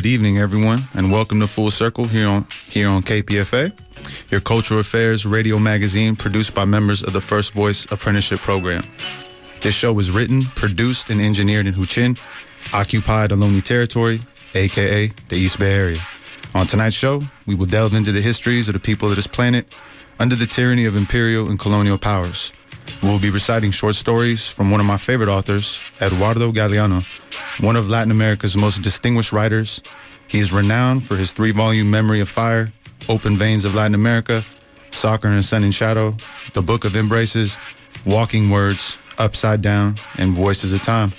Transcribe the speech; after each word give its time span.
Good 0.00 0.08
evening, 0.08 0.38
everyone, 0.38 0.84
and 0.94 1.12
welcome 1.12 1.40
to 1.40 1.46
Full 1.46 1.70
Circle 1.70 2.06
here 2.06 2.26
on 2.26 2.46
here 2.68 2.88
on 2.88 3.02
KPFA, 3.02 3.70
your 4.30 4.40
cultural 4.40 4.80
affairs 4.80 5.26
radio 5.26 5.58
magazine 5.58 6.16
produced 6.16 6.54
by 6.54 6.64
members 6.64 7.02
of 7.02 7.12
the 7.12 7.20
First 7.20 7.52
Voice 7.52 7.84
Apprenticeship 7.92 8.38
Program. 8.38 8.82
This 9.60 9.74
show 9.74 9.92
was 9.92 10.10
written, 10.10 10.44
produced, 10.56 11.10
and 11.10 11.20
engineered 11.20 11.66
in 11.66 11.74
Huichin, 11.74 12.18
occupied 12.72 13.28
Ohlone 13.28 13.62
territory, 13.62 14.22
aka 14.54 15.08
the 15.28 15.36
East 15.36 15.58
Bay 15.58 15.74
Area. 15.74 16.00
On 16.54 16.66
tonight's 16.66 16.96
show, 16.96 17.20
we 17.44 17.54
will 17.54 17.66
delve 17.66 17.92
into 17.92 18.10
the 18.10 18.22
histories 18.22 18.68
of 18.70 18.72
the 18.72 18.80
people 18.80 19.10
of 19.10 19.16
this 19.16 19.26
planet 19.26 19.66
under 20.18 20.34
the 20.34 20.46
tyranny 20.46 20.86
of 20.86 20.96
imperial 20.96 21.50
and 21.50 21.60
colonial 21.60 21.98
powers. 21.98 22.54
We 23.02 23.08
will 23.08 23.20
be 23.20 23.30
reciting 23.30 23.70
short 23.70 23.94
stories 23.94 24.48
from 24.48 24.70
one 24.70 24.80
of 24.80 24.86
my 24.86 24.96
favorite 24.96 25.28
authors, 25.28 25.78
Eduardo 26.00 26.52
Galeano, 26.52 27.02
one 27.62 27.76
of 27.76 27.88
Latin 27.88 28.10
America's 28.10 28.56
most 28.56 28.82
distinguished 28.82 29.32
writers. 29.32 29.82
He 30.28 30.38
is 30.38 30.52
renowned 30.52 31.04
for 31.04 31.16
his 31.16 31.32
three 31.32 31.50
volume 31.50 31.90
Memory 31.90 32.20
of 32.20 32.28
Fire, 32.28 32.72
Open 33.08 33.36
Veins 33.36 33.64
of 33.64 33.74
Latin 33.74 33.94
America, 33.94 34.44
Soccer 34.90 35.28
and 35.28 35.44
Sun 35.44 35.64
and 35.64 35.74
Shadow, 35.74 36.14
The 36.54 36.62
Book 36.62 36.84
of 36.84 36.94
Embraces, 36.94 37.56
Walking 38.06 38.50
Words, 38.50 38.98
Upside 39.18 39.62
Down, 39.62 39.96
and 40.18 40.32
Voices 40.32 40.72
of 40.72 40.82
Time. 40.82 41.12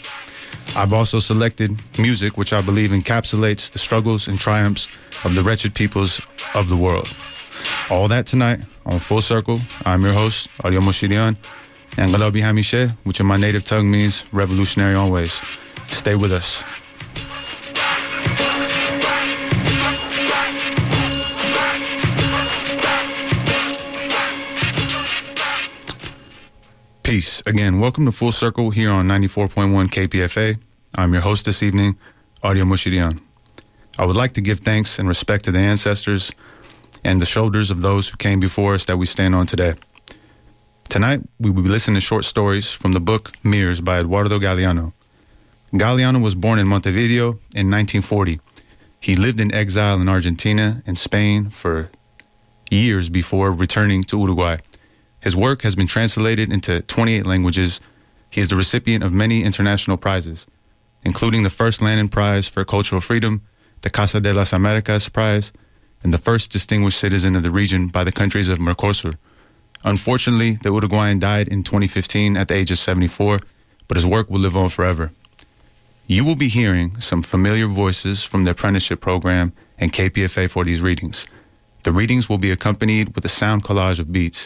I've 0.75 0.93
also 0.93 1.19
selected 1.19 1.77
music 1.99 2.37
which 2.37 2.53
I 2.53 2.61
believe 2.61 2.91
encapsulates 2.91 3.71
the 3.71 3.79
struggles 3.79 4.27
and 4.27 4.39
triumphs 4.39 4.87
of 5.25 5.35
the 5.35 5.43
wretched 5.43 5.75
peoples 5.75 6.21
of 6.55 6.69
the 6.69 6.77
world. 6.77 7.13
All 7.89 8.07
that 8.07 8.25
tonight 8.25 8.61
on 8.85 8.99
Full 8.99 9.21
Circle. 9.21 9.59
I'm 9.85 10.03
your 10.03 10.13
host, 10.13 10.49
Aria 10.63 10.79
Moshirian, 10.79 11.35
Engelabi 11.97 12.41
Hameche, 12.41 12.95
which 13.03 13.19
in 13.19 13.25
my 13.25 13.37
native 13.37 13.63
tongue 13.63 13.91
means 13.91 14.25
revolutionary 14.33 14.95
always. 14.95 15.41
Stay 15.89 16.15
with 16.15 16.31
us. 16.31 16.63
Peace. 27.03 27.41
Again, 27.45 27.81
welcome 27.81 28.05
to 28.05 28.11
Full 28.11 28.31
Circle 28.31 28.69
here 28.69 28.89
on 28.89 29.05
94.1 29.05 29.89
KPFA. 29.89 30.57
I'm 30.95 31.11
your 31.11 31.21
host 31.21 31.43
this 31.45 31.61
evening, 31.61 31.97
Aria 32.41 32.63
Moshirian. 32.63 33.19
I 33.99 34.05
would 34.05 34.15
like 34.15 34.31
to 34.35 34.41
give 34.41 34.61
thanks 34.61 34.97
and 34.97 35.09
respect 35.09 35.43
to 35.45 35.51
the 35.51 35.59
ancestors 35.59 36.31
and 37.03 37.19
the 37.19 37.25
shoulders 37.25 37.69
of 37.69 37.81
those 37.81 38.07
who 38.07 38.15
came 38.15 38.39
before 38.39 38.75
us 38.75 38.85
that 38.85 38.97
we 38.97 39.05
stand 39.05 39.35
on 39.35 39.45
today. 39.45 39.73
Tonight, 40.91 41.21
we 41.39 41.49
will 41.49 41.63
be 41.63 41.69
listening 41.69 41.95
to 41.95 42.01
short 42.01 42.25
stories 42.25 42.69
from 42.69 42.91
the 42.91 42.99
book 42.99 43.31
Mirrors 43.45 43.79
by 43.79 43.99
Eduardo 43.99 44.39
Galeano. 44.39 44.91
Galeano 45.71 46.21
was 46.21 46.35
born 46.35 46.59
in 46.59 46.67
Montevideo 46.67 47.39
in 47.55 47.71
1940. 47.71 48.41
He 48.99 49.15
lived 49.15 49.39
in 49.39 49.53
exile 49.53 50.01
in 50.01 50.09
Argentina 50.09 50.83
and 50.85 50.97
Spain 50.97 51.49
for 51.49 51.89
years 52.69 53.07
before 53.07 53.53
returning 53.53 54.03
to 54.03 54.19
Uruguay. 54.19 54.57
His 55.21 55.33
work 55.33 55.61
has 55.61 55.77
been 55.77 55.87
translated 55.87 56.51
into 56.51 56.81
28 56.81 57.25
languages. 57.25 57.79
He 58.29 58.41
is 58.41 58.49
the 58.49 58.57
recipient 58.57 59.01
of 59.01 59.13
many 59.13 59.45
international 59.45 59.95
prizes, 59.95 60.45
including 61.03 61.43
the 61.43 61.49
first 61.49 61.79
Lannan 61.79 62.11
Prize 62.11 62.49
for 62.49 62.65
Cultural 62.65 62.99
Freedom, 62.99 63.39
the 63.79 63.89
Casa 63.89 64.19
de 64.19 64.33
las 64.33 64.51
Americas 64.51 65.07
Prize, 65.07 65.53
and 66.03 66.13
the 66.13 66.17
first 66.17 66.51
Distinguished 66.51 66.99
Citizen 66.99 67.37
of 67.37 67.43
the 67.43 67.49
region 67.49 67.87
by 67.87 68.03
the 68.03 68.11
countries 68.11 68.49
of 68.49 68.59
Mercosur. 68.59 69.15
Unfortunately, 69.83 70.57
the 70.61 70.71
Uruguayan 70.71 71.19
died 71.19 71.47
in 71.47 71.63
2015 71.63 72.37
at 72.37 72.47
the 72.47 72.53
age 72.53 72.71
of 72.71 72.77
74, 72.77 73.39
but 73.87 73.97
his 73.97 74.05
work 74.05 74.29
will 74.29 74.39
live 74.39 74.55
on 74.55 74.69
forever. 74.69 75.11
You 76.07 76.25
will 76.25 76.35
be 76.35 76.49
hearing 76.49 76.99
some 76.99 77.23
familiar 77.23 77.67
voices 77.67 78.23
from 78.23 78.43
the 78.43 78.51
apprenticeship 78.51 79.01
program 79.01 79.53
and 79.77 79.93
KPFA 79.93 80.49
for 80.49 80.63
these 80.65 80.81
readings. 80.81 81.25
The 81.83 81.91
readings 81.91 82.29
will 82.29 82.37
be 82.37 82.51
accompanied 82.51 83.15
with 83.15 83.25
a 83.25 83.29
sound 83.29 83.63
collage 83.63 83.99
of 83.99 84.11
beats. 84.11 84.45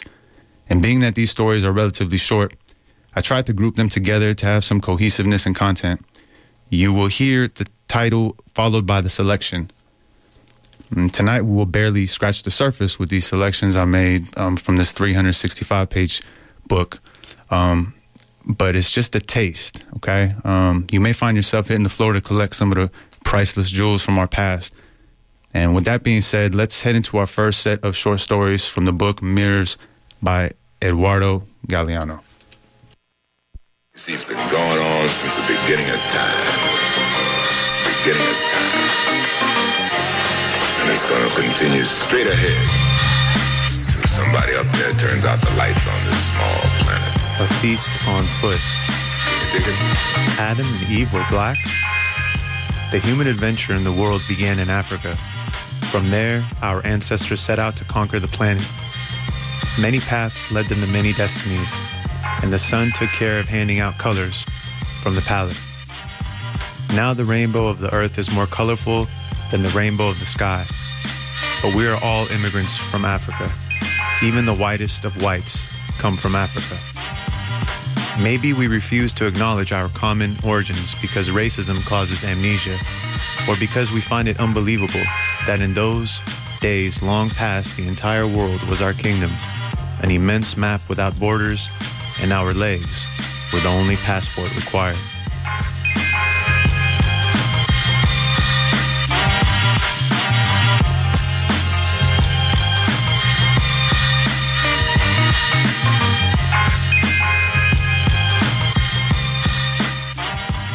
And 0.70 0.80
being 0.80 1.00
that 1.00 1.14
these 1.14 1.30
stories 1.30 1.64
are 1.64 1.72
relatively 1.72 2.18
short, 2.18 2.54
I 3.14 3.20
tried 3.20 3.46
to 3.46 3.52
group 3.52 3.76
them 3.76 3.88
together 3.88 4.32
to 4.34 4.46
have 4.46 4.64
some 4.64 4.80
cohesiveness 4.80 5.44
and 5.44 5.54
content. 5.54 6.04
You 6.70 6.92
will 6.92 7.08
hear 7.08 7.48
the 7.48 7.66
title 7.88 8.36
followed 8.54 8.86
by 8.86 9.00
the 9.00 9.08
selection. 9.08 9.70
And 10.90 11.12
tonight 11.12 11.42
we 11.42 11.54
will 11.54 11.66
barely 11.66 12.06
scratch 12.06 12.42
the 12.42 12.50
surface 12.50 12.98
with 12.98 13.08
these 13.08 13.26
selections 13.26 13.76
I 13.76 13.84
made 13.84 14.36
um, 14.38 14.56
from 14.56 14.76
this 14.76 14.92
365 14.92 15.90
page 15.90 16.22
book. 16.68 17.00
Um, 17.50 17.94
but 18.44 18.76
it's 18.76 18.90
just 18.90 19.16
a 19.16 19.20
taste, 19.20 19.84
okay? 19.96 20.34
Um, 20.44 20.86
you 20.90 21.00
may 21.00 21.12
find 21.12 21.36
yourself 21.36 21.68
hitting 21.68 21.82
the 21.82 21.88
floor 21.88 22.12
to 22.12 22.20
collect 22.20 22.54
some 22.54 22.70
of 22.70 22.76
the 22.76 22.90
priceless 23.24 23.70
jewels 23.70 24.04
from 24.04 24.18
our 24.18 24.28
past. 24.28 24.74
And 25.52 25.74
with 25.74 25.84
that 25.86 26.02
being 26.02 26.20
said, 26.20 26.54
let's 26.54 26.82
head 26.82 26.94
into 26.94 27.18
our 27.18 27.26
first 27.26 27.60
set 27.60 27.82
of 27.82 27.96
short 27.96 28.20
stories 28.20 28.66
from 28.66 28.84
the 28.84 28.92
book 28.92 29.20
Mirrors 29.22 29.78
by 30.22 30.52
Eduardo 30.80 31.42
Galeano. 31.66 32.20
You 33.94 34.00
see, 34.00 34.14
it's 34.14 34.24
been 34.24 34.36
going 34.50 34.78
on 34.78 35.08
since 35.08 35.36
the 35.36 35.42
beginning 35.42 35.88
of 35.90 35.98
time. 36.10 36.46
Beginning 38.04 38.28
of 38.28 38.50
time. 38.50 38.65
It's 40.96 41.04
gonna 41.04 41.28
continue 41.28 41.84
straight 41.84 42.26
ahead. 42.26 42.56
Somebody 44.08 44.54
up 44.54 44.66
there 44.76 44.94
turns 44.94 45.26
out 45.26 45.38
the 45.42 45.54
lights 45.54 45.86
on 45.86 46.06
this 46.06 46.16
small 46.30 46.60
planet. 46.80 47.20
A 47.38 47.46
feast 47.60 47.92
on 48.08 48.24
foot. 48.40 48.58
Adam 50.38 50.64
and 50.64 50.82
Eve 50.84 51.12
were 51.12 51.26
black. 51.28 51.58
The 52.92 52.98
human 52.98 53.26
adventure 53.26 53.74
in 53.74 53.84
the 53.84 53.92
world 53.92 54.22
began 54.26 54.58
in 54.58 54.70
Africa. 54.70 55.18
From 55.90 56.08
there, 56.08 56.48
our 56.62 56.82
ancestors 56.86 57.42
set 57.42 57.58
out 57.58 57.76
to 57.76 57.84
conquer 57.84 58.18
the 58.18 58.28
planet. 58.28 58.66
Many 59.78 60.00
paths 60.00 60.50
led 60.50 60.66
them 60.68 60.80
to 60.80 60.86
many 60.86 61.12
destinies, 61.12 61.76
and 62.42 62.50
the 62.50 62.58
sun 62.58 62.90
took 62.94 63.10
care 63.10 63.38
of 63.38 63.48
handing 63.48 63.80
out 63.80 63.98
colors 63.98 64.46
from 65.02 65.14
the 65.14 65.20
palette. 65.20 65.60
Now 66.94 67.12
the 67.12 67.26
rainbow 67.26 67.68
of 67.68 67.80
the 67.80 67.92
earth 67.92 68.18
is 68.18 68.34
more 68.34 68.46
colorful 68.46 69.08
than 69.50 69.60
the 69.60 69.68
rainbow 69.68 70.08
of 70.08 70.18
the 70.20 70.26
sky. 70.26 70.66
But 71.66 71.74
we 71.74 71.88
are 71.88 72.00
all 72.00 72.28
immigrants 72.28 72.76
from 72.76 73.04
Africa. 73.04 73.52
Even 74.22 74.46
the 74.46 74.54
whitest 74.54 75.04
of 75.04 75.20
whites 75.20 75.66
come 75.98 76.16
from 76.16 76.36
Africa. 76.36 76.78
Maybe 78.22 78.52
we 78.52 78.68
refuse 78.68 79.12
to 79.14 79.26
acknowledge 79.26 79.72
our 79.72 79.88
common 79.88 80.36
origins 80.44 80.94
because 81.02 81.28
racism 81.28 81.84
causes 81.84 82.22
amnesia, 82.22 82.78
or 83.48 83.56
because 83.58 83.90
we 83.90 84.00
find 84.00 84.28
it 84.28 84.38
unbelievable 84.38 85.02
that 85.48 85.60
in 85.60 85.74
those 85.74 86.20
days 86.60 87.02
long 87.02 87.30
past 87.30 87.76
the 87.76 87.88
entire 87.88 88.28
world 88.28 88.62
was 88.68 88.80
our 88.80 88.92
kingdom, 88.92 89.32
an 90.02 90.12
immense 90.12 90.56
map 90.56 90.88
without 90.88 91.18
borders, 91.18 91.68
and 92.20 92.32
our 92.32 92.54
legs 92.54 93.08
were 93.52 93.58
the 93.58 93.68
only 93.68 93.96
passport 93.96 94.54
required. 94.54 94.96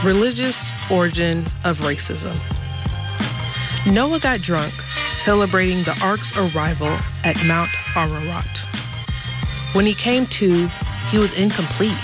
Religious 0.03 0.71
origin 0.89 1.45
of 1.63 1.79
racism. 1.81 2.35
Noah 3.85 4.19
got 4.19 4.41
drunk 4.41 4.73
celebrating 5.13 5.83
the 5.83 5.95
ark's 6.03 6.35
arrival 6.35 6.97
at 7.23 7.43
Mount 7.45 7.69
Ararat. 7.95 8.63
When 9.73 9.85
he 9.85 9.93
came 9.93 10.25
to, 10.25 10.67
he 11.09 11.19
was 11.19 11.37
incomplete. 11.37 11.97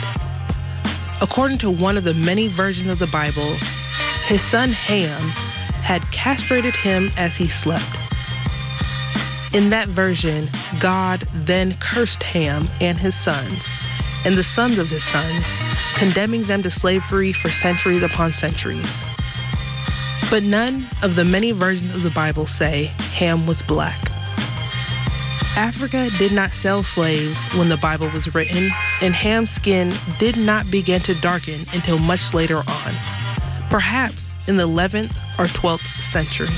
According 1.22 1.58
to 1.60 1.72
one 1.72 1.98
of 1.98 2.04
the 2.04 2.14
many 2.14 2.48
versions 2.48 2.92
of 2.92 3.00
the 3.00 3.08
Bible, 3.08 3.58
his 4.26 4.42
son 4.42 4.72
Ham 4.74 5.30
had 5.82 6.04
castrated 6.12 6.76
him 6.76 7.10
as 7.18 7.36
he 7.36 7.48
slept. 7.48 7.98
In 9.56 9.72
that 9.72 9.88
version, 9.88 10.50
God 10.80 11.22
then 11.34 11.74
cursed 11.80 12.22
Ham 12.22 12.70
and 12.80 13.00
his 13.00 13.16
sons 13.16 13.68
and 14.24 14.38
the 14.38 14.44
sons 14.44 14.78
of 14.78 14.90
his 14.90 15.04
sons, 15.04 15.46
condemning 15.98 16.44
them 16.44 16.62
to 16.62 16.70
slavery 16.70 17.34
for 17.34 17.50
centuries 17.50 18.04
upon 18.04 18.32
centuries. 18.32 19.04
But 20.30 20.44
none 20.44 20.88
of 21.02 21.16
the 21.16 21.26
many 21.26 21.52
versions 21.52 21.96
of 21.96 22.04
the 22.04 22.12
Bible 22.12 22.46
say 22.46 22.94
Ham 23.14 23.48
was 23.48 23.62
black. 23.64 24.12
Africa 25.56 26.12
did 26.20 26.32
not 26.32 26.54
sell 26.54 26.84
slaves 26.84 27.44
when 27.56 27.70
the 27.70 27.78
Bible 27.78 28.10
was 28.12 28.34
written, 28.36 28.70
and 29.02 29.16
Ham's 29.16 29.50
skin 29.50 29.92
did 30.20 30.38
not 30.38 30.70
begin 30.70 31.02
to 31.02 31.16
darken 31.16 31.62
until 31.74 31.98
much 31.98 32.32
later 32.32 32.58
on, 32.58 32.96
perhaps 33.72 34.36
in 34.48 34.58
the 34.58 34.68
11th 34.68 35.16
or 35.40 35.46
12th 35.46 36.04
century, 36.04 36.54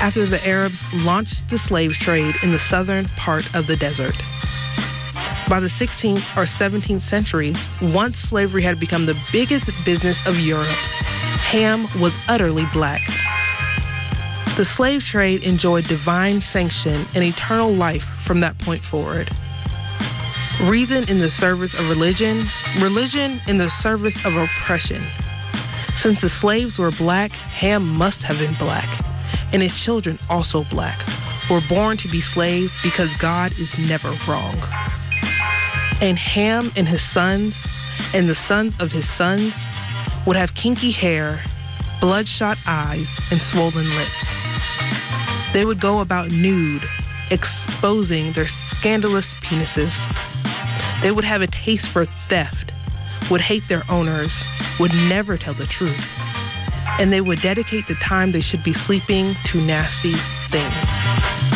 after 0.00 0.26
the 0.26 0.46
Arabs 0.46 0.84
launched 0.94 1.48
the 1.48 1.58
slave 1.58 1.94
trade 1.94 2.36
in 2.44 2.52
the 2.52 2.58
southern 2.58 3.06
part 3.16 3.52
of 3.56 3.66
the 3.66 3.76
desert. 3.76 4.16
By 5.48 5.60
the 5.60 5.68
16th 5.68 6.36
or 6.36 6.44
17th 6.44 7.02
centuries, 7.02 7.68
once 7.80 8.18
slavery 8.18 8.62
had 8.62 8.78
become 8.78 9.06
the 9.06 9.18
biggest 9.32 9.70
business 9.84 10.24
of 10.26 10.38
Europe, 10.38 10.66
Ham 10.66 11.88
was 12.00 12.12
utterly 12.28 12.66
black 12.72 13.02
the 14.58 14.64
slave 14.64 15.04
trade 15.04 15.44
enjoyed 15.44 15.84
divine 15.84 16.40
sanction 16.40 17.06
and 17.14 17.22
eternal 17.22 17.72
life 17.72 18.02
from 18.02 18.40
that 18.40 18.58
point 18.58 18.82
forward. 18.82 19.30
Reason 20.60 21.08
in 21.08 21.20
the 21.20 21.30
service 21.30 21.74
of 21.74 21.88
religion, 21.88 22.44
religion 22.80 23.40
in 23.46 23.58
the 23.58 23.68
service 23.68 24.24
of 24.26 24.34
oppression. 24.34 25.00
Since 25.94 26.22
the 26.22 26.28
slaves 26.28 26.76
were 26.76 26.90
black, 26.90 27.30
Ham 27.30 27.86
must 27.86 28.24
have 28.24 28.40
been 28.40 28.54
black, 28.54 28.88
and 29.52 29.62
his 29.62 29.80
children 29.80 30.18
also 30.28 30.64
black, 30.64 31.06
were 31.48 31.62
born 31.68 31.96
to 31.98 32.08
be 32.08 32.20
slaves 32.20 32.76
because 32.82 33.14
God 33.14 33.56
is 33.60 33.78
never 33.78 34.10
wrong. 34.26 34.56
And 36.00 36.16
Ham 36.18 36.70
and 36.76 36.88
his 36.88 37.02
sons, 37.02 37.66
and 38.14 38.28
the 38.28 38.34
sons 38.34 38.76
of 38.78 38.92
his 38.92 39.08
sons, 39.08 39.64
would 40.26 40.36
have 40.36 40.54
kinky 40.54 40.92
hair, 40.92 41.42
bloodshot 42.00 42.56
eyes, 42.66 43.18
and 43.30 43.42
swollen 43.42 43.86
lips. 43.96 44.34
They 45.52 45.64
would 45.64 45.80
go 45.80 46.00
about 46.00 46.30
nude, 46.30 46.88
exposing 47.30 48.32
their 48.32 48.46
scandalous 48.46 49.34
penises. 49.34 49.96
They 51.02 51.10
would 51.10 51.24
have 51.24 51.42
a 51.42 51.46
taste 51.48 51.88
for 51.88 52.04
theft, 52.04 52.72
would 53.30 53.40
hate 53.40 53.66
their 53.68 53.82
owners, 53.90 54.44
would 54.78 54.92
never 55.08 55.36
tell 55.36 55.54
the 55.54 55.66
truth, 55.66 56.08
and 57.00 57.12
they 57.12 57.20
would 57.20 57.40
dedicate 57.40 57.88
the 57.88 57.94
time 57.96 58.30
they 58.30 58.40
should 58.40 58.62
be 58.62 58.72
sleeping 58.72 59.34
to 59.46 59.60
nasty 59.60 60.14
things. 60.48 61.47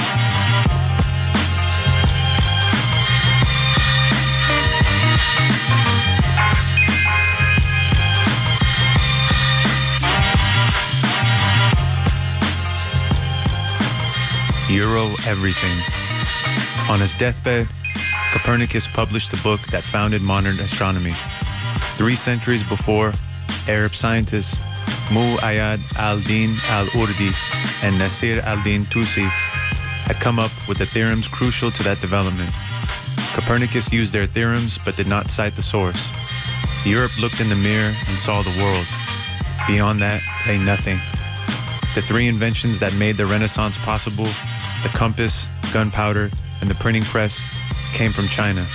Euro 14.73 15.15
everything. 15.27 15.79
On 16.89 16.99
his 16.99 17.13
deathbed, 17.15 17.69
Copernicus 18.33 18.89
published 18.89 19.31
the 19.31 19.37
book 19.43 19.61
that 19.67 19.85
founded 19.85 20.23
modern 20.23 20.59
astronomy. 20.61 21.15
Three 21.97 22.15
centuries 22.15 22.65
before, 22.65 23.13
Arab 23.69 23.95
scientists 23.95 24.61
Mu'ayyad 25.11 25.81
al-Din 25.97 26.57
al-Urdi 26.69 27.35
and 27.83 27.99
Nasir 27.99 28.41
al-Din 28.41 28.85
Tusi 28.87 29.29
had 30.09 30.19
come 30.21 30.39
up 30.39 30.51
with 30.67 30.79
the 30.79 30.87
theorems 30.87 31.29
crucial 31.29 31.71
to 31.71 31.83
that 31.83 32.01
development. 32.01 32.51
Copernicus 33.35 33.93
used 33.93 34.15
their 34.15 34.27
theorems 34.27 34.79
but 34.83 34.97
did 34.97 35.07
not 35.07 35.29
cite 35.29 35.55
the 35.55 35.63
source. 35.63 36.11
Europe 36.87 37.13
looked 37.21 37.41
in 37.41 37.51
the 37.51 37.57
mirror 37.57 37.95
and 38.09 38.19
saw 38.19 38.41
the 38.41 38.63
world. 38.63 38.87
Beyond 39.67 40.01
that 40.01 40.23
lay 40.47 40.57
nothing. 40.57 40.99
The 41.95 42.01
three 42.01 42.27
inventions 42.27 42.81
that 42.81 42.95
made 42.95 43.19
the 43.19 43.27
Renaissance 43.27 43.77
possible 43.77 44.29
the 44.83 44.89
compass, 44.89 45.49
gunpowder, 45.73 46.31
and 46.61 46.69
the 46.71 46.75
printing 46.75 47.03
press 47.03 47.45
came 47.93 48.13
from 48.13 48.29
China. 48.29 48.67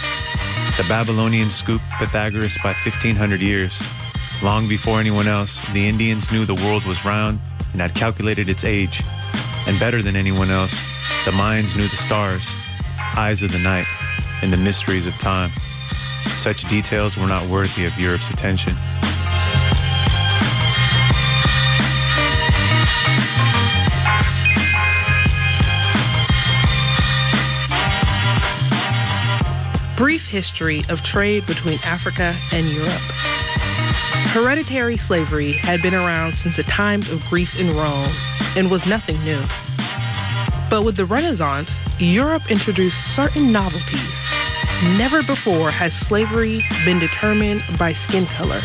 The 0.77 0.86
Babylonians 0.88 1.56
scooped 1.56 1.83
Pythagoras 2.00 2.57
by 2.63 2.74
1500 2.74 3.42
years. 3.42 3.81
Long 4.42 4.68
before 4.68 5.00
anyone 5.00 5.27
else, 5.27 5.62
the 5.74 5.88
Indians 5.88 6.31
knew 6.31 6.45
the 6.45 6.56
world 6.56 6.86
was 6.86 7.04
round 7.04 7.39
and 7.74 7.81
had 7.81 7.94
calculated 7.95 8.50
its 8.50 8.63
age. 8.63 9.01
And 9.65 9.80
better 9.80 10.01
than 10.01 10.15
anyone 10.15 10.50
else, 10.50 10.80
the 11.25 11.31
Mayans 11.31 11.75
knew 11.75 11.88
the 11.88 11.95
stars, 11.95 12.48
eyes 13.15 13.44
of 13.44 13.51
the 13.51 13.59
night, 13.59 13.88
and 14.42 14.54
the 14.54 14.57
mysteries 14.57 15.07
of 15.07 15.18
time. 15.18 15.51
Such 16.36 16.69
details 16.69 17.18
were 17.18 17.27
not 17.27 17.48
worthy 17.48 17.86
of 17.86 18.00
Europe's 18.00 18.30
attention. 18.30 18.74
History 30.27 30.83
of 30.89 31.01
trade 31.01 31.45
between 31.45 31.79
Africa 31.83 32.35
and 32.51 32.68
Europe. 32.68 33.01
Hereditary 34.31 34.97
slavery 34.97 35.53
had 35.53 35.81
been 35.81 35.95
around 35.95 36.38
since 36.38 36.57
the 36.57 36.63
times 36.63 37.09
of 37.12 37.25
Greece 37.25 37.56
and 37.56 37.71
Rome 37.71 38.12
and 38.56 38.69
was 38.69 38.85
nothing 38.85 39.24
new. 39.24 39.41
But 40.69 40.83
with 40.83 40.97
the 40.97 41.06
Renaissance, 41.06 41.79
Europe 41.97 42.51
introduced 42.51 43.15
certain 43.15 43.51
novelties. 43.51 44.25
Never 44.97 45.24
before 45.24 45.71
has 45.71 45.97
slavery 45.97 46.63
been 46.85 47.00
determined 47.00 47.63
by 47.80 47.94
skin 47.94 48.25
color, 48.27 48.62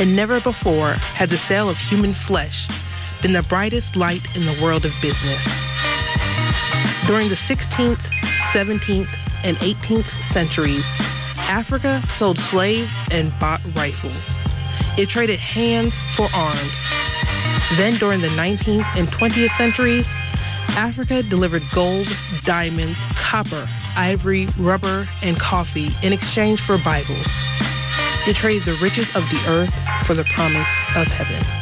and 0.00 0.16
never 0.16 0.40
before 0.40 0.94
had 0.94 1.30
the 1.30 1.36
sale 1.36 1.68
of 1.68 1.78
human 1.78 2.14
flesh 2.14 2.66
been 3.20 3.32
the 3.32 3.42
brightest 3.44 3.94
light 3.94 4.26
in 4.34 4.42
the 4.42 4.60
world 4.60 4.84
of 4.84 4.92
business. 5.00 5.44
During 7.06 7.28
the 7.28 7.36
16th, 7.36 8.10
17th, 8.52 9.21
and 9.44 9.56
18th 9.58 10.20
centuries, 10.22 10.86
Africa 11.38 12.02
sold 12.10 12.38
slave 12.38 12.90
and 13.10 13.32
bought 13.38 13.62
rifles. 13.76 14.30
It 14.98 15.08
traded 15.08 15.38
hands 15.38 15.98
for 16.14 16.28
arms. 16.34 16.78
Then, 17.76 17.94
during 17.94 18.20
the 18.20 18.28
19th 18.28 18.86
and 18.96 19.08
20th 19.08 19.50
centuries, 19.56 20.06
Africa 20.76 21.22
delivered 21.22 21.62
gold, 21.72 22.08
diamonds, 22.42 22.98
copper, 23.14 23.68
ivory, 23.96 24.46
rubber, 24.58 25.08
and 25.22 25.38
coffee 25.38 25.90
in 26.02 26.12
exchange 26.12 26.60
for 26.60 26.78
Bibles. 26.78 27.26
It 28.26 28.36
traded 28.36 28.64
the 28.64 28.74
riches 28.74 29.08
of 29.14 29.28
the 29.30 29.42
earth 29.48 30.06
for 30.06 30.14
the 30.14 30.24
promise 30.24 30.68
of 30.96 31.08
heaven. 31.08 31.61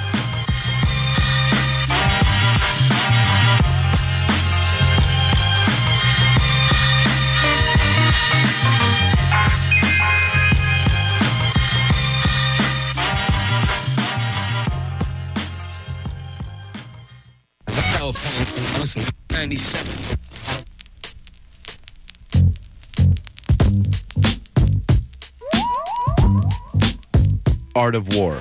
Art 27.74 27.94
of 27.94 28.14
War. 28.14 28.40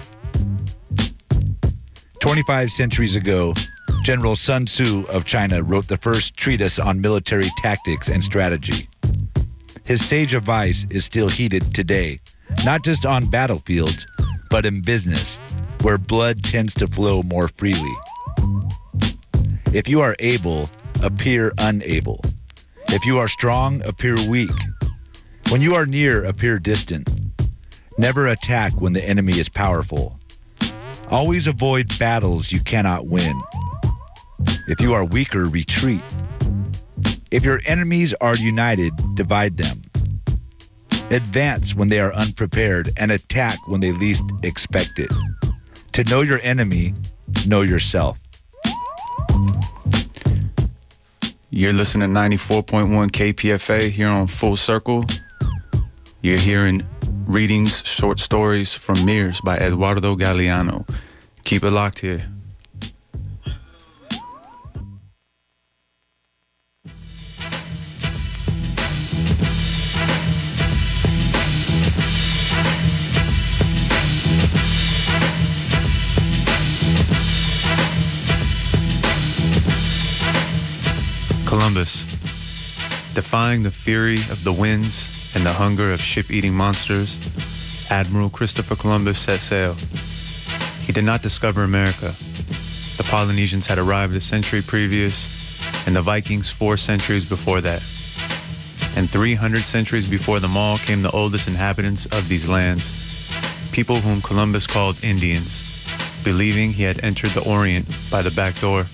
25 2.20 2.72
centuries 2.72 3.16
ago, 3.16 3.54
General 4.04 4.36
Sun 4.36 4.66
Tzu 4.66 5.06
of 5.10 5.26
China 5.26 5.64
wrote 5.64 5.88
the 5.88 5.98
first 5.98 6.36
treatise 6.36 6.78
on 6.78 7.02
military 7.02 7.48
tactics 7.58 8.08
and 8.08 8.24
strategy. 8.24 8.90
His 9.84 10.06
sage 10.06 10.34
advice 10.34 10.86
is 10.90 11.06
still 11.06 11.30
heeded 11.30 11.74
today, 11.74 12.20
not 12.64 12.84
just 12.84 13.06
on 13.06 13.26
battlefields, 13.26 14.06
but 14.52 14.66
in 14.66 14.82
business, 14.82 15.38
where 15.82 15.98
blood 15.98 16.44
tends 16.44 16.74
to 16.76 16.88
flow 16.88 17.24
more 17.24 17.48
freely. 17.48 17.96
If 19.74 19.88
you 19.88 20.02
are 20.02 20.16
able, 20.20 20.70
appear 21.02 21.54
unable. 21.58 22.24
If 22.90 23.06
you 23.06 23.20
are 23.20 23.28
strong, 23.28 23.82
appear 23.86 24.16
weak. 24.30 24.52
When 25.50 25.62
you 25.62 25.76
are 25.76 25.86
near, 25.86 26.26
appear 26.26 26.60
distant. 26.60 27.10
Never 27.98 28.28
attack 28.28 28.74
when 28.80 28.94
the 28.94 29.04
enemy 29.08 29.40
is 29.40 29.50
powerful. 29.50 30.20
Always 31.10 31.48
avoid 31.48 31.98
battles 32.00 32.52
you 32.52 32.62
cannot 32.62 33.08
win. 33.08 33.42
If 34.68 34.80
you 34.80 34.94
are 34.94 35.06
weaker, 35.06 35.46
retreat. 35.46 36.04
If 37.32 37.44
your 37.44 37.62
enemies 37.66 38.14
are 38.22 38.36
united, 38.36 38.94
divide 39.16 39.58
them. 39.58 39.82
Advance 41.12 41.76
when 41.76 41.88
they 41.88 42.00
are 42.00 42.14
unprepared 42.14 42.92
and 42.98 43.12
attack 43.12 43.58
when 43.68 43.82
they 43.82 43.92
least 43.92 44.24
expect 44.44 45.00
it. 45.00 45.12
To 45.94 46.04
know 46.04 46.22
your 46.22 46.40
enemy, 46.44 46.94
know 47.48 47.62
yourself. 47.62 48.20
You're 51.52 51.74
listening 51.74 52.14
to 52.14 52.20
94.1 52.20 53.10
KPFA 53.10 53.90
here 53.90 54.08
on 54.08 54.28
Full 54.28 54.56
Circle. 54.56 55.04
You're 56.22 56.38
hearing 56.38 56.88
readings, 57.26 57.84
short 57.88 58.20
stories 58.20 58.76
from 58.76 59.04
Mirrors 59.04 59.42
by 59.42 59.58
Eduardo 59.58 60.16
Galeano. 60.16 60.88
Keep 61.46 61.64
it 61.64 61.72
locked 61.72 62.00
here. 62.00 62.22
Columbus. 81.50 82.06
Defying 83.16 83.64
the 83.64 83.72
fury 83.72 84.18
of 84.30 84.44
the 84.44 84.54
winds 84.54 85.10
and 85.34 85.44
the 85.44 85.54
hunger 85.54 85.92
of 85.92 86.00
ship-eating 86.00 86.54
monsters, 86.54 87.18
Admiral 87.90 88.30
Christopher 88.30 88.76
Columbus 88.76 89.18
set 89.18 89.42
sail. 89.42 89.74
He 90.86 90.94
did 90.94 91.06
not 91.06 91.24
discover 91.24 91.64
America. 91.64 92.14
The 92.98 93.04
Polynesians 93.10 93.66
had 93.66 93.80
arrived 93.80 94.16
a 94.16 94.22
century 94.22 94.62
previous, 94.62 95.28
and 95.88 95.96
the 95.96 96.04
Vikings 96.04 96.52
four 96.52 96.78
centuries 96.78 97.26
before 97.26 97.62
that. 97.62 97.82
And 98.96 99.10
300 99.10 99.64
centuries 99.64 100.06
before 100.06 100.40
them 100.40 100.56
all 100.56 100.78
came 100.78 101.02
the 101.02 101.10
oldest 101.10 101.48
inhabitants 101.48 102.06
of 102.06 102.30
these 102.30 102.48
lands, 102.48 102.94
people 103.72 103.96
whom 103.96 104.22
Columbus 104.22 104.68
called 104.68 105.04
Indians, 105.04 105.64
believing 106.24 106.74
he 106.74 106.84
had 106.84 107.04
entered 107.04 107.32
the 107.32 107.42
Orient 107.42 107.90
by 108.12 108.22
the 108.22 108.30
back 108.30 108.60
door. 108.60 108.86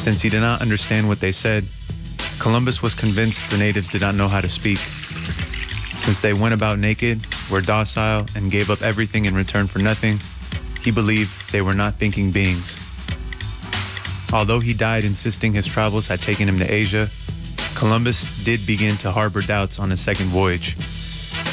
Since 0.00 0.22
he 0.22 0.30
did 0.30 0.40
not 0.40 0.62
understand 0.62 1.08
what 1.08 1.20
they 1.20 1.30
said, 1.30 1.66
Columbus 2.38 2.80
was 2.80 2.94
convinced 2.94 3.50
the 3.50 3.58
natives 3.58 3.90
did 3.90 4.00
not 4.00 4.14
know 4.14 4.28
how 4.28 4.40
to 4.40 4.48
speak. 4.48 4.78
Since 5.94 6.22
they 6.22 6.32
went 6.32 6.54
about 6.54 6.78
naked, 6.78 7.20
were 7.50 7.60
docile, 7.60 8.24
and 8.34 8.50
gave 8.50 8.70
up 8.70 8.80
everything 8.80 9.26
in 9.26 9.34
return 9.34 9.66
for 9.66 9.78
nothing, 9.78 10.18
he 10.82 10.90
believed 10.90 11.52
they 11.52 11.60
were 11.60 11.74
not 11.74 11.96
thinking 11.96 12.30
beings. 12.30 12.80
Although 14.32 14.60
he 14.60 14.72
died 14.72 15.04
insisting 15.04 15.52
his 15.52 15.66
travels 15.66 16.06
had 16.06 16.22
taken 16.22 16.48
him 16.48 16.58
to 16.60 16.72
Asia, 16.72 17.10
Columbus 17.74 18.24
did 18.42 18.66
begin 18.66 18.96
to 18.98 19.12
harbor 19.12 19.42
doubts 19.42 19.78
on 19.78 19.90
his 19.90 20.00
second 20.00 20.28
voyage. 20.28 20.78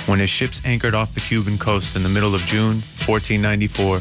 When 0.05 0.19
his 0.19 0.29
ships 0.29 0.61
anchored 0.63 0.95
off 0.95 1.13
the 1.13 1.19
Cuban 1.19 1.57
coast 1.57 1.97
in 1.97 2.03
the 2.03 2.07
middle 2.07 2.33
of 2.33 2.39
June 2.43 2.79
1494, 3.05 3.99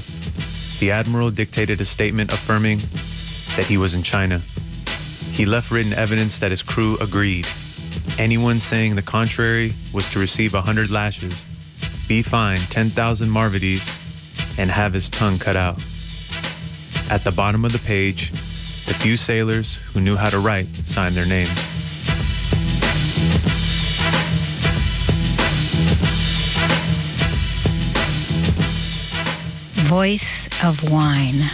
the 0.78 0.92
admiral 0.92 1.32
dictated 1.32 1.80
a 1.80 1.84
statement 1.84 2.32
affirming 2.32 2.78
that 3.56 3.66
he 3.66 3.76
was 3.76 3.94
in 3.94 4.02
China. 4.02 4.40
He 5.32 5.46
left 5.46 5.70
written 5.70 5.92
evidence 5.92 6.38
that 6.38 6.50
his 6.50 6.62
crew 6.62 6.96
agreed. 7.00 7.46
Anyone 8.18 8.58
saying 8.58 8.94
the 8.94 9.02
contrary 9.02 9.72
was 9.92 10.08
to 10.10 10.18
receive 10.18 10.54
a 10.54 10.60
hundred 10.60 10.90
lashes, 10.90 11.44
be 12.08 12.22
fined 12.22 12.62
10,000 12.70 13.28
maravedis, 13.28 14.58
and 14.58 14.70
have 14.70 14.92
his 14.92 15.10
tongue 15.10 15.38
cut 15.38 15.56
out. 15.56 15.78
At 17.10 17.24
the 17.24 17.32
bottom 17.32 17.64
of 17.64 17.72
the 17.72 17.78
page, 17.78 18.30
the 18.86 18.94
few 18.94 19.16
sailors 19.16 19.74
who 19.92 20.00
knew 20.00 20.16
how 20.16 20.30
to 20.30 20.38
write 20.38 20.68
signed 20.84 21.14
their 21.14 21.26
names. 21.26 21.50
Voice 29.88 30.48
of 30.64 30.90
Wine. 30.90 31.48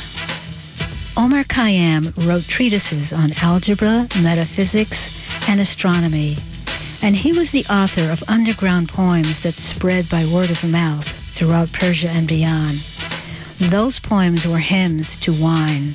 Omar 1.23 1.45
Khayyam 1.45 2.26
wrote 2.26 2.49
treatises 2.49 3.12
on 3.12 3.33
algebra, 3.41 4.09
metaphysics, 4.23 5.17
and 5.49 5.61
astronomy, 5.61 6.37
and 7.00 7.14
he 7.14 7.33
was 7.33 7.52
the 7.52 7.64
author 7.67 8.11
of 8.11 8.25
underground 8.26 8.88
poems 8.88 9.38
that 9.43 9.55
spread 9.55 10.09
by 10.09 10.25
word 10.25 10.50
of 10.50 10.64
mouth 10.64 11.07
throughout 11.33 11.71
Persia 11.71 12.09
and 12.09 12.26
beyond. 12.26 12.79
Those 13.61 14.00
poems 14.00 14.45
were 14.45 14.59
hymns 14.59 15.17
to 15.19 15.33
wine, 15.33 15.95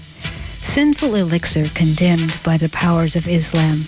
sinful 0.62 1.16
elixir 1.16 1.68
condemned 1.76 2.34
by 2.42 2.56
the 2.56 2.70
powers 2.70 3.18
of 3.18 3.28
Islam. 3.28 3.84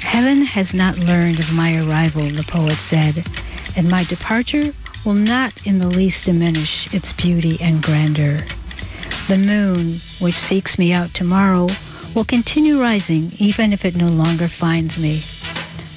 Heaven 0.00 0.42
has 0.42 0.74
not 0.74 0.98
learned 0.98 1.38
of 1.38 1.52
my 1.52 1.80
arrival, 1.86 2.22
the 2.22 2.42
poet 2.42 2.74
said, 2.74 3.24
and 3.76 3.88
my 3.88 4.02
departure 4.02 4.74
will 5.04 5.14
not 5.14 5.64
in 5.64 5.78
the 5.78 5.86
least 5.86 6.24
diminish 6.24 6.92
its 6.92 7.12
beauty 7.12 7.58
and 7.60 7.80
grandeur. 7.80 8.44
The 9.28 9.36
moon, 9.36 10.00
which 10.20 10.38
seeks 10.38 10.78
me 10.78 10.90
out 10.90 11.12
tomorrow, 11.12 11.68
will 12.14 12.24
continue 12.24 12.80
rising 12.80 13.30
even 13.38 13.74
if 13.74 13.84
it 13.84 13.94
no 13.94 14.08
longer 14.08 14.48
finds 14.48 14.98
me. 14.98 15.22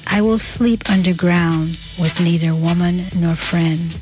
I 0.06 0.20
will 0.20 0.36
sleep 0.36 0.90
underground 0.90 1.78
with 1.98 2.20
neither 2.20 2.54
woman 2.54 3.06
nor 3.16 3.34
friend. 3.34 3.94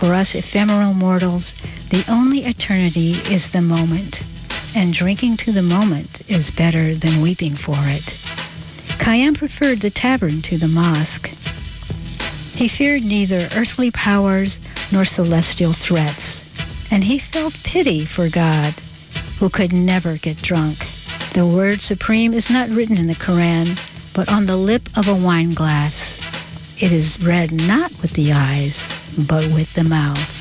For 0.00 0.14
us 0.14 0.34
ephemeral 0.34 0.94
mortals, 0.94 1.54
the 1.90 2.04
only 2.08 2.44
eternity 2.44 3.12
is 3.32 3.50
the 3.50 3.62
moment, 3.62 4.20
and 4.74 4.92
drinking 4.92 5.36
to 5.38 5.52
the 5.52 5.62
moment 5.62 6.28
is 6.28 6.50
better 6.50 6.96
than 6.96 7.20
weeping 7.22 7.54
for 7.54 7.78
it. 7.78 8.18
Khayyam 8.98 9.38
preferred 9.38 9.80
the 9.80 9.90
tavern 9.90 10.42
to 10.42 10.58
the 10.58 10.66
mosque. 10.66 11.28
He 12.56 12.66
feared 12.66 13.04
neither 13.04 13.48
earthly 13.54 13.92
powers 13.92 14.58
nor 14.90 15.04
celestial 15.04 15.72
threats, 15.72 16.39
and 16.90 17.04
he 17.04 17.18
felt 17.18 17.54
pity 17.62 18.04
for 18.04 18.28
God, 18.28 18.74
who 19.38 19.48
could 19.48 19.72
never 19.72 20.16
get 20.16 20.42
drunk. 20.42 20.86
The 21.34 21.46
word 21.46 21.80
supreme 21.80 22.34
is 22.34 22.50
not 22.50 22.68
written 22.68 22.98
in 22.98 23.06
the 23.06 23.14
Koran, 23.14 23.76
but 24.14 24.30
on 24.32 24.46
the 24.46 24.56
lip 24.56 24.88
of 24.96 25.08
a 25.08 25.14
wine 25.14 25.54
glass. 25.54 26.18
It 26.82 26.92
is 26.92 27.20
read 27.22 27.52
not 27.52 27.90
with 28.02 28.12
the 28.14 28.32
eyes, 28.32 28.90
but 29.28 29.44
with 29.48 29.72
the 29.74 29.84
mouth. 29.84 30.39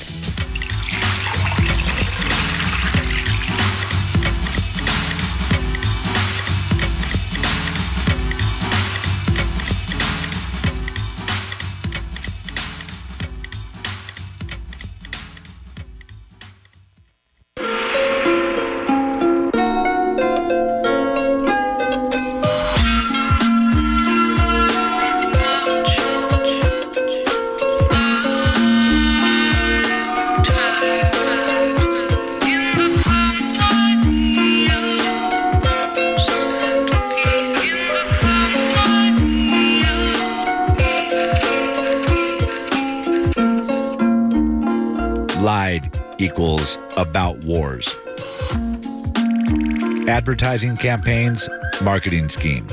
Advertising 50.30 50.78
campaigns, 50.78 51.50
marketing 51.82 52.30
schemes. 52.30 52.72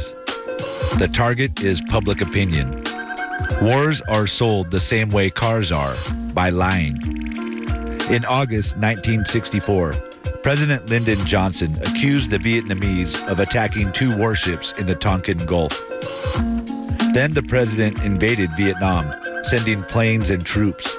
The 0.98 1.08
target 1.10 1.62
is 1.62 1.80
public 1.88 2.20
opinion. 2.20 2.70
Wars 3.62 4.02
are 4.10 4.26
sold 4.26 4.70
the 4.70 4.78
same 4.78 5.08
way 5.08 5.30
cars 5.30 5.72
are, 5.72 5.94
by 6.34 6.50
lying. 6.50 6.98
In 8.10 8.26
August 8.26 8.76
1964, 8.76 9.94
President 10.42 10.90
Lyndon 10.90 11.16
Johnson 11.24 11.74
accused 11.82 12.30
the 12.30 12.36
Vietnamese 12.36 13.26
of 13.26 13.40
attacking 13.40 13.90
two 13.92 14.14
warships 14.18 14.78
in 14.78 14.84
the 14.84 14.94
Tonkin 14.94 15.38
Gulf. 15.38 15.72
Then 17.14 17.30
the 17.30 17.46
president 17.48 18.04
invaded 18.04 18.54
Vietnam, 18.54 19.14
sending 19.44 19.82
planes 19.84 20.28
and 20.28 20.44
troops. 20.44 20.94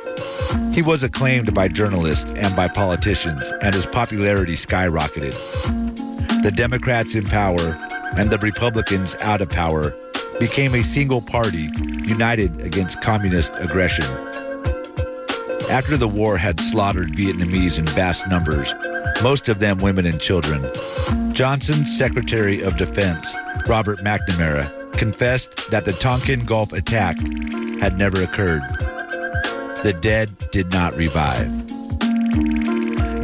He 0.73 0.81
was 0.81 1.03
acclaimed 1.03 1.53
by 1.53 1.67
journalists 1.67 2.31
and 2.35 2.55
by 2.55 2.67
politicians, 2.67 3.43
and 3.61 3.75
his 3.75 3.85
popularity 3.85 4.55
skyrocketed. 4.55 5.86
The 6.47 6.53
Democrats 6.53 7.13
in 7.13 7.25
power 7.25 7.77
and 8.15 8.29
the 8.29 8.37
Republicans 8.37 9.17
out 9.19 9.41
of 9.41 9.49
power 9.49 9.93
became 10.39 10.73
a 10.75 10.81
single 10.81 11.19
party 11.19 11.69
united 12.05 12.61
against 12.61 13.01
communist 13.01 13.51
aggression. 13.57 14.05
After 15.69 15.97
the 15.97 16.07
war 16.07 16.37
had 16.37 16.61
slaughtered 16.61 17.09
Vietnamese 17.09 17.77
in 17.77 17.85
vast 17.87 18.29
numbers, 18.29 18.73
most 19.21 19.49
of 19.49 19.59
them 19.59 19.79
women 19.79 20.05
and 20.05 20.21
children, 20.21 20.65
Johnson's 21.33 21.93
Secretary 21.97 22.61
of 22.61 22.77
Defense, 22.77 23.35
Robert 23.67 23.99
McNamara, 23.99 24.93
confessed 24.93 25.69
that 25.69 25.83
the 25.83 25.91
Tonkin 25.91 26.45
Gulf 26.45 26.71
attack 26.71 27.19
had 27.81 27.97
never 27.97 28.23
occurred. 28.23 28.63
The 29.83 29.97
dead 29.99 30.31
did 30.53 30.71
not 30.71 30.95
revive. 30.95 31.51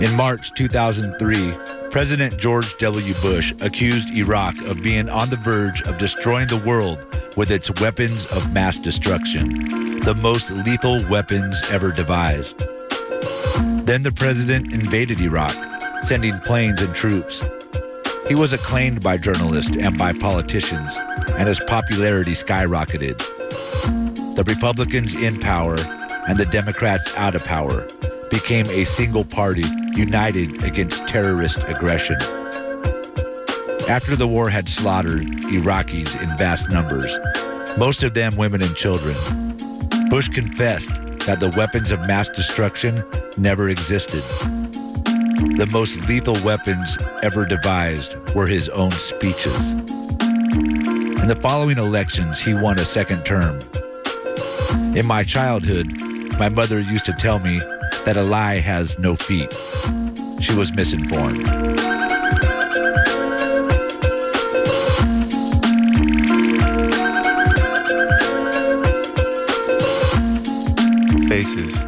In 0.04 0.14
March 0.18 0.54
2003, 0.56 1.83
President 1.94 2.36
George 2.40 2.76
W. 2.80 3.14
Bush 3.22 3.54
accused 3.62 4.10
Iraq 4.18 4.60
of 4.64 4.82
being 4.82 5.08
on 5.10 5.30
the 5.30 5.38
verge 5.38 5.84
of 5.84 6.00
destroying 6.00 6.48
the 6.48 6.58
world 6.58 7.06
with 7.38 7.52
its 7.52 7.70
weapons 7.80 8.32
of 8.32 8.52
mass 8.52 8.80
destruction, 8.80 10.00
the 10.00 10.16
most 10.20 10.50
lethal 10.50 11.08
weapons 11.08 11.62
ever 11.70 11.92
devised. 11.92 12.58
Then 13.86 14.02
the 14.02 14.12
president 14.12 14.74
invaded 14.74 15.20
Iraq, 15.20 15.54
sending 16.04 16.40
planes 16.40 16.82
and 16.82 16.96
troops. 16.96 17.48
He 18.28 18.34
was 18.34 18.54
acclaimed 18.54 19.04
by 19.04 19.18
journalists 19.18 19.78
and 19.80 19.96
by 19.96 20.14
politicians, 20.14 20.98
and 21.38 21.48
his 21.48 21.64
popularity 21.66 22.32
skyrocketed. 22.32 23.20
The 24.36 24.44
Republicans 24.48 25.14
in 25.14 25.40
power 25.40 25.76
and 26.28 26.40
the 26.40 26.48
Democrats 26.48 27.16
out 27.18 27.36
of 27.36 27.46
power 27.46 27.88
became 28.34 28.66
a 28.72 28.84
single 28.84 29.24
party 29.24 29.64
united 29.94 30.64
against 30.64 31.08
terrorist 31.08 31.64
aggression. 31.68 32.18
After 33.88 34.16
the 34.16 34.28
war 34.28 34.50
had 34.50 34.68
slaughtered 34.68 35.22
Iraqis 35.52 36.20
in 36.20 36.36
vast 36.36 36.72
numbers, 36.72 37.20
most 37.78 38.02
of 38.02 38.16
them 38.16 38.36
women 38.36 38.64
and 38.64 38.76
children, 38.76 39.14
Bush 40.10 40.30
confessed 40.30 40.90
that 41.28 41.40
the 41.40 41.54
weapons 41.56 41.92
of 41.92 42.00
mass 42.08 42.28
destruction 42.28 43.04
never 43.38 43.70
existed. 43.70 44.24
The 45.58 45.70
most 45.72 46.10
lethal 46.10 46.38
weapons 46.44 46.98
ever 47.22 47.46
devised 47.46 48.16
were 48.34 48.48
his 48.48 48.68
own 48.70 48.92
speeches. 48.92 49.74
In 49.74 51.28
the 51.28 51.40
following 51.40 51.78
elections, 51.78 52.40
he 52.40 52.56
won 52.56 52.80
a 52.80 52.86
second 52.86 53.26
term. 53.26 53.60
In 54.96 55.06
my 55.06 55.24
childhood, 55.24 55.88
my 56.40 56.50
mother 56.50 56.80
used 56.80 57.06
to 57.06 57.14
tell 57.14 57.38
me 57.38 57.60
that 58.06 58.18
a 58.18 58.24
lie 58.24 58.56
has 58.56 59.00
no 59.00 59.16
feet. 59.16 59.52
She 60.42 60.54
was 60.54 60.74
misinformed. 60.74 61.48
Faces. 71.30 71.84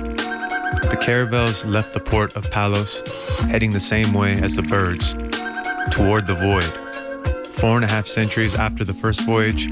The 0.89 0.97
caravels 1.01 1.65
left 1.65 1.93
the 1.93 1.99
port 1.99 2.35
of 2.35 2.49
Palos, 2.49 3.01
heading 3.49 3.71
the 3.71 3.79
same 3.79 4.13
way 4.13 4.41
as 4.41 4.55
the 4.55 4.63
birds, 4.63 5.13
toward 5.91 6.27
the 6.27 6.35
void. 6.35 7.47
Four 7.47 7.75
and 7.75 7.85
a 7.85 7.87
half 7.87 8.07
centuries 8.07 8.55
after 8.55 8.83
the 8.83 8.93
first 8.93 9.21
voyage, 9.21 9.67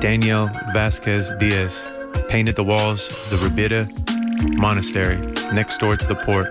Daniel 0.00 0.48
Vasquez 0.72 1.34
Diaz 1.38 1.90
painted 2.28 2.54
the 2.54 2.64
walls 2.64 3.08
of 3.08 3.40
the 3.40 3.48
Rabida 3.48 4.56
Monastery 4.56 5.39
next 5.52 5.78
door 5.78 5.96
to 5.96 6.06
the 6.06 6.14
port 6.14 6.48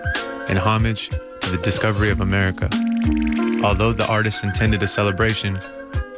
in 0.50 0.56
homage 0.56 1.08
to 1.08 1.50
the 1.50 1.60
discovery 1.62 2.10
of 2.10 2.20
America. 2.20 2.68
Although 3.64 3.92
the 3.92 4.06
artist 4.08 4.44
intended 4.44 4.82
a 4.82 4.86
celebration, 4.86 5.58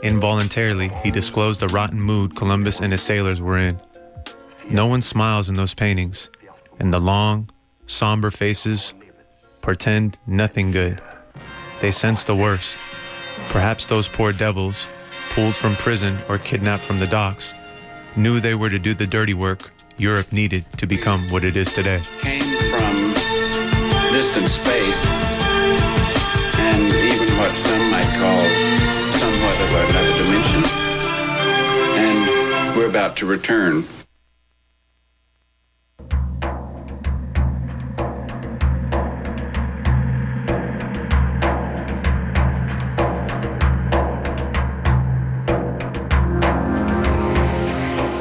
involuntarily 0.02 0.90
he 1.02 1.10
disclosed 1.10 1.60
the 1.60 1.68
rotten 1.68 2.00
mood 2.00 2.36
Columbus 2.36 2.80
and 2.80 2.92
his 2.92 3.02
sailors 3.02 3.40
were 3.40 3.58
in. 3.58 3.80
No 4.70 4.86
one 4.86 5.02
smiles 5.02 5.48
in 5.48 5.54
those 5.56 5.74
paintings, 5.74 6.30
and 6.78 6.92
the 6.92 7.00
long, 7.00 7.50
somber 7.86 8.30
faces 8.30 8.94
portend 9.60 10.18
nothing 10.26 10.70
good. 10.70 11.00
They 11.80 11.90
sense 11.90 12.24
the 12.24 12.36
worst. 12.36 12.76
Perhaps 13.48 13.86
those 13.86 14.08
poor 14.08 14.32
devils, 14.32 14.88
pulled 15.30 15.56
from 15.56 15.76
prison 15.76 16.18
or 16.28 16.38
kidnapped 16.38 16.84
from 16.84 16.98
the 16.98 17.06
docks, 17.06 17.54
knew 18.16 18.40
they 18.40 18.54
were 18.54 18.70
to 18.70 18.78
do 18.78 18.94
the 18.94 19.06
dirty 19.06 19.34
work 19.34 19.72
Europe 19.96 20.32
needed 20.32 20.64
to 20.78 20.86
become 20.86 21.28
what 21.28 21.44
it 21.44 21.56
is 21.56 21.70
today. 21.70 22.00
Distant 24.12 24.46
space 24.46 25.06
and 26.58 26.92
even 26.92 27.36
what 27.38 27.50
some 27.56 27.90
might 27.90 28.04
call 28.04 28.40
somewhat 29.18 29.58
of 29.58 29.70
another 29.72 30.14
dimension. 30.24 30.62
And 31.96 32.76
we're 32.76 32.88
about 32.88 33.16
to 33.16 33.26
return. 33.26 33.84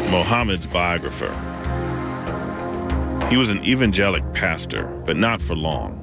Muhammad's 0.10 0.68
biographer. 0.68 1.51
He 3.32 3.38
was 3.38 3.50
an 3.50 3.64
evangelic 3.64 4.34
pastor, 4.34 4.84
but 5.06 5.16
not 5.16 5.42
for 5.42 5.56
long. 5.56 5.98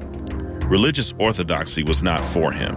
Religious 0.65 1.13
orthodoxy 1.19 1.83
was 1.83 2.03
not 2.03 2.25
for 2.25 2.51
him. 2.51 2.75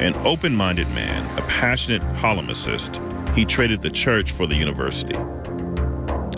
An 0.00 0.16
open 0.26 0.54
minded 0.54 0.88
man, 0.92 1.26
a 1.38 1.42
passionate 1.42 2.00
polemicist, 2.16 2.96
he 3.36 3.44
traded 3.44 3.82
the 3.82 3.90
church 3.90 4.32
for 4.32 4.46
the 4.46 4.56
university. 4.56 5.18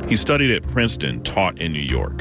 He 0.09 0.17
studied 0.17 0.51
at 0.51 0.67
Princeton, 0.67 1.23
taught 1.23 1.61
in 1.61 1.71
New 1.71 1.79
York. 1.79 2.21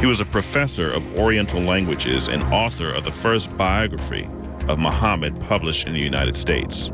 He 0.00 0.06
was 0.06 0.20
a 0.20 0.24
professor 0.24 0.90
of 0.90 1.18
Oriental 1.18 1.60
languages 1.60 2.28
and 2.28 2.42
author 2.44 2.90
of 2.90 3.04
the 3.04 3.12
first 3.12 3.54
biography 3.58 4.26
of 4.68 4.78
Muhammad 4.78 5.38
published 5.38 5.86
in 5.86 5.92
the 5.92 6.00
United 6.00 6.34
States. 6.34 6.90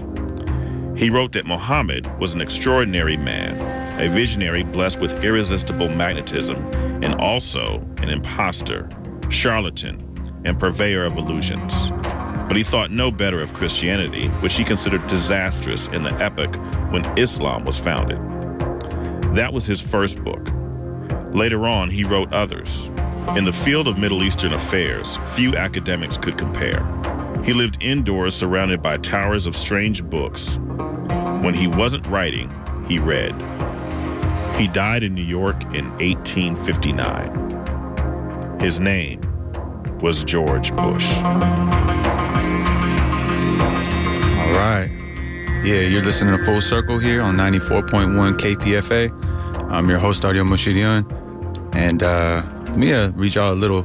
He 0.97 1.11
wrote 1.11 1.31
that 1.33 1.47
Muhammad 1.47 2.07
was 2.19 2.35
an 2.35 2.41
extraordinary 2.41 3.17
man, 3.17 3.55
a 4.01 4.09
visionary 4.09 4.65
blessed 4.65 4.99
with 4.99 5.23
irresistible 5.23 5.89
magnetism, 5.91 6.57
and 7.05 7.15
also 7.21 7.87
an 7.99 8.09
impostor, 8.09 8.89
charlatan, 9.29 10.01
and 10.45 10.59
purveyor 10.59 11.05
of 11.05 11.17
illusions. 11.17 11.91
But 12.49 12.57
he 12.57 12.65
thought 12.65 12.91
no 12.91 13.11
better 13.11 13.41
of 13.41 13.55
Christianity, 13.55 14.29
which 14.41 14.55
he 14.55 14.65
considered 14.65 15.07
disastrous 15.07 15.87
in 15.89 16.03
the 16.03 16.13
epoch 16.15 16.55
when 16.91 17.05
Islam 17.19 17.65
was 17.65 17.79
founded. 17.79 18.19
That 19.37 19.53
was 19.53 19.67
his 19.67 19.81
first 19.81 20.23
book. 20.25 20.49
Later 21.35 21.67
on, 21.67 21.91
he 21.91 22.05
wrote 22.05 22.33
others. 22.33 22.89
In 23.37 23.45
the 23.45 23.53
field 23.53 23.89
of 23.89 23.99
Middle 23.99 24.23
Eastern 24.23 24.53
affairs, 24.53 25.17
few 25.35 25.57
academics 25.57 26.17
could 26.17 26.39
compare. 26.39 26.85
He 27.43 27.53
lived 27.53 27.83
indoors 27.83 28.35
surrounded 28.35 28.81
by 28.81 28.99
towers 28.99 29.47
of 29.47 29.57
strange 29.57 30.03
books. 30.05 30.59
When 31.43 31.55
he 31.55 31.67
wasn't 31.67 32.07
writing, 32.07 32.53
he 32.87 32.99
read. 32.99 33.35
He 34.57 34.69
died 34.69 35.03
in 35.03 35.15
New 35.15 35.23
York 35.23 35.61
in 35.75 35.91
1859. 35.99 38.61
His 38.61 38.79
name 38.79 39.21
was 40.01 40.23
George 40.23 40.71
Bush. 40.77 41.13
All 41.17 41.41
right. 44.53 44.89
Yeah, 45.65 45.81
you're 45.81 46.03
listening 46.03 46.37
to 46.37 46.45
Full 46.45 46.61
Circle 46.61 46.99
here 46.99 47.21
on 47.21 47.37
94.1 47.37 48.39
KPFA. 48.39 49.11
I'm 49.71 49.89
your 49.89 49.99
host, 49.99 50.25
Aria 50.25 50.45
Moshirian. 50.45 51.05
And 51.75 52.05
uh, 52.05 52.43
me 52.77 52.93
uh, 52.93 53.11
read 53.11 53.35
y'all 53.35 53.53
a 53.53 53.55
little 53.55 53.85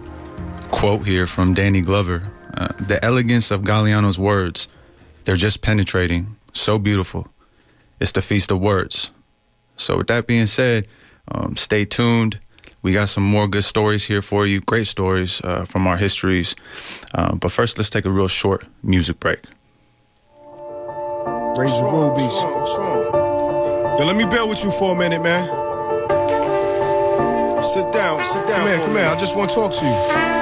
quote 0.69 1.07
here 1.07 1.25
from 1.25 1.55
Danny 1.55 1.81
Glover. 1.81 2.31
Uh, 2.53 2.67
the 2.77 3.03
elegance 3.03 3.49
of 3.49 3.61
Galeano's 3.61 4.19
words, 4.19 4.67
they're 5.23 5.35
just 5.35 5.61
penetrating, 5.61 6.35
so 6.53 6.77
beautiful. 6.77 7.27
It's 7.99 8.11
the 8.11 8.21
feast 8.21 8.51
of 8.51 8.59
words. 8.59 9.09
So, 9.79 9.97
with 9.97 10.07
that 10.07 10.27
being 10.27 10.45
said, 10.45 10.87
um, 11.29 11.55
stay 11.55 11.85
tuned. 11.85 12.39
We 12.81 12.93
got 12.93 13.09
some 13.09 13.23
more 13.23 13.47
good 13.47 13.63
stories 13.63 14.05
here 14.05 14.21
for 14.21 14.45
you, 14.45 14.61
great 14.61 14.87
stories 14.87 15.41
uh, 15.43 15.65
from 15.65 15.85
our 15.87 15.97
histories. 15.97 16.55
Um, 17.13 17.37
but 17.39 17.51
first, 17.51 17.77
let's 17.77 17.89
take 17.89 18.05
a 18.05 18.11
real 18.11 18.27
short 18.27 18.65
music 18.83 19.19
break. 19.19 19.39
Raise 21.57 21.73
the 21.73 21.89
rubies. 21.91 22.35
Yo, 23.99 24.05
let 24.05 24.15
me 24.15 24.25
bear 24.25 24.45
with 24.45 24.63
you 24.63 24.71
for 24.71 24.95
a 24.95 24.97
minute, 24.97 25.21
man. 25.21 25.43
Sit 27.61 27.91
down, 27.91 28.23
sit 28.23 28.47
down. 28.47 28.59
Come 28.59 28.67
here, 28.67 28.85
come 28.85 28.95
here. 28.95 29.05
I 29.05 29.17
just 29.17 29.35
want 29.35 29.49
to 29.49 29.55
talk 29.55 29.73
to 29.73 29.85
you. 29.85 30.38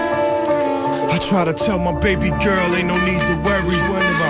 I 1.18 1.20
try 1.20 1.46
to 1.46 1.54
tell 1.54 1.80
my 1.80 1.98
baby 1.98 2.30
girl, 2.30 2.76
ain't 2.78 2.94
no 2.94 2.98
need 3.04 3.18
to 3.26 3.36
worry. 3.42 3.74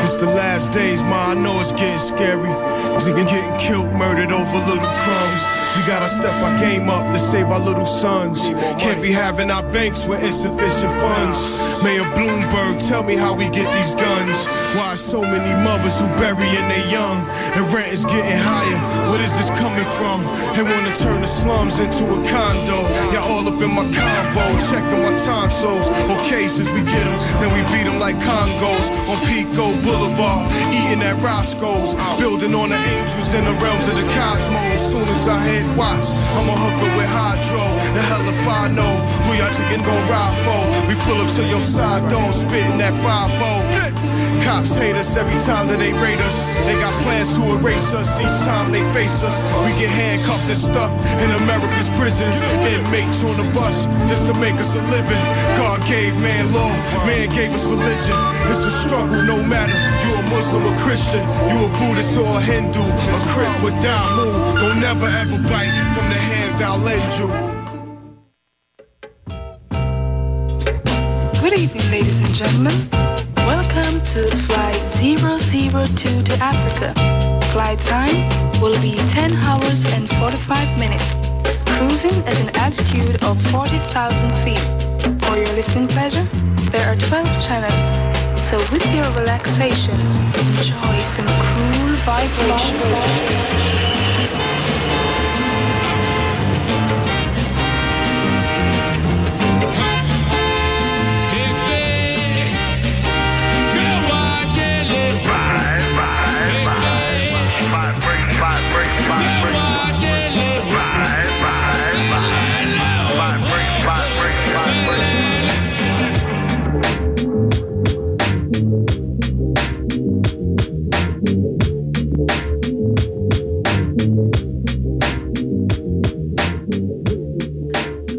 It's 0.07 0.15
the 0.15 0.31
last 0.31 0.71
days, 0.71 1.01
ma. 1.03 1.31
I 1.31 1.33
know 1.33 1.59
it's 1.59 1.73
getting 1.73 1.99
scary. 1.99 2.47
Cause 2.95 3.11
getting 3.11 3.27
killed, 3.59 3.91
murdered 3.91 4.31
over 4.31 4.57
little 4.71 4.93
crumbs. 5.03 5.43
We 5.75 5.83
gotta 5.83 6.07
step 6.07 6.31
our 6.39 6.57
game 6.57 6.89
up 6.89 7.11
to 7.11 7.19
save 7.19 7.47
our 7.47 7.59
little 7.59 7.83
sons. 7.83 8.39
Can't 8.79 9.01
be 9.03 9.11
having 9.11 9.51
our 9.51 9.63
banks 9.75 10.07
with 10.07 10.23
insufficient 10.23 10.95
funds. 11.03 11.37
Mayor 11.83 12.07
Bloomberg, 12.15 12.79
tell 12.87 13.03
me 13.03 13.15
how 13.15 13.35
we 13.35 13.51
get 13.51 13.67
these 13.75 13.93
guns. 13.93 14.47
Why 14.79 14.95
so 14.95 15.21
many 15.21 15.51
mothers 15.67 15.99
who 15.99 16.07
burying 16.15 16.67
their 16.71 16.87
young 16.87 17.19
and 17.51 17.67
rent 17.75 17.91
is 17.91 18.05
getting 18.05 18.39
higher? 18.39 19.11
What 19.11 19.19
is 19.19 19.35
this 19.35 19.51
coming 19.59 19.85
from? 19.99 20.23
They 20.55 20.63
wanna 20.63 20.95
turn 20.95 21.19
the 21.19 21.27
slums 21.27 21.79
into 21.79 22.07
a 22.07 22.19
condo. 22.31 22.79
Y'all 23.37 23.53
up 23.53 23.61
in 23.61 23.69
my 23.69 23.85
convo, 23.93 24.45
checking 24.65 25.03
my 25.05 25.13
tonsils. 25.13 25.93
Or 26.09 26.17
cases, 26.25 26.71
we 26.73 26.81
get 26.81 27.05
them, 27.05 27.19
then 27.37 27.53
we 27.53 27.61
beat 27.69 27.85
them 27.85 27.99
like 27.99 28.17
Congos 28.17 28.89
on 29.05 29.17
Pico 29.29 29.77
Boulevard, 29.85 30.49
eating 30.73 31.05
at 31.05 31.21
Roscoe's, 31.21 31.93
building 32.17 32.55
on 32.55 32.69
the 32.69 32.81
angels 32.97 33.29
in 33.37 33.45
the 33.45 33.53
realms 33.61 33.87
of 33.89 33.93
the 33.93 34.07
cosmos. 34.17 34.81
Soon 34.89 35.05
as 35.13 35.27
I 35.27 35.37
hit 35.45 35.61
watch, 35.77 36.09
I'ma 36.33 36.57
hook 36.57 36.81
up 36.81 36.97
with 36.97 37.05
Hydro. 37.05 37.61
The 37.93 38.01
hell 38.09 38.25
if 38.25 38.41
I 38.49 38.73
know 38.73 38.93
who 39.29 39.37
y'all 39.37 39.53
chicken 39.53 39.85
gon' 39.85 40.09
ride 40.09 40.33
for. 40.41 40.89
We 40.89 40.97
pull 41.05 41.21
up 41.21 41.29
to 41.37 41.45
your 41.45 41.61
side 41.61 42.09
door, 42.09 42.33
spitting 42.33 42.79
that 42.79 42.95
5 43.05 43.37
Cops 44.47 44.79
hate 44.79 44.95
us 44.95 45.17
every 45.19 45.35
time 45.43 45.67
that 45.67 45.75
they 45.75 45.91
raid 45.99 46.23
us. 46.23 46.39
They 46.63 46.79
got 46.79 46.95
plans 47.03 47.35
to 47.35 47.43
erase 47.59 47.91
us 47.91 48.15
each 48.15 48.31
time 48.47 48.71
they 48.71 48.79
face 48.95 49.19
us. 49.19 49.35
We 49.67 49.75
get 49.75 49.91
handcuffed 49.91 50.47
and 50.47 50.55
stuffed 50.55 50.95
in 51.19 51.27
America's 51.43 51.91
prison. 51.99 52.31
Inmates 52.63 53.27
on 53.27 53.35
the 53.35 53.43
bus 53.51 53.91
just 54.07 54.23
to 54.31 54.33
make 54.39 54.55
us 54.55 54.79
a 54.79 54.83
living. 54.87 55.19
God 55.59 55.83
gave 55.83 56.15
man 56.23 56.47
law, 56.55 56.71
man 57.03 57.27
gave 57.35 57.51
us 57.51 57.67
religion. 57.67 58.15
It's 58.47 58.63
a 58.63 58.71
struggle 58.71 59.19
no 59.27 59.35
matter 59.43 59.75
you 60.07 60.15
a 60.15 60.23
Muslim 60.31 60.63
or 60.63 60.77
Christian, 60.79 61.27
you 61.51 61.67
a 61.67 61.69
Buddhist 61.83 62.15
or 62.15 62.31
a 62.31 62.39
Hindu, 62.39 62.87
a 62.87 63.19
Crip 63.27 63.51
or 63.67 63.75
Damu. 63.83 64.31
Don't 64.63 64.79
never 64.79 65.11
ever 65.11 65.43
bite 65.51 65.75
from 65.91 66.07
the 66.07 66.19
hand 66.23 66.55
thou 66.55 66.79
lend 66.87 67.11
you. 67.19 67.27
Good 71.43 71.59
evening, 71.59 71.91
ladies 71.91 72.23
and 72.23 72.31
gentlemen. 72.31 73.06
Welcome 73.47 74.01
to 74.07 74.27
flight 74.35 74.75
002 74.99 76.21
to 76.21 76.33
Africa. 76.43 76.93
Flight 77.53 77.79
time 77.79 78.27
will 78.59 78.75
be 78.81 78.97
10 79.07 79.31
hours 79.37 79.85
and 79.85 80.09
45 80.15 80.77
minutes. 80.77 81.15
Cruising 81.65 82.11
at 82.27 82.37
an 82.41 82.53
altitude 82.57 83.23
of 83.23 83.41
40,000 83.43 84.31
feet. 84.43 84.59
For 85.23 85.37
your 85.37 85.47
listening 85.55 85.87
pleasure, 85.87 86.25
there 86.71 86.91
are 86.91 86.97
12 86.97 87.25
channels. 87.41 88.43
So 88.49 88.57
with 88.69 88.85
your 88.93 89.09
relaxation, 89.17 89.95
enjoy 89.95 91.01
some 91.03 91.27
cool 91.27 91.95
vibration. 92.03 93.76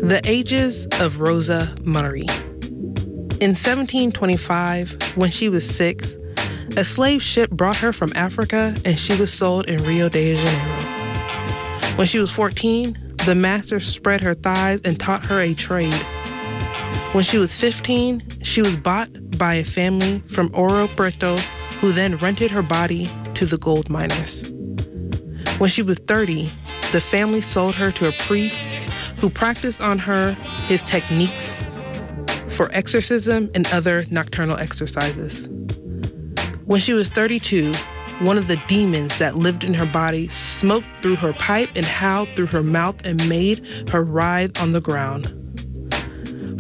The 0.09 0.23
Ages 0.25 0.87
of 1.01 1.21
Rosa 1.21 1.77
Maria. 1.83 2.33
In 3.43 3.53
1725, 3.53 5.19
when 5.19 5.31
she 5.31 5.51
was 5.51 5.69
six, 5.69 6.17
a 6.79 6.83
slave 6.83 7.23
ship 7.23 7.51
brought 7.51 7.77
her 7.77 7.93
from 7.93 8.15
Africa 8.15 8.75
and 8.87 8.99
she 8.99 9.15
was 9.21 9.31
sold 9.31 9.67
in 9.69 9.85
Rio 9.85 10.09
de 10.09 10.35
Janeiro. 10.35 11.97
When 11.97 12.07
she 12.07 12.21
was 12.21 12.31
14, 12.31 13.17
the 13.27 13.35
master 13.35 13.81
spread 13.81 14.23
her 14.23 14.35
thighs 14.35 14.81
and 14.83 14.99
taught 14.99 15.27
her 15.27 15.43
a 15.43 15.53
trade. 15.53 15.93
When 17.13 17.23
she 17.23 17.37
was 17.37 17.55
15, 17.55 18.23
she 18.43 18.63
was 18.63 18.77
bought 18.79 19.11
by 19.37 19.57
a 19.57 19.65
family 19.65 20.21
from 20.21 20.49
Ouro 20.53 20.89
Preto 20.97 21.37
who 21.81 21.93
then 21.93 22.17
rented 22.17 22.51
her 22.51 22.63
body 22.63 23.11
to 23.35 23.45
the 23.45 23.59
gold 23.59 23.91
miners. 23.91 24.51
When 25.59 25.69
she 25.69 25.83
was 25.83 25.99
30, 25.99 26.49
the 26.93 27.03
family 27.03 27.43
sold 27.43 27.75
her 27.75 27.91
to 27.93 28.09
a 28.09 28.13
priest 28.13 28.67
who 29.21 29.31
practiced 29.31 29.81
on 29.81 29.99
her 29.99 30.35
his 30.67 30.83
techniques 30.83 31.57
for 32.51 32.71
exorcism 32.73 33.51
and 33.55 33.67
other 33.69 34.05
nocturnal 34.11 34.57
exercises. 34.57 35.49
When 36.67 36.81
she 36.81 36.93
was 36.93 37.09
32, 37.09 37.73
one 38.21 38.37
of 38.37 38.49
the 38.49 38.61
demons 38.67 39.17
that 39.19 39.37
lived 39.37 39.63
in 39.63 39.75
her 39.75 39.87
body 39.87 40.29
smoked 40.29 40.87
through 41.03 41.17
her 41.17 41.33
pipe 41.35 41.71
and 41.77 41.85
howled 41.85 42.29
through 42.35 42.49
her 42.49 42.63
mouth 42.63 42.97
and 43.07 43.29
made 43.29 43.65
her 43.91 44.03
writhe 44.03 44.61
on 44.61 44.73
the 44.73 44.81
ground. 44.81 45.35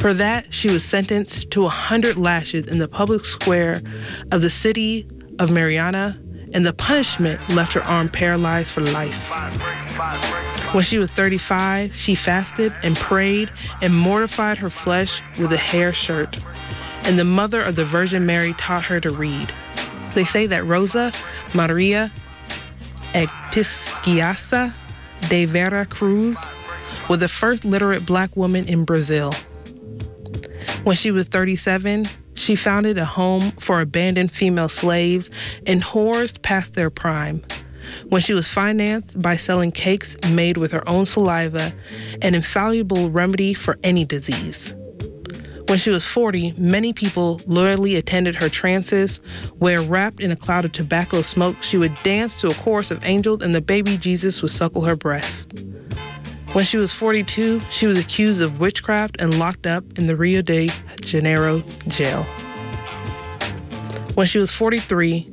For 0.01 0.15
that, 0.15 0.55
she 0.55 0.71
was 0.71 0.85
sentenced 0.85 1.51
to 1.51 1.67
a 1.67 1.69
hundred 1.69 2.17
lashes 2.17 2.69
in 2.69 2.79
the 2.79 2.87
public 2.87 3.25
square 3.25 3.83
of 4.31 4.41
the 4.41 4.51
city 4.51 5.09
of 5.41 5.51
Mariana, 5.51 6.17
and 6.55 6.65
the 6.65 6.73
punishment 6.73 7.41
left 7.51 7.73
her 7.73 7.83
arm 7.83 8.09
paralyzed 8.09 8.71
for 8.71 8.83
life. 8.83 9.29
When 10.73 10.85
she 10.85 10.99
was 10.99 11.11
35, 11.11 11.95
she 11.95 12.15
fasted 12.15 12.75
and 12.83 12.95
prayed 12.95 13.51
and 13.81 13.97
mortified 13.97 14.59
her 14.59 14.69
flesh 14.69 15.23
with 15.39 15.51
a 15.51 15.57
hair 15.57 15.95
shirt. 15.95 16.37
And 17.05 17.19
the 17.19 17.25
mother 17.25 17.63
of 17.63 17.75
the 17.75 17.87
Virgin 17.87 18.27
Mary 18.27 18.53
taught 18.53 18.85
her 18.85 19.01
to 19.01 19.11
read. 19.11 19.51
They 20.15 20.27
say 20.27 20.47
that 20.47 20.67
Rosa 20.67 21.13
Maria 21.55 22.13
Egipcíaca 23.15 24.75
de 25.31 25.47
Vera 25.47 25.87
Cruz 25.87 26.39
was 27.09 27.21
the 27.21 27.29
first 27.29 27.65
literate 27.65 28.05
black 28.05 28.37
woman 28.37 28.69
in 28.69 28.85
Brazil. 28.85 29.33
When 30.85 30.97
she 30.97 31.11
was 31.11 31.29
37, 31.29 32.07
she 32.35 32.57
founded 32.57 32.99
a 32.99 33.07
home 33.07 33.53
for 33.53 33.81
abandoned 33.81 34.33
female 34.33 34.69
slaves 34.69 35.31
and 35.67 35.83
whores 35.83 36.41
past 36.43 36.75
their 36.75 36.91
prime 36.91 37.43
when 38.09 38.23
she 38.23 38.35
was 38.35 38.49
financed 38.49 39.21
by 39.21 39.37
selling 39.37 39.73
cakes 39.73 40.17
made 40.33 40.57
with 40.57 40.73
her 40.73 40.89
own 40.89 41.07
saliva, 41.07 41.73
an 42.23 42.35
infallible 42.35 43.11
remedy 43.11 43.55
for 43.55 43.79
any 43.83 44.05
disease. 44.05 44.75
When 45.69 45.79
she 45.79 45.91
was 45.91 46.07
40, 46.07 46.55
many 46.57 46.95
people 46.95 47.43
loyally 47.47 47.97
attended 47.97 48.35
her 48.37 48.49
trances, 48.49 49.21
where, 49.59 49.83
wrapped 49.83 50.21
in 50.21 50.31
a 50.31 50.37
cloud 50.37 50.65
of 50.65 50.73
tobacco 50.73 51.21
smoke, 51.21 51.63
she 51.63 51.77
would 51.77 51.95
dance 52.03 52.41
to 52.41 52.49
a 52.49 52.55
chorus 52.55 52.91
of 52.91 53.05
angels 53.05 53.43
and 53.43 53.55
the 53.55 53.61
baby 53.61 53.99
Jesus 53.99 54.41
would 54.41 54.51
suckle 54.51 54.83
her 54.83 54.97
breast. 54.97 55.65
When 56.53 56.65
she 56.65 56.79
was 56.79 56.91
42, 56.93 57.61
she 57.71 57.87
was 57.87 57.99
accused 57.99 58.41
of 58.41 58.59
witchcraft 58.59 59.17
and 59.19 59.39
locked 59.39 59.67
up 59.67 59.85
in 59.99 60.07
the 60.07 60.17
Rio 60.17 60.41
de 60.41 60.71
Janeiro 61.03 61.61
jail. 61.89 62.23
When 64.15 64.27
she 64.27 64.39
was 64.39 64.51
43, 64.51 65.31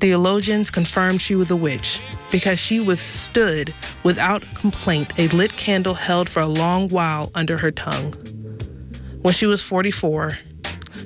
Theologians 0.00 0.70
confirmed 0.70 1.20
she 1.20 1.34
was 1.34 1.50
a 1.50 1.56
witch 1.56 2.00
because 2.30 2.58
she 2.58 2.78
withstood 2.78 3.74
without 4.04 4.42
complaint 4.54 5.12
a 5.18 5.28
lit 5.28 5.56
candle 5.56 5.94
held 5.94 6.28
for 6.28 6.40
a 6.40 6.46
long 6.46 6.88
while 6.88 7.32
under 7.34 7.58
her 7.58 7.72
tongue. 7.72 8.12
When 9.22 9.34
she 9.34 9.46
was 9.46 9.60
44, 9.62 10.38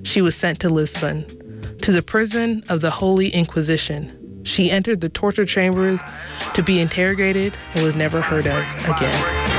she 0.03 0.21
was 0.21 0.37
sent 0.37 0.61
to 0.61 0.69
Lisbon, 0.69 1.25
to 1.81 1.91
the 1.91 2.03
prison 2.03 2.63
of 2.69 2.83
the 2.83 2.91
Holy 2.91 3.29
Inquisition. 3.31 4.19
She 4.45 4.71
entered 4.71 5.01
the 5.01 5.09
torture 5.09 5.47
chambers 5.47 6.01
to 6.55 6.63
be 6.63 6.79
interrogated 6.79 7.57
and 7.75 7.85
was 7.85 7.95
never 7.95 8.21
heard 8.21 8.47
of 8.47 8.65
again. 8.89 9.52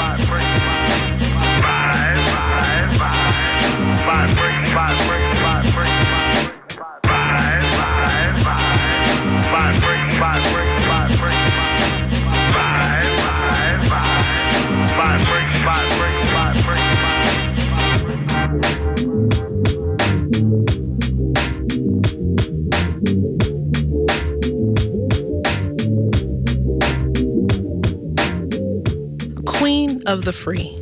The 30.23 30.33
Free. 30.33 30.79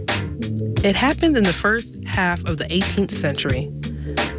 It 0.83 0.95
happened 0.95 1.35
in 1.35 1.43
the 1.43 1.53
first 1.53 2.03
half 2.05 2.43
of 2.45 2.57
the 2.57 2.65
18th 2.65 3.11
century. 3.11 3.71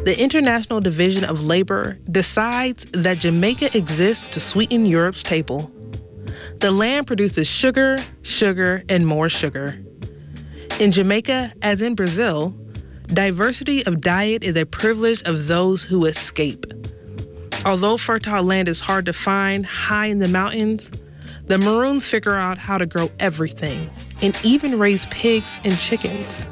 The 0.05 0.15
International 0.17 0.79
Division 0.79 1.25
of 1.25 1.45
Labor 1.45 1.97
decides 2.09 2.85
that 2.91 3.19
Jamaica 3.19 3.75
exists 3.75 4.27
to 4.27 4.39
sweeten 4.39 4.85
Europe's 4.85 5.23
table. 5.23 5.71
The 6.59 6.71
land 6.71 7.07
produces 7.07 7.47
sugar, 7.47 7.97
sugar, 8.21 8.83
and 8.87 9.05
more 9.05 9.27
sugar. 9.27 9.77
In 10.79 10.91
Jamaica, 10.91 11.53
as 11.61 11.81
in 11.81 11.95
Brazil, 11.95 12.55
diversity 13.07 13.85
of 13.85 13.99
diet 13.99 14.43
is 14.43 14.55
a 14.55 14.65
privilege 14.65 15.21
of 15.23 15.47
those 15.47 15.83
who 15.83 16.05
escape. 16.05 16.65
Although 17.65 17.97
fertile 17.97 18.43
land 18.43 18.69
is 18.69 18.79
hard 18.79 19.05
to 19.07 19.13
find 19.13 19.65
high 19.65 20.07
in 20.07 20.19
the 20.19 20.27
mountains, 20.29 20.89
the 21.45 21.57
Maroons 21.57 22.05
figure 22.05 22.35
out 22.35 22.57
how 22.57 22.77
to 22.77 22.85
grow 22.85 23.09
everything 23.19 23.89
and 24.23 24.39
even 24.43 24.79
raise 24.79 25.05
pigs 25.07 25.59
and 25.63 25.77
chickens. 25.77 26.47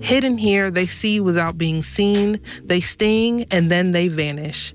Hidden 0.00 0.38
here, 0.38 0.70
they 0.70 0.86
see 0.86 1.20
without 1.20 1.56
being 1.56 1.82
seen, 1.82 2.40
they 2.62 2.80
sting, 2.80 3.44
and 3.50 3.70
then 3.70 3.92
they 3.92 4.08
vanish. 4.08 4.74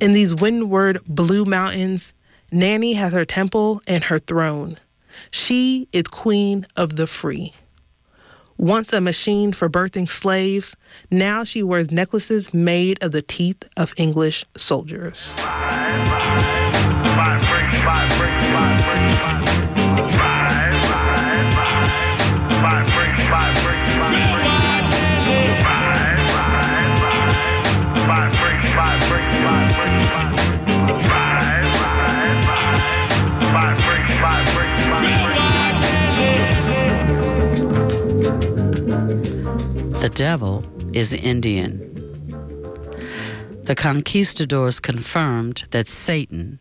In 0.00 0.14
these 0.14 0.34
windward 0.34 1.00
blue 1.06 1.44
mountains, 1.44 2.12
Nanny 2.50 2.94
has 2.94 3.12
her 3.12 3.24
temple 3.24 3.82
and 3.86 4.04
her 4.04 4.18
throne. 4.18 4.78
She 5.30 5.88
is 5.92 6.04
queen 6.04 6.66
of 6.74 6.96
the 6.96 7.06
free. 7.06 7.54
Once 8.56 8.92
a 8.92 9.00
machine 9.00 9.52
for 9.52 9.68
birthing 9.68 10.08
slaves, 10.08 10.74
now 11.10 11.44
she 11.44 11.62
wears 11.62 11.90
necklaces 11.90 12.54
made 12.54 13.02
of 13.02 13.12
the 13.12 13.22
teeth 13.22 13.64
of 13.76 13.92
English 13.96 14.44
soldiers. 14.56 15.34
The 40.02 40.08
devil 40.08 40.64
is 40.92 41.12
Indian. 41.12 41.78
The 43.62 43.76
conquistadors 43.76 44.80
confirmed 44.80 45.62
that 45.70 45.86
Satan, 45.86 46.58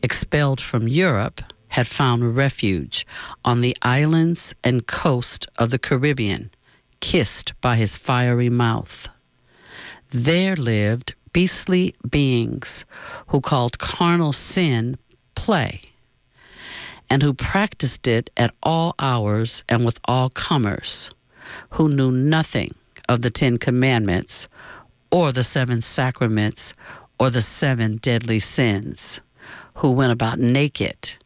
expelled 0.00 0.60
from 0.60 0.86
Europe, 0.86 1.42
had 1.70 1.88
found 1.88 2.36
refuge 2.36 3.04
on 3.44 3.62
the 3.62 3.76
islands 3.82 4.54
and 4.62 4.86
coast 4.86 5.44
of 5.58 5.72
the 5.72 5.78
Caribbean, 5.80 6.52
kissed 7.00 7.52
by 7.60 7.74
his 7.74 7.96
fiery 7.96 8.48
mouth. 8.48 9.08
There 10.10 10.54
lived 10.54 11.14
beastly 11.32 11.96
beings 12.08 12.84
who 13.26 13.40
called 13.40 13.80
carnal 13.80 14.32
sin 14.32 14.98
play, 15.34 15.80
and 17.10 17.24
who 17.24 17.34
practiced 17.34 18.06
it 18.06 18.30
at 18.36 18.54
all 18.62 18.94
hours 19.00 19.64
and 19.68 19.84
with 19.84 19.98
all 20.04 20.30
comers, 20.30 21.10
who 21.70 21.88
knew 21.88 22.12
nothing 22.12 22.72
of 23.08 23.22
the 23.22 23.30
Ten 23.30 23.58
Commandments 23.58 24.48
or 25.10 25.32
the 25.32 25.44
seven 25.44 25.80
sacraments 25.80 26.74
or 27.20 27.30
the 27.30 27.42
seven 27.42 27.96
deadly 27.98 28.38
sins, 28.38 29.20
who 29.74 29.90
went 29.90 30.12
about 30.12 30.38
naked 30.38 31.16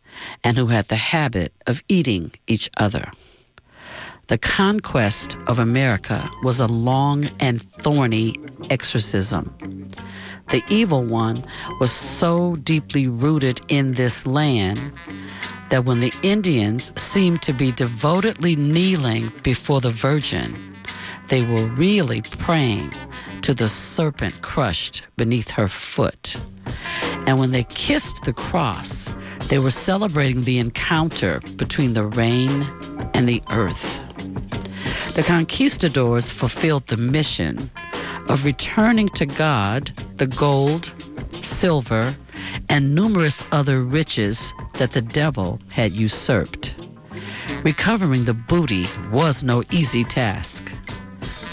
and 0.44 0.56
who 0.56 0.66
had 0.66 0.88
the 0.88 0.96
habit 0.96 1.52
of 1.66 1.82
eating 1.88 2.32
each 2.46 2.68
other. 2.76 3.10
The 4.26 4.38
conquest 4.38 5.38
of 5.46 5.58
America 5.58 6.28
was 6.42 6.60
a 6.60 6.66
long 6.66 7.30
and 7.40 7.62
thorny 7.62 8.36
exorcism. 8.68 9.88
The 10.50 10.62
evil 10.68 11.02
one 11.02 11.44
was 11.80 11.92
so 11.92 12.56
deeply 12.56 13.06
rooted 13.06 13.60
in 13.68 13.94
this 13.94 14.26
land 14.26 14.92
that 15.70 15.84
when 15.84 16.00
the 16.00 16.12
Indians 16.22 16.92
seemed 16.96 17.42
to 17.42 17.52
be 17.52 17.70
devotedly 17.70 18.56
kneeling 18.56 19.32
before 19.42 19.80
the 19.80 19.90
Virgin, 19.90 20.67
they 21.28 21.42
were 21.42 21.66
really 21.66 22.22
praying 22.22 22.92
to 23.42 23.54
the 23.54 23.68
serpent 23.68 24.42
crushed 24.42 25.02
beneath 25.16 25.50
her 25.50 25.68
foot. 25.68 26.36
And 27.26 27.38
when 27.38 27.52
they 27.52 27.64
kissed 27.64 28.24
the 28.24 28.32
cross, 28.32 29.12
they 29.48 29.58
were 29.58 29.70
celebrating 29.70 30.42
the 30.42 30.58
encounter 30.58 31.40
between 31.56 31.92
the 31.92 32.04
rain 32.04 32.66
and 33.14 33.28
the 33.28 33.42
earth. 33.50 34.00
The 35.14 35.22
conquistadors 35.22 36.32
fulfilled 36.32 36.86
the 36.86 36.96
mission 36.96 37.58
of 38.28 38.44
returning 38.44 39.08
to 39.10 39.26
God 39.26 39.86
the 40.16 40.26
gold, 40.26 40.92
silver, 41.32 42.14
and 42.68 42.94
numerous 42.94 43.42
other 43.52 43.82
riches 43.82 44.52
that 44.74 44.92
the 44.92 45.02
devil 45.02 45.60
had 45.68 45.92
usurped. 45.92 46.74
Recovering 47.64 48.24
the 48.24 48.34
booty 48.34 48.86
was 49.10 49.42
no 49.42 49.62
easy 49.70 50.04
task. 50.04 50.74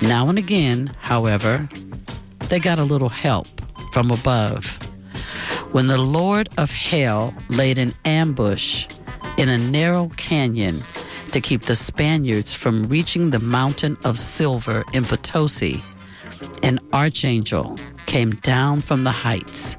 Now 0.02 0.30
and 0.30 0.38
again, 0.38 0.92
however, 1.00 1.68
they 2.50 2.60
got 2.60 2.80
a 2.80 2.84
little 2.84 3.10
help 3.10 3.48
from 3.92 4.12
above. 4.12 4.78
When 5.72 5.88
the 5.88 5.98
Lord 5.98 6.50
of 6.58 6.72
Hell 6.72 7.34
laid 7.50 7.78
an 7.78 7.92
ambush 8.06 8.88
in 9.38 9.50
a 9.50 9.58
narrow 9.58 10.10
canyon 10.18 10.82
to 11.32 11.42
keep 11.42 11.62
the 11.64 11.76
Spaniards 11.76 12.54
from 12.54 12.88
reaching 12.88 13.30
the 13.30 13.40
mountain 13.40 13.98
of 14.06 14.18
silver 14.18 14.84
in 14.94 15.04
Potosi, 15.04 15.84
an 16.64 16.80
archangel 16.94 17.78
came 18.06 18.32
down 18.32 18.82
from 18.82 19.04
the 19.04 19.12
heights 19.12 19.78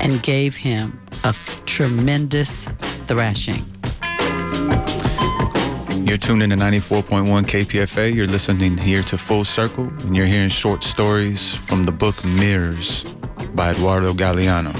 and 0.00 0.22
gave 0.22 0.56
him 0.56 0.98
a 1.24 1.34
tremendous 1.66 2.66
thrashing. 3.06 3.75
You're 6.06 6.18
tuned 6.18 6.40
in 6.40 6.50
to 6.50 6.56
94.1 6.56 7.26
KPFA. 7.46 8.14
You're 8.14 8.26
listening 8.26 8.78
here 8.78 9.02
to 9.02 9.18
Full 9.18 9.44
Circle, 9.44 9.88
and 10.04 10.14
you're 10.14 10.24
hearing 10.24 10.48
short 10.48 10.84
stories 10.84 11.52
from 11.52 11.82
the 11.82 11.90
book 11.90 12.24
Mirrors 12.24 13.02
by 13.56 13.72
Eduardo 13.72 14.12
Galeano. 14.12 14.72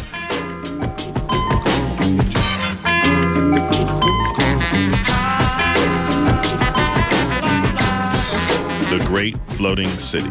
The 8.88 9.04
Great 9.04 9.36
Floating 9.48 9.88
City. 9.88 10.30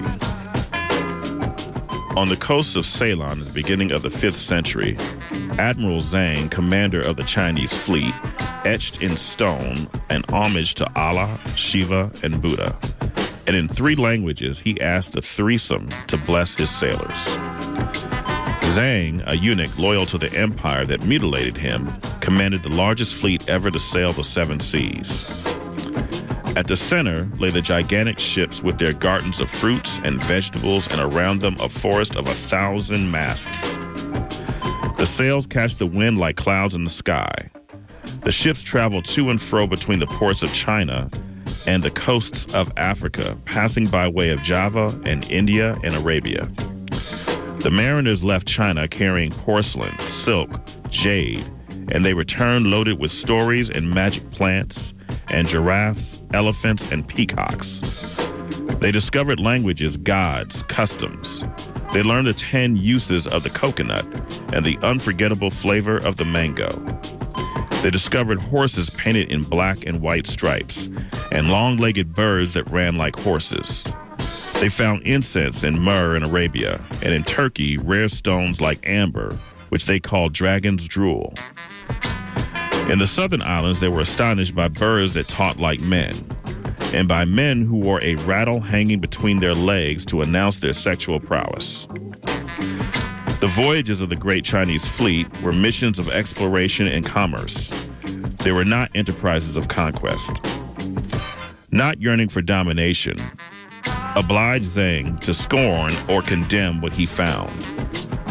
On 2.16 2.30
the 2.30 2.38
coast 2.40 2.78
of 2.78 2.86
Ceylon 2.86 3.42
at 3.42 3.48
the 3.48 3.54
beginning 3.54 3.92
of 3.92 4.02
the 4.02 4.08
5th 4.08 4.38
century, 4.38 4.98
Admiral 5.60 6.02
Zhang, 6.02 6.52
commander 6.52 7.02
of 7.02 7.16
the 7.16 7.24
Chinese 7.24 7.74
fleet, 7.74 8.14
etched 8.66 9.02
in 9.02 9.16
stone 9.16 9.88
an 10.10 10.24
homage 10.30 10.74
to 10.76 10.92
Allah, 10.96 11.40
Shiva, 11.56 12.12
and 12.24 12.42
Buddha. 12.42 12.78
And 13.48 13.56
in 13.56 13.68
three 13.68 13.96
languages, 13.96 14.60
he 14.60 14.80
asked 14.82 15.14
the 15.14 15.22
threesome 15.22 15.90
to 16.08 16.18
bless 16.18 16.56
his 16.56 16.70
sailors. 16.70 17.26
Zhang, 18.76 19.24
a 19.28 19.38
eunuch 19.38 19.78
loyal 19.80 20.06
to 20.08 20.18
the 20.18 20.34
empire 20.34 20.86
that 20.86 21.06
mutilated 21.06 21.56
him, 21.56 21.88
commanded 22.20 22.64
the 22.64 22.74
largest 22.74 23.16
fleet 23.16 23.48
ever 23.48 23.72
to 23.72 23.80
sail 23.80 24.12
the 24.12 24.24
seven 24.24 24.60
seas. 24.60 25.46
At 26.58 26.68
the 26.68 26.76
center 26.76 27.30
lay 27.38 27.52
the 27.52 27.62
gigantic 27.62 28.18
ships 28.18 28.64
with 28.64 28.78
their 28.78 28.94
gardens 28.94 29.40
of 29.42 29.50
fruits 29.50 30.00
and 30.04 30.24
vegetables, 30.24 30.92
and 30.92 31.00
around 31.00 31.40
them 31.40 31.56
a 31.60 31.70
forest 31.70 32.16
of 32.16 32.28
a 32.28 32.34
thousand 32.34 33.12
masts. 33.12 33.78
The 35.06 35.12
sails 35.12 35.46
catch 35.46 35.76
the 35.76 35.86
wind 35.86 36.18
like 36.18 36.36
clouds 36.36 36.74
in 36.74 36.84
the 36.84 36.90
sky. 36.90 37.52
The 38.24 38.32
ships 38.32 38.64
travel 38.64 39.04
to 39.04 39.30
and 39.30 39.40
fro 39.40 39.68
between 39.68 40.00
the 40.00 40.08
ports 40.08 40.42
of 40.42 40.52
China 40.52 41.12
and 41.68 41.84
the 41.84 41.92
coasts 41.92 42.52
of 42.56 42.74
Africa, 42.76 43.38
passing 43.46 43.86
by 43.86 44.08
way 44.08 44.32
of 44.32 44.42
Java 44.42 44.90
and 45.06 45.24
India 45.30 45.78
and 45.84 45.94
Arabia. 45.94 46.48
The 47.60 47.70
mariners 47.72 48.24
left 48.24 48.48
China 48.48 48.88
carrying 48.88 49.30
porcelain, 49.30 49.96
silk, 50.00 50.50
jade, 50.90 51.46
and 51.90 52.04
they 52.04 52.16
returned 52.16 52.72
loaded 52.72 52.98
with 52.98 53.12
stories 53.12 53.70
and 53.70 53.88
magic 53.88 54.32
plants 54.32 54.96
and 55.28 55.48
giraffes, 55.48 56.24
elephants, 56.34 56.92
and 56.92 57.08
peacocks. 57.08 57.80
They 58.80 58.92
discovered 58.92 59.40
languages, 59.40 59.98
gods, 59.98 60.64
customs. 60.64 61.44
They 61.96 62.04
learned 62.04 62.28
the 62.28 62.34
10 62.34 62.76
uses 62.76 63.26
of 63.26 63.44
the 63.44 63.50
coconut 63.50 64.06
and 64.52 64.66
the 64.66 64.78
unforgettable 64.84 65.50
flavor 65.50 65.96
of 66.00 66.18
the 66.18 66.26
mango. 66.26 66.68
They 67.84 67.90
discovered 67.90 68.38
horses 68.38 68.90
painted 68.90 69.32
in 69.32 69.44
black 69.44 69.86
and 69.86 70.02
white 70.02 70.28
stripes 70.28 70.90
and 71.32 71.50
long 71.50 71.78
legged 71.78 72.14
birds 72.14 72.52
that 72.52 72.70
ran 72.70 72.98
like 72.98 73.18
horses. 73.18 73.86
They 74.60 74.68
found 74.68 75.04
incense 75.04 75.64
and 75.64 75.82
myrrh 75.82 76.18
in 76.18 76.24
Arabia, 76.24 76.84
and 77.02 77.14
in 77.14 77.24
Turkey, 77.24 77.78
rare 77.78 78.10
stones 78.10 78.60
like 78.60 78.86
amber, 78.86 79.40
which 79.70 79.86
they 79.86 80.02
called 80.02 80.34
dragon's 80.34 80.90
drool. 80.90 81.34
In 82.90 83.00
the 83.00 83.08
southern 83.08 83.42
islands, 83.42 83.80
they 83.80 83.88
were 83.88 84.02
astonished 84.02 84.54
by 84.54 84.68
birds 84.68 85.14
that 85.14 85.30
talked 85.30 85.62
like 85.62 85.80
men, 85.80 86.14
and 86.96 87.10
by 87.10 87.26
men 87.26 87.62
who 87.62 87.76
wore 87.76 88.02
a 88.02 88.16
rattle 88.16 88.62
hanging 88.62 89.02
between 89.02 89.42
their 89.42 89.54
legs 89.54 90.06
to 90.06 90.22
announce 90.22 90.60
their 90.60 90.72
sexual 90.72 91.20
prowess. 91.20 91.88
The 93.42 93.52
voyages 93.54 94.00
of 94.00 94.10
the 94.10 94.16
great 94.16 94.46
Chinese 94.46 94.88
fleet 94.88 95.28
were 95.42 95.52
missions 95.52 96.00
of 96.00 96.10
exploration 96.10 96.88
and 96.88 97.06
commerce. 97.06 97.90
They 98.46 98.54
were 98.54 98.64
not 98.64 98.92
enterprises 98.96 99.58
of 99.58 99.68
conquest. 99.68 100.40
Not 101.70 102.00
yearning 102.00 102.30
for 102.30 102.42
domination, 102.42 103.22
obliged 104.16 104.66
Zhang 104.66 105.20
to 105.20 105.34
scorn 105.34 105.94
or 106.08 106.22
condemn 106.22 106.80
what 106.80 106.94
he 106.94 107.06
found. 107.06 107.62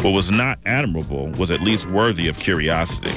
What 0.01 0.11
was 0.11 0.31
not 0.31 0.57
admirable 0.65 1.27
was 1.33 1.51
at 1.51 1.61
least 1.61 1.87
worthy 1.91 2.27
of 2.27 2.39
curiosity. 2.39 3.13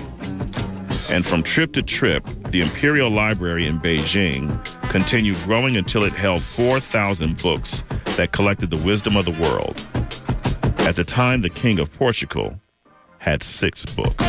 And 1.10 1.24
from 1.24 1.42
trip 1.42 1.72
to 1.72 1.82
trip, 1.82 2.26
the 2.50 2.60
Imperial 2.60 3.08
Library 3.08 3.66
in 3.66 3.80
Beijing 3.80 4.62
continued 4.88 5.36
growing 5.44 5.76
until 5.76 6.04
it 6.04 6.12
held 6.12 6.42
4,000 6.42 7.40
books 7.42 7.82
that 8.16 8.32
collected 8.32 8.70
the 8.70 8.84
wisdom 8.86 9.16
of 9.16 9.24
the 9.24 9.42
world. 9.42 9.80
At 10.86 10.96
the 10.96 11.04
time, 11.04 11.42
the 11.42 11.50
King 11.50 11.78
of 11.78 11.92
Portugal 11.92 12.60
had 13.18 13.42
six 13.42 13.84
books. 13.84 14.24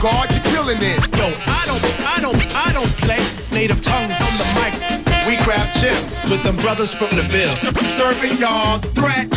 God, 0.00 0.32
you're 0.32 0.44
killing 0.54 0.78
it. 0.80 1.16
Yo, 1.16 1.26
I 1.26 1.64
don't, 1.66 1.82
I 2.06 2.20
don't, 2.20 2.56
I 2.56 2.72
don't 2.72 2.92
play 2.98 3.18
native 3.50 3.82
tongues 3.82 4.14
on 4.20 4.38
the 4.38 4.44
mic. 4.54 5.07
We 5.28 5.36
craft 5.36 5.78
gems. 5.82 6.30
With 6.30 6.42
them 6.42 6.56
brothers 6.56 6.94
from 6.94 7.14
the 7.14 7.20
Ville. 7.20 7.54
Serving 8.00 8.38
y'all 8.38 8.78
threat. 8.96 9.28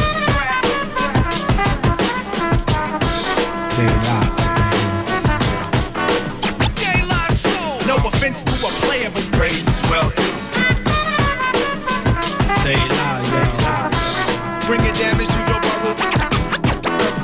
No 7.85 7.97
offense 8.07 8.41
to 8.43 8.53
a 8.65 8.71
player, 8.87 9.11
but 9.13 9.27
Praise 9.33 9.67
well, 9.91 10.09
too. 10.11 10.31
they 12.63 12.79
lie, 12.79 13.23
yo. 13.27 13.43
Bringing 14.67 14.93
damage 14.93 15.27
to 15.27 15.41
your 15.51 15.59
borough. 15.59 15.97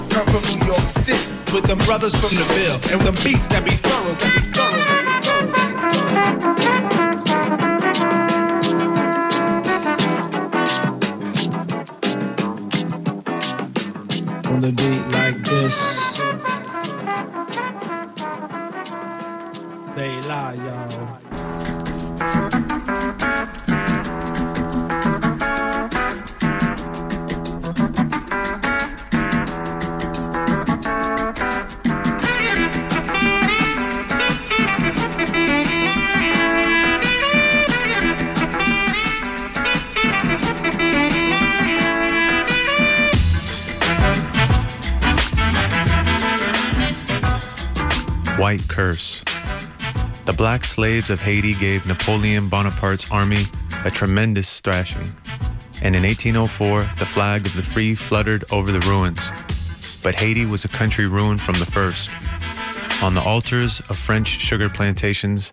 Come 0.10 0.28
from 0.28 0.44
New 0.52 0.60
York 0.68 0.90
City. 0.90 1.24
with 1.54 1.64
them 1.64 1.78
brothers 1.86 2.14
from 2.16 2.36
the 2.36 2.44
Ville 2.54 2.80
and 2.92 3.00
them 3.08 3.16
beats 3.24 3.48
that 3.48 3.64
be 3.64 3.72
thorough. 3.72 4.18
On 14.58 14.64
the 14.64 14.72
beat 14.72 15.12
like 15.12 15.38
this. 15.44 15.76
They 19.96 20.20
lie, 20.28 20.56
y'all. 20.56 21.27
White 48.48 48.70
Curse. 48.70 49.26
The 50.24 50.34
black 50.38 50.64
slaves 50.64 51.10
of 51.10 51.20
Haiti 51.20 51.54
gave 51.54 51.86
Napoleon 51.86 52.48
Bonaparte's 52.48 53.12
army 53.12 53.44
a 53.84 53.92
tremendous 53.92 54.62
thrashing, 54.62 55.10
and 55.84 55.98
in 55.98 56.04
1804 56.04 56.90
the 56.98 57.06
flag 57.06 57.46
of 57.46 57.54
the 57.58 57.62
free 57.62 57.94
fluttered 57.94 58.46
over 58.50 58.72
the 58.72 58.80
ruins. 58.88 59.30
But 60.02 60.16
Haiti 60.16 60.46
was 60.46 60.64
a 60.64 60.70
country 60.70 61.10
ruined 61.10 61.42
from 61.42 61.60
the 61.60 61.66
first. 61.66 62.10
On 63.04 63.14
the 63.14 63.22
altars 63.22 63.82
of 63.90 63.98
French 63.98 64.30
sugar 64.30 64.70
plantations, 64.70 65.52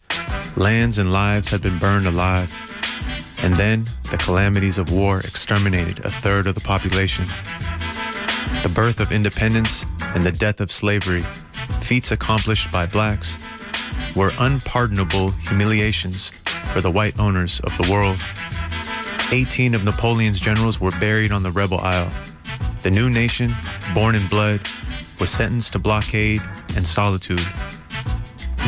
lands 0.57 0.99
and 0.99 1.13
lives 1.13 1.49
had 1.49 1.63
been 1.63 1.79
burned 1.79 2.07
alive. 2.07 2.53
And 3.43 3.55
then 3.55 3.87
the 4.13 4.19
calamities 4.19 4.79
of 4.79 4.93
war 4.93 5.19
exterminated 5.19 5.99
a 6.05 6.11
third 6.11 6.47
of 6.47 6.55
the 6.55 6.61
population. 6.61 7.25
The 8.63 8.73
birth 8.73 9.01
of 9.01 9.11
independence 9.11 9.85
and 10.15 10.23
the 10.23 10.31
death 10.31 10.61
of 10.61 10.71
slavery, 10.71 11.25
feats 11.85 12.13
accomplished 12.13 12.73
by 12.73 12.87
blacks, 12.87 13.37
were 14.17 14.33
unpardonable 14.39 15.33
humiliations 15.33 16.31
for 16.73 16.81
the 16.81 16.91
white 16.91 17.19
owners 17.21 17.61
of 17.61 17.77
the 17.77 17.93
world. 17.93 18.19
18 19.31 19.75
of 19.75 19.85
Napoleon's 19.85 20.41
generals 20.41 20.81
were 20.81 20.93
buried 20.93 21.31
on 21.31 21.43
the 21.43 21.51
rebel 21.51 21.79
isle. 21.81 22.11
The 22.83 22.91
new 22.91 23.11
nation, 23.11 23.55
born 23.93 24.15
in 24.15 24.27
blood, 24.29 24.63
was 25.21 25.29
sentenced 25.29 25.75
to 25.75 25.79
blockade 25.79 26.41
and 26.75 26.87
solitude. 26.87 27.45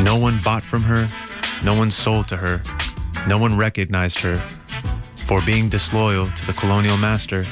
No 0.03 0.19
one 0.19 0.37
bought 0.43 0.63
from 0.63 0.83
her, 0.83 1.07
no 1.63 1.73
one 1.73 1.89
sold 1.89 2.27
to 2.27 2.37
her, 2.37 2.61
no 3.27 3.39
one 3.39 3.57
recognized 3.57 4.19
her. 4.19 4.37
For 5.25 5.41
being 5.43 5.69
disloyal 5.69 6.27
to 6.27 6.45
the 6.45 6.53
colonial 6.53 6.97
master, 6.97 7.43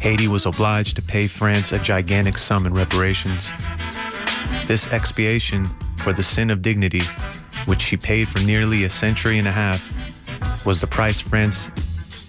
Haiti 0.00 0.28
was 0.28 0.46
obliged 0.46 0.94
to 0.96 1.02
pay 1.02 1.26
France 1.26 1.72
a 1.72 1.80
gigantic 1.80 2.38
sum 2.38 2.64
in 2.64 2.72
reparations. 2.72 3.50
This 4.70 4.86
expiation 4.92 5.64
for 5.96 6.12
the 6.12 6.22
sin 6.22 6.48
of 6.48 6.62
dignity, 6.62 7.02
which 7.64 7.82
she 7.82 7.96
paid 7.96 8.28
for 8.28 8.38
nearly 8.38 8.84
a 8.84 8.88
century 8.88 9.36
and 9.36 9.48
a 9.48 9.50
half, 9.50 9.82
was 10.64 10.80
the 10.80 10.86
price 10.86 11.18
France 11.18 11.72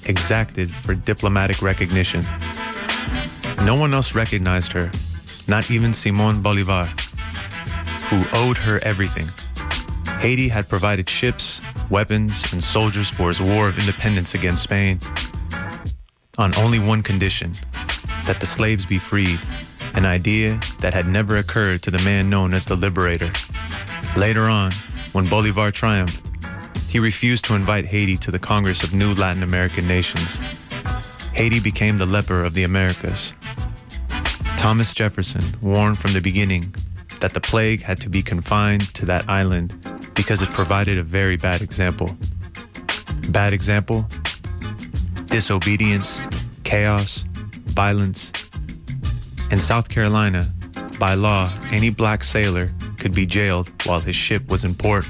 exacted 0.07 0.71
for 0.71 0.95
diplomatic 0.95 1.61
recognition. 1.61 2.23
No 3.63 3.79
one 3.79 3.93
else 3.93 4.15
recognized 4.15 4.73
her, 4.73 4.89
not 5.47 5.69
even 5.69 5.93
Simon 5.93 6.41
Bolivar, 6.41 6.85
who 8.09 8.25
owed 8.33 8.57
her 8.57 8.79
everything. 8.81 9.27
Haiti 10.17 10.47
had 10.47 10.67
provided 10.67 11.07
ships, 11.07 11.61
weapons, 11.91 12.51
and 12.51 12.63
soldiers 12.63 13.07
for 13.07 13.27
his 13.27 13.39
war 13.39 13.69
of 13.69 13.77
independence 13.77 14.33
against 14.33 14.63
Spain 14.63 14.99
on 16.39 16.55
only 16.55 16.79
one 16.79 17.03
condition 17.03 17.51
that 18.25 18.39
the 18.39 18.47
slaves 18.47 18.83
be 18.83 18.97
freed, 18.97 19.39
an 20.01 20.07
idea 20.07 20.59
that 20.79 20.95
had 20.95 21.05
never 21.05 21.37
occurred 21.37 21.83
to 21.83 21.91
the 21.91 21.99
man 21.99 22.27
known 22.27 22.55
as 22.55 22.65
the 22.65 22.75
Liberator. 22.75 23.31
Later 24.17 24.49
on, 24.49 24.71
when 25.11 25.29
Bolivar 25.29 25.69
triumphed, 25.69 26.25
he 26.89 26.97
refused 26.97 27.45
to 27.45 27.53
invite 27.53 27.85
Haiti 27.85 28.17
to 28.17 28.31
the 28.31 28.39
Congress 28.39 28.81
of 28.81 28.95
New 28.95 29.13
Latin 29.13 29.43
American 29.43 29.87
Nations. 29.87 30.39
Haiti 31.33 31.59
became 31.59 31.97
the 31.97 32.07
leper 32.07 32.43
of 32.43 32.55
the 32.55 32.63
Americas. 32.63 33.35
Thomas 34.57 34.91
Jefferson 34.91 35.43
warned 35.61 35.99
from 35.99 36.13
the 36.13 36.21
beginning 36.21 36.73
that 37.19 37.33
the 37.33 37.41
plague 37.41 37.83
had 37.83 37.99
to 37.99 38.09
be 38.09 38.23
confined 38.23 38.91
to 38.95 39.05
that 39.05 39.29
island 39.29 39.77
because 40.15 40.41
it 40.41 40.49
provided 40.49 40.97
a 40.97 41.03
very 41.03 41.37
bad 41.37 41.61
example. 41.61 42.09
Bad 43.29 43.53
example? 43.53 44.07
Disobedience, 45.27 46.23
chaos, 46.63 47.19
violence. 47.67 48.31
In 49.51 49.59
South 49.59 49.89
Carolina, 49.89 50.45
by 50.97 51.13
law, 51.13 51.51
any 51.71 51.89
black 51.89 52.23
sailor 52.23 52.69
could 52.97 53.13
be 53.13 53.25
jailed 53.25 53.69
while 53.85 53.99
his 53.99 54.15
ship 54.15 54.47
was 54.47 54.63
in 54.63 54.73
port. 54.73 55.03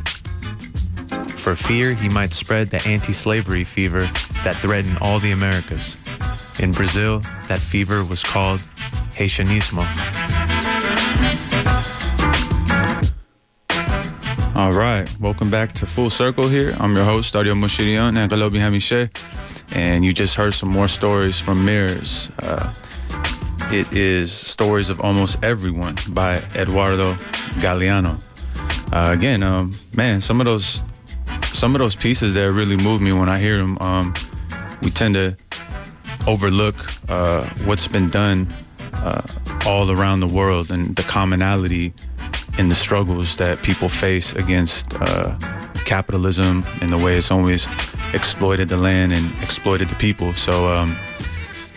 For 1.43 1.55
fear 1.55 1.93
he 1.93 2.09
might 2.09 2.33
spread 2.33 2.71
the 2.71 2.81
anti 2.87 3.13
slavery 3.13 3.63
fever 3.63 4.09
that 4.43 4.55
threatened 4.55 4.97
all 4.99 5.19
the 5.19 5.31
Americas. 5.31 5.95
In 6.59 6.71
Brazil, 6.71 7.19
that 7.49 7.59
fever 7.59 8.03
was 8.03 8.23
called 8.23 8.61
Haitianismo. 9.13 9.85
All 14.55 14.71
right, 14.71 15.07
welcome 15.19 15.51
back 15.51 15.71
to 15.73 15.85
Full 15.85 16.09
Circle 16.09 16.47
here. 16.47 16.75
I'm 16.79 16.95
your 16.95 17.05
host, 17.05 17.35
Aria 17.35 17.53
Moshirian 17.53 18.17
and 18.17 18.31
Galobi 18.31 18.57
Hamiche, 18.57 19.11
and 19.75 20.03
you 20.03 20.13
just 20.13 20.33
heard 20.33 20.55
some 20.55 20.69
more 20.69 20.87
stories 20.87 21.39
from 21.39 21.63
Mirrors. 21.63 22.31
Uh, 22.39 22.73
it 23.73 23.93
is 23.93 24.31
Stories 24.31 24.89
of 24.89 24.99
Almost 24.99 25.43
Everyone 25.43 25.95
by 26.09 26.43
Eduardo 26.55 27.13
Galeano. 27.61 28.19
Uh, 28.93 29.13
again, 29.13 29.43
um, 29.43 29.71
man, 29.95 30.19
some 30.19 30.41
of 30.41 30.45
those 30.45 30.83
some 31.53 31.73
of 31.73 31.79
those 31.79 31.95
pieces 31.95 32.33
that 32.33 32.51
really 32.51 32.75
move 32.75 33.01
me 33.01 33.13
when 33.13 33.29
I 33.29 33.39
hear 33.39 33.57
them. 33.57 33.77
Um, 33.79 34.13
we 34.81 34.89
tend 34.89 35.15
to 35.15 35.37
overlook 36.27 36.75
uh, 37.09 37.47
what's 37.63 37.87
been 37.87 38.09
done 38.09 38.53
uh, 38.93 39.21
all 39.65 39.89
around 39.89 40.19
the 40.19 40.27
world 40.27 40.69
and 40.69 40.93
the 40.95 41.03
commonality 41.03 41.93
in 42.57 42.67
the 42.67 42.75
struggles 42.75 43.37
that 43.37 43.63
people 43.63 43.87
face 43.87 44.33
against 44.33 44.93
uh, 45.01 45.37
capitalism 45.85 46.65
and 46.81 46.89
the 46.89 46.97
way 46.97 47.15
it's 47.17 47.31
always 47.31 47.67
exploited 48.13 48.67
the 48.67 48.79
land 48.79 49.13
and 49.13 49.31
exploited 49.41 49.87
the 49.87 49.95
people. 49.95 50.33
So, 50.33 50.69
um, 50.69 50.97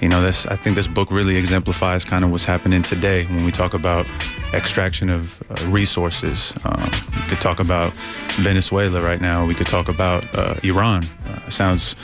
you 0.04 0.10
know, 0.10 0.20
that's 0.20 0.46
I 0.46 0.54
think 0.54 0.76
this 0.76 0.86
book 0.86 1.10
really 1.10 1.36
exemplifies 1.36 2.04
kind 2.04 2.24
of 2.24 2.30
what's 2.30 2.44
happening 2.44 2.82
today 2.82 3.24
when 3.24 3.42
we 3.42 3.50
talk 3.50 3.72
about 3.72 4.06
extraction 4.52 5.08
of 5.08 5.42
uh, 5.50 5.54
resources. 5.70 6.52
Um, 6.62 6.90
we 7.16 7.22
could 7.22 7.40
talk 7.40 7.58
about 7.58 7.96
Venezuela 8.36 9.00
right 9.00 9.18
now. 9.18 9.46
We 9.46 9.54
could 9.54 9.66
talk 9.66 9.88
about 9.88 10.22
uh, 10.36 10.56
Iran. 10.62 11.06
Uh, 11.26 11.48
sounds 11.48 11.96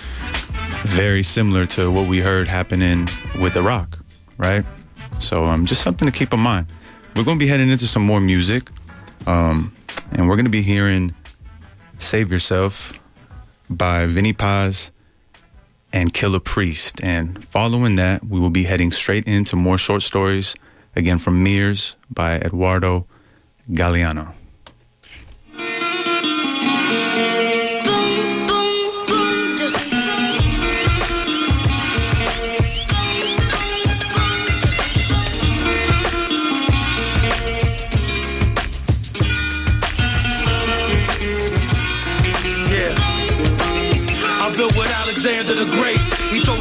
very 0.87 1.23
similar 1.23 1.67
to 1.67 1.91
what 1.91 2.09
we 2.09 2.21
heard 2.21 2.49
happening 2.49 3.07
with 3.39 3.55
Iraq, 3.55 3.99
right? 4.39 4.65
So, 5.19 5.45
um, 5.45 5.67
just 5.67 5.83
something 5.83 6.11
to 6.11 6.19
keep 6.19 6.33
in 6.33 6.41
mind. 6.41 6.69
We're 7.15 7.25
going 7.25 7.39
to 7.39 7.45
be 7.45 7.51
heading 7.51 7.69
into 7.69 7.87
some 7.87 8.03
more 8.03 8.21
music, 8.21 8.71
um, 9.27 9.75
and 10.13 10.27
we're 10.27 10.37
going 10.37 10.47
to 10.47 10.51
be 10.51 10.63
hearing 10.63 11.15
"Save 11.99 12.33
Yourself" 12.33 12.95
by 13.69 14.07
Vinnie 14.07 14.33
Paz 14.33 14.91
and 15.93 16.13
Killah 16.13 16.45
Priest. 16.45 17.01
And 17.03 17.43
following 17.45 17.97
that, 17.97 18.25
we 18.25 18.41
will 18.41 18.51
be 18.51 18.65
heading 18.65 18.93
straight 18.93 19.25
into 19.27 19.57
more 19.57 19.79
short 19.79 20.03
stories, 20.03 20.55
again 20.97 21.19
from 21.19 21.43
Mirrors 21.43 21.97
by 22.11 22.37
Eduardo 22.37 23.07
Galeano. 23.71 24.35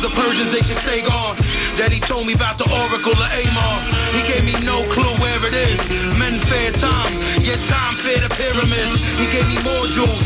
The 0.10 0.16
Persians 0.16 0.51
they 0.51 0.64
should 0.66 0.78
stay 0.78 1.01
gone. 1.05 1.38
He 1.89 1.99
told 1.99 2.26
me 2.26 2.34
about 2.34 2.57
the 2.57 2.66
Oracle 2.70 3.12
of 3.12 3.30
Amon. 3.30 3.80
He 4.16 4.22
gave 4.26 4.45
me 4.45 4.55
no 4.66 4.82
clue 4.88 5.12
where 5.20 5.41
it 5.45 5.53
is. 5.53 5.78
Men 6.18 6.39
fair 6.39 6.72
time, 6.72 7.12
yet 7.43 7.60
time 7.68 7.93
fair 7.99 8.24
the 8.24 8.30
pyramids. 8.32 8.97
He 9.20 9.28
gave 9.28 9.45
me 9.51 9.57
more 9.62 9.86
jewels. 9.89 10.24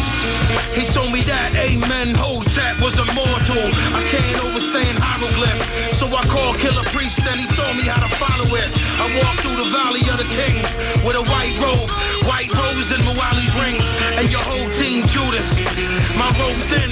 He 0.77 0.85
told 0.85 1.09
me 1.09 1.25
that 1.25 1.55
Amenhotep 1.57 2.77
was 2.83 2.95
immortal. 3.01 3.65
I 3.95 4.01
can't 4.11 4.37
overstand 4.45 5.01
hieroglyph, 5.01 5.59
so 5.97 6.05
I 6.13 6.21
called 6.29 6.61
Killah 6.61 6.85
Priest 6.93 7.25
and 7.25 7.39
he 7.41 7.47
told 7.57 7.73
me 7.73 7.89
how 7.89 7.99
to 8.05 8.11
follow 8.21 8.53
it. 8.53 8.69
I 9.01 9.07
walked 9.17 9.41
through 9.41 9.57
the 9.57 9.69
valley 9.73 10.05
of 10.13 10.21
the 10.21 10.29
kings 10.29 10.67
with 11.01 11.17
a 11.17 11.25
white 11.25 11.57
robe, 11.57 11.89
white 12.29 12.53
rose 12.53 12.93
and 12.93 13.01
Muali's 13.01 13.53
rings, 13.57 13.85
and 14.21 14.29
your 14.29 14.43
whole 14.45 14.69
team 14.77 15.01
Judas. 15.09 15.47
My 16.19 16.29
robe 16.37 16.61
thin, 16.69 16.91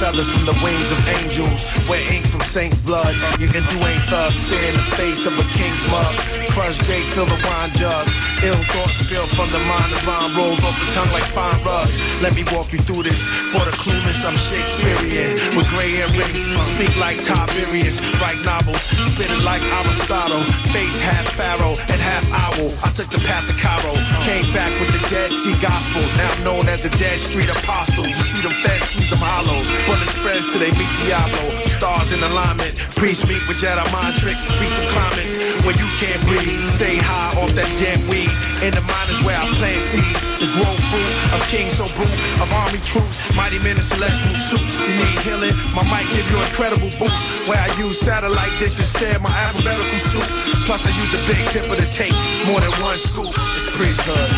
feathers 0.00 0.32
from 0.32 0.48
the 0.48 0.56
wings 0.64 0.88
of 0.90 0.98
angels. 1.20 1.60
Wear 1.84 2.00
ink 2.08 2.24
from 2.24 2.40
saint's 2.48 2.80
blood. 2.80 3.12
You 3.36 3.52
can 3.52 3.60
do 3.68 3.76
ain't 3.84 4.00
thug. 4.08 4.32
Stare 4.32 4.72
in 4.72 4.74
the 4.80 4.88
face 4.96 5.28
of 5.28 5.36
a 5.36 5.44
king's 5.52 5.84
mug. 5.92 6.16
Crush 6.56 6.80
gate, 6.88 7.04
fill 7.12 7.28
the 7.28 7.36
wine 7.44 7.70
jug. 7.76 8.08
Ill 8.40 8.56
thoughts 8.72 8.96
spill 9.04 9.28
from 9.36 9.52
the 9.52 9.60
mind. 9.68 9.92
The 9.92 10.00
rhyme 10.08 10.32
rolls 10.32 10.64
off 10.64 10.74
the 10.80 10.88
tongue 10.96 11.12
like 11.12 11.28
fine 11.36 11.60
rugs. 11.68 11.94
Let 12.24 12.32
me 12.32 12.48
walk 12.48 12.72
you 12.72 12.80
through 12.80 13.04
this. 13.04 13.20
For 13.52 13.60
the 13.68 13.76
clueless, 13.76 14.24
I'm 14.24 14.34
Shakespearean. 14.48 15.36
With 15.52 15.68
gray 15.68 15.92
earrings. 16.00 16.48
Speak 16.72 16.96
like 16.96 17.20
Tiberius. 17.20 18.00
Write 18.24 18.40
novels. 18.48 18.80
Spitting 19.12 19.44
like 19.44 19.60
Aristotle. 19.84 20.40
Face 20.72 20.96
half 21.04 21.28
pharaoh 21.36 21.76
and 21.92 22.00
half 22.00 22.24
owl. 22.32 22.72
I 22.80 22.88
took 22.96 23.12
the 23.12 23.20
path 23.28 23.44
to 23.52 23.54
Cairo. 23.60 23.92
Came 24.24 24.48
back 24.56 24.72
with 24.80 24.89
Dead 25.10 25.32
Sea 25.34 25.58
Gospel. 25.58 26.06
Now 26.14 26.30
known 26.46 26.70
as 26.70 26.86
the 26.86 26.92
Dead 26.94 27.18
Street 27.18 27.50
Apostle. 27.50 28.06
You 28.06 28.22
see 28.30 28.46
them 28.46 28.54
feds, 28.62 28.94
squeeze 28.94 29.10
them 29.10 29.18
hollows. 29.18 29.66
Bullet 29.82 30.06
spreads 30.06 30.46
till 30.54 30.62
they 30.62 30.70
meet 30.78 30.86
Diablo. 31.02 31.50
Stars 31.66 32.14
in 32.14 32.22
alignment. 32.22 32.78
Priests 32.94 33.26
meet 33.26 33.42
with 33.50 33.58
Jedi 33.58 33.82
mind 33.90 34.14
tricks. 34.22 34.38
Speak 34.46 34.70
some 34.70 34.86
climates 34.94 35.34
where 35.66 35.74
you 35.74 35.88
can't 35.98 36.22
breathe. 36.30 36.54
Stay 36.78 36.94
high 37.02 37.34
off 37.42 37.50
that 37.58 37.66
damn 37.82 37.98
weed. 38.06 38.30
In 38.62 38.70
the 38.70 38.86
mine 38.86 39.10
is 39.10 39.18
where 39.26 39.34
I 39.34 39.50
plant 39.58 39.82
seeds. 39.82 40.14
to 40.38 40.46
grow 40.54 40.70
fruit 40.78 41.10
of 41.34 41.42
kings 41.50 41.74
so 41.74 41.90
brute. 41.98 42.14
Of 42.38 42.46
army 42.54 42.78
troops. 42.86 43.18
Mighty 43.34 43.58
men 43.66 43.74
in 43.74 43.82
celestial 43.82 44.38
suits. 44.46 44.74
You 44.86 44.94
need 44.94 45.18
healing? 45.26 45.56
My 45.74 45.82
mic 45.90 46.06
give 46.14 46.22
you 46.30 46.38
incredible 46.38 46.86
boost. 47.02 47.18
Where 47.50 47.58
I 47.58 47.66
use 47.82 47.98
satellite 47.98 48.54
dishes. 48.62 48.86
Stare 48.86 49.18
my 49.18 49.34
alphabetical 49.42 49.98
soup. 50.06 50.28
Plus 50.70 50.86
I 50.86 50.94
use 50.94 51.10
the 51.10 51.22
big 51.26 51.42
dipper 51.50 51.74
to 51.74 51.88
take 51.90 52.14
more 52.46 52.62
than 52.62 52.70
one 52.78 52.94
scoop. 52.94 53.34
It's 53.82 53.96
priesthood. 53.96 54.28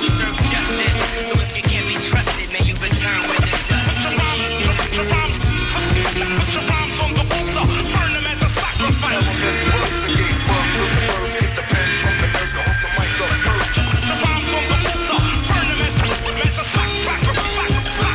We 0.00 0.08
serve 0.08 0.36
justice, 0.48 0.96
so 1.28 1.36
if 1.36 1.52
you 1.54 1.62
can't 1.62 1.86
be 1.86 1.96
trusted, 2.00 2.48
may 2.48 2.64
you 2.64 2.72
return 2.80 3.20
with 3.28 3.44
the 3.44 3.52
dust. 3.68 3.92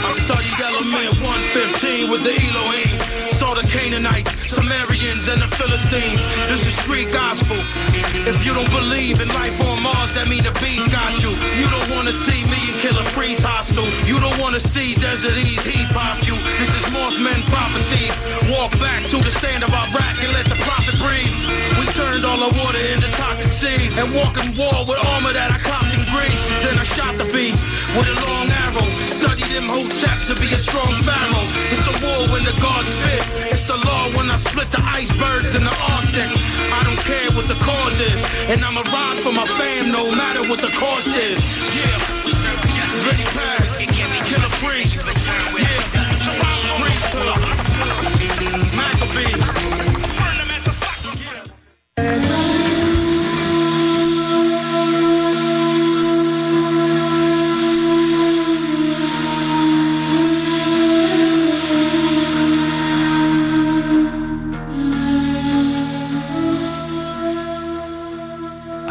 I 0.02 0.14
studied 0.26 0.60
element 0.66 1.22
115 1.22 2.10
with 2.10 2.24
the 2.24 2.47
And 5.28 5.42
the 5.44 5.56
Philistines. 5.60 6.24
This 6.48 6.64
is 6.64 6.72
street 6.80 7.12
gospel. 7.12 7.60
If 8.24 8.48
you 8.48 8.56
don't 8.56 8.72
believe 8.72 9.20
in 9.20 9.28
life 9.36 9.60
on 9.68 9.84
Mars, 9.84 10.16
that 10.16 10.32
means 10.32 10.48
the 10.48 10.56
beast 10.64 10.88
got 10.88 11.12
you. 11.20 11.36
You 11.60 11.68
don't 11.68 11.92
wanna 11.92 12.16
see 12.16 12.48
me 12.48 12.56
and 12.72 12.78
Killah 12.80 13.04
Priest 13.12 13.44
hostile. 13.44 13.84
You 14.08 14.24
don't 14.24 14.40
wanna 14.40 14.64
see 14.64 14.96
Desert 14.96 15.36
Ease 15.36 15.60
heat 15.68 15.84
pop 15.92 16.24
you. 16.24 16.32
This 16.56 16.72
is 16.72 16.84
Mothman 16.96 17.44
prophecy. 17.52 18.08
Walk 18.48 18.72
back 18.80 19.04
to 19.12 19.20
the 19.20 19.32
stand 19.32 19.68
of 19.68 19.72
our 19.76 19.88
rack 19.92 20.16
and 20.24 20.32
let 20.32 20.48
the 20.48 20.56
prophet 20.64 20.96
breathe. 20.96 21.36
We 21.76 21.84
turned 21.92 22.24
all 22.24 22.40
the 22.48 22.52
water 22.64 22.80
into 22.80 23.12
toxic 23.20 23.52
seas 23.52 24.00
and 24.00 24.08
walk 24.16 24.40
in 24.40 24.56
war 24.56 24.80
with 24.88 24.96
armor 25.12 25.36
that 25.36 25.52
I 25.52 25.60
copped 25.60 25.92
in 25.92 26.08
Greece. 26.08 26.44
Then 26.64 26.80
I 26.80 26.88
shot 26.88 27.20
the 27.20 27.28
beast 27.36 27.60
with 27.98 28.14
a 28.14 28.18
long 28.30 28.46
arrow. 28.46 28.86
Studied 29.10 29.50
him 29.50 29.66
Hotep 29.68 30.18
to 30.30 30.34
be 30.38 30.54
a 30.54 30.62
strong 30.62 30.94
pharaoh. 31.02 31.48
It's 31.74 31.86
a 31.90 31.96
war 32.06 32.22
when 32.30 32.44
the 32.46 32.54
gods 32.62 32.90
spit. 32.94 33.24
It's 33.50 33.70
a 33.70 33.78
law 33.78 34.06
when 34.14 34.30
I 34.30 34.38
split 34.38 34.70
the 34.70 34.82
icebergs 34.86 35.58
in 35.58 35.64
the 35.66 35.74
Arctic. 35.98 36.30
I 36.70 36.86
don't 36.86 37.02
care 37.10 37.30
what 37.34 37.50
the 37.50 37.58
cause 37.58 38.00
is, 38.00 38.22
and 38.54 38.62
I'ma 38.64 38.86
ride 38.94 39.18
for 39.26 39.34
my 39.34 39.46
fam 39.58 39.92
no 39.92 40.06
matter 40.14 40.46
what 40.50 40.62
the 40.62 40.72
cost 40.78 41.10
is. 41.18 41.42
Yeah, 41.74 41.98
We 42.26 42.32
serve 42.38 42.62
justice, 42.78 43.78
can't 43.90 44.12
be 44.14 44.20
Killer 44.30 44.50
the 44.50 45.14
Yeah, 45.58 45.82
dust. 45.92 46.22
Priesthood, 46.78 47.42
Maccabee. 48.78 49.77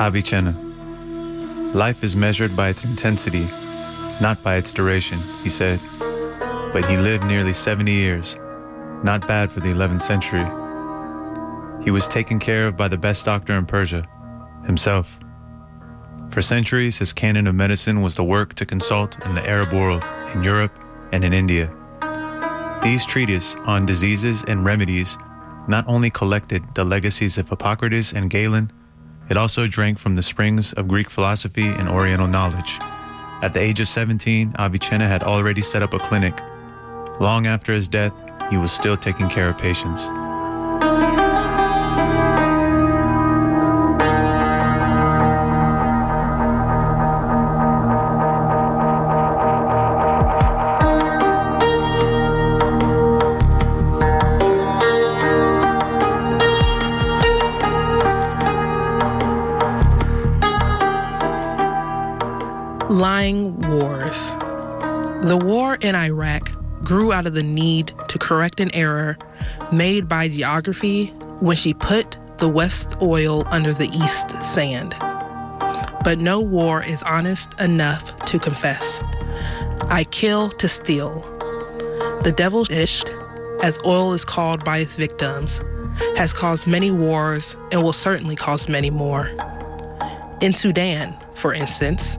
Avicenna. 0.07 0.53
Life 1.75 2.05
is 2.05 2.15
measured 2.15 2.55
by 2.55 2.69
its 2.69 2.85
intensity, 2.85 3.49
not 4.21 4.41
by 4.41 4.55
its 4.55 4.73
duration, 4.73 5.19
he 5.43 5.49
said. 5.49 5.81
But 6.73 6.85
he 6.85 6.97
lived 6.97 7.25
nearly 7.25 7.53
70 7.53 7.91
years, 7.91 8.37
not 9.03 9.27
bad 9.27 9.51
for 9.51 9.59
the 9.59 9.75
11th 9.75 10.03
century. 10.03 10.47
He 11.85 11.91
was 11.91 12.07
taken 12.07 12.39
care 12.39 12.69
of 12.69 12.77
by 12.77 12.87
the 12.87 12.97
best 12.97 13.25
doctor 13.25 13.55
in 13.55 13.67
Persia, 13.67 14.05
himself. 14.65 15.19
For 16.31 16.41
centuries, 16.41 16.99
his 16.99 17.13
canon 17.13 17.49
of 17.49 17.57
medicine 17.57 18.01
was 18.01 18.15
the 18.15 18.23
work 18.23 18.55
to 18.55 18.65
consult 18.65 19.19
in 19.27 19.35
the 19.35 19.45
Arab 19.45 19.73
world, 19.73 20.05
in 20.35 20.45
Europe, 20.45 20.73
and 21.11 21.25
in 21.25 21.33
India. 21.33 21.69
These 22.81 23.07
treatises 23.07 23.57
on 23.67 23.87
diseases 23.87 24.45
and 24.47 24.65
remedies 24.65 25.19
not 25.67 25.85
only 25.89 26.11
collected 26.11 26.63
the 26.77 26.85
legacies 26.85 27.39
of 27.39 27.49
Hippocrates 27.49 28.13
and 28.13 28.31
Galen, 28.31 28.71
it 29.29 29.37
also 29.37 29.66
drank 29.66 29.99
from 29.99 30.16
the 30.16 30.22
springs 30.22 30.72
of 30.72 30.89
Greek 30.89 31.11
philosophy 31.11 31.66
and 31.66 31.89
Oriental 31.89 32.29
knowledge. 32.29 32.79
At 33.43 33.53
the 33.53 33.61
age 33.61 33.81
of 33.81 33.89
17, 33.89 34.55
Avicenna 34.59 35.07
had 35.07 35.22
already 35.22 35.62
set 35.62 35.83
up 35.83 35.93
a 35.95 35.99
clinic. 35.99 36.39
Long 37.20 37.47
after 37.47 37.72
his 37.72 37.89
death, 37.89 38.24
he 38.51 38.57
was 38.57 38.72
still 38.72 38.97
taking 38.97 39.29
care 39.29 39.49
of 39.49 39.59
patients. 39.59 40.09
Lying 63.27 63.61
wars. 63.62 64.31
The 65.27 65.37
war 65.43 65.74
in 65.81 65.97
Iraq 65.97 66.53
grew 66.85 67.12
out 67.12 67.27
of 67.27 67.35
the 67.35 67.43
need 67.43 67.93
to 68.07 68.20
correct 68.20 68.61
an 68.61 68.72
error 68.72 69.18
made 69.72 70.09
by 70.09 70.29
geography 70.29 71.07
when 71.41 71.57
she 71.57 71.74
put 71.74 72.16
the 72.39 72.49
West 72.49 72.95
oil 73.03 73.43
under 73.51 73.72
the 73.72 73.89
East 73.89 74.31
sand. 74.45 74.95
But 76.05 76.20
no 76.20 76.41
war 76.41 76.85
is 76.85 77.03
honest 77.03 77.61
enough 77.61 78.16
to 78.27 78.39
confess. 78.39 79.03
I 79.91 80.07
kill 80.12 80.51
to 80.51 80.68
steal. 80.68 81.22
The 82.22 82.33
devil's 82.37 82.70
ish, 82.70 83.03
as 83.61 83.77
oil 83.85 84.12
is 84.12 84.24
called 84.24 84.64
by 84.64 84.79
its 84.79 84.95
victims, 84.95 85.61
has 86.16 86.33
caused 86.33 86.68
many 86.68 86.93
wars 86.93 87.57
and 87.72 87.83
will 87.83 87.93
certainly 87.93 88.37
cause 88.37 88.68
many 88.68 88.91
more. 88.91 89.33
In 90.41 90.55
Sudan, 90.55 91.16
for 91.35 91.53
instance, 91.53 92.18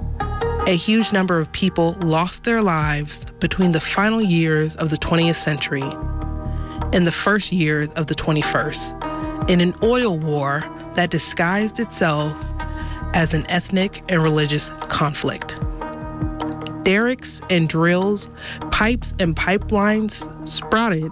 a 0.67 0.75
huge 0.75 1.13
number 1.13 1.39
of 1.39 1.49
people 1.53 1.93
lost 2.01 2.43
their 2.43 2.61
lives 2.61 3.25
between 3.39 3.71
the 3.71 3.79
final 3.79 4.21
years 4.21 4.75
of 4.75 4.89
the 4.89 4.97
20th 4.97 5.35
century 5.35 5.81
and 6.91 7.07
the 7.07 7.11
first 7.11 7.53
years 7.53 7.87
of 7.95 8.07
the 8.07 8.15
21st 8.15 9.49
in 9.49 9.61
an 9.61 9.73
oil 9.81 10.19
war 10.19 10.61
that 10.95 11.09
disguised 11.09 11.79
itself 11.79 12.35
as 13.13 13.33
an 13.33 13.49
ethnic 13.49 14.03
and 14.09 14.21
religious 14.21 14.69
conflict. 14.89 15.57
derricks 16.83 17.41
and 17.49 17.69
drills, 17.69 18.27
pipes 18.71 19.13
and 19.19 19.37
pipelines 19.37 20.25
sprouted 20.47 21.11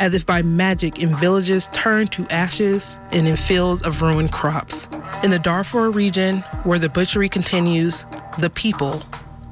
as 0.00 0.14
if 0.14 0.24
by 0.24 0.42
magic 0.42 0.98
in 0.98 1.14
villages 1.14 1.68
turned 1.72 2.10
to 2.12 2.26
ashes 2.32 2.98
and 3.12 3.26
in 3.26 3.36
fields 3.36 3.82
of 3.82 4.00
ruined 4.02 4.32
crops. 4.32 4.88
In 5.22 5.30
the 5.30 5.38
Darfur 5.38 5.90
region, 5.90 6.38
where 6.64 6.78
the 6.78 6.88
butchery 6.88 7.28
continues, 7.28 8.04
the 8.38 8.50
people, 8.50 9.02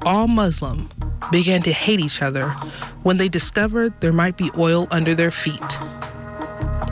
all 0.03 0.27
Muslim, 0.27 0.89
began 1.31 1.61
to 1.63 1.71
hate 1.71 1.99
each 1.99 2.21
other 2.21 2.49
when 3.03 3.17
they 3.17 3.27
discovered 3.29 3.93
there 3.99 4.13
might 4.13 4.37
be 4.37 4.49
oil 4.57 4.87
under 4.91 5.13
their 5.13 5.31
feet. 5.31 5.59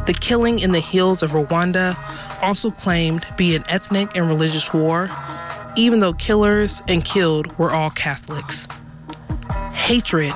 The 0.06 0.16
killing 0.20 0.60
in 0.60 0.72
the 0.72 0.80
hills 0.80 1.24
of 1.24 1.32
Rwanda 1.32 1.98
also 2.44 2.70
claimed 2.70 3.24
to 3.24 3.34
be 3.36 3.56
an 3.56 3.64
ethnic 3.68 4.16
and 4.16 4.28
religious 4.28 4.74
war, 4.74 5.10
even 5.76 6.00
though 6.00 6.14
killers 6.14 6.82
and 6.88 7.04
killed 7.04 7.58
were 7.58 7.72
all 7.72 7.90
Catholics. 7.90 8.68
Hatred, 9.74 10.34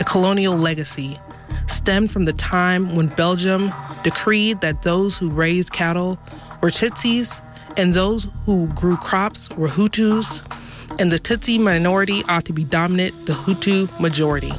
a 0.00 0.04
colonial 0.04 0.56
legacy, 0.56 1.18
stemmed 1.66 2.10
from 2.10 2.24
the 2.24 2.32
time 2.32 2.96
when 2.96 3.08
Belgium 3.08 3.72
decreed 4.02 4.60
that 4.60 4.82
those 4.82 5.18
who 5.18 5.30
raised 5.30 5.72
cattle 5.72 6.18
were 6.62 6.70
Tutsis 6.70 7.40
and 7.76 7.92
those 7.94 8.26
who 8.44 8.66
grew 8.68 8.96
crops 8.96 9.50
were 9.50 9.68
Hutus, 9.68 10.44
and 10.98 11.12
the 11.12 11.18
Tutsi 11.18 11.58
minority 11.58 12.22
ought 12.28 12.44
to 12.46 12.52
be 12.52 12.64
dominant 12.64 13.26
the 13.26 13.32
Hutu 13.32 13.88
majority. 14.00 14.52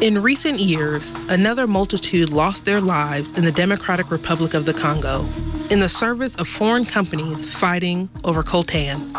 In 0.00 0.22
recent 0.22 0.58
years, 0.58 1.12
another 1.28 1.66
multitude 1.66 2.30
lost 2.30 2.64
their 2.64 2.80
lives 2.80 3.28
in 3.36 3.44
the 3.44 3.52
Democratic 3.52 4.10
Republic 4.10 4.54
of 4.54 4.64
the 4.64 4.72
Congo 4.72 5.28
in 5.70 5.80
the 5.80 5.90
service 5.90 6.34
of 6.36 6.48
foreign 6.48 6.86
companies 6.86 7.52
fighting 7.54 8.08
over 8.24 8.42
coltan. 8.42 9.12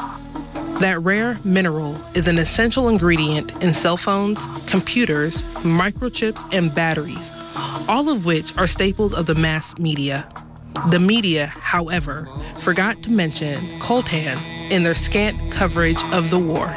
That 0.80 1.00
rare 1.04 1.38
mineral 1.44 1.96
is 2.16 2.28
an 2.28 2.40
essential 2.40 2.90
ingredient 2.90 3.64
in 3.64 3.76
cell 3.76 3.98
phones, 3.98 4.40
computers, 4.66 5.44
microchips, 5.62 6.44
and 6.52 6.74
batteries, 6.74 7.32
all 7.88 8.10
of 8.10 8.26
which 8.26 8.58
are 8.58 8.68
staples 8.68 9.14
of 9.14 9.28
the 9.28 9.36
mass 9.36 9.78
media. 9.78 10.28
The 10.90 11.00
media, 11.00 11.48
however, 11.58 12.26
forgot 12.62 13.04
to 13.04 13.12
mention 13.12 13.58
coltan 13.80 14.61
in 14.72 14.84
their 14.84 14.96
scant 14.96 15.52
coverage 15.52 16.02
of 16.14 16.30
the 16.30 16.40
war. 16.40 16.74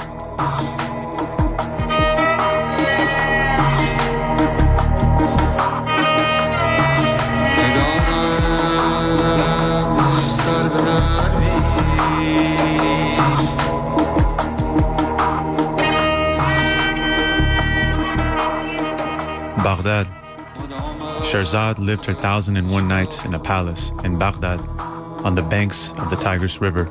Baghdad. 19.62 20.08
Scheherazade 21.24 21.78
lived 21.78 22.04
her 22.06 22.12
thousand 22.12 22.56
and 22.56 22.70
one 22.70 22.88
nights 22.88 23.24
in 23.24 23.34
a 23.34 23.38
palace 23.38 23.92
in 24.02 24.18
Baghdad 24.18 24.60
on 25.24 25.34
the 25.34 25.42
banks 25.42 25.92
of 25.92 26.10
the 26.10 26.16
Tigris 26.16 26.60
River. 26.60 26.90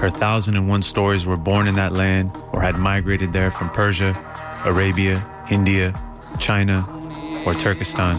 Her 0.00 0.08
thousand 0.08 0.56
and 0.56 0.66
one 0.66 0.80
stories 0.80 1.26
were 1.26 1.36
born 1.36 1.68
in 1.68 1.74
that 1.74 1.92
land 1.92 2.32
or 2.52 2.62
had 2.62 2.78
migrated 2.78 3.34
there 3.34 3.50
from 3.50 3.68
Persia, 3.68 4.16
Arabia, 4.64 5.22
India, 5.50 5.92
China, 6.38 6.86
or 7.44 7.52
Turkestan, 7.52 8.18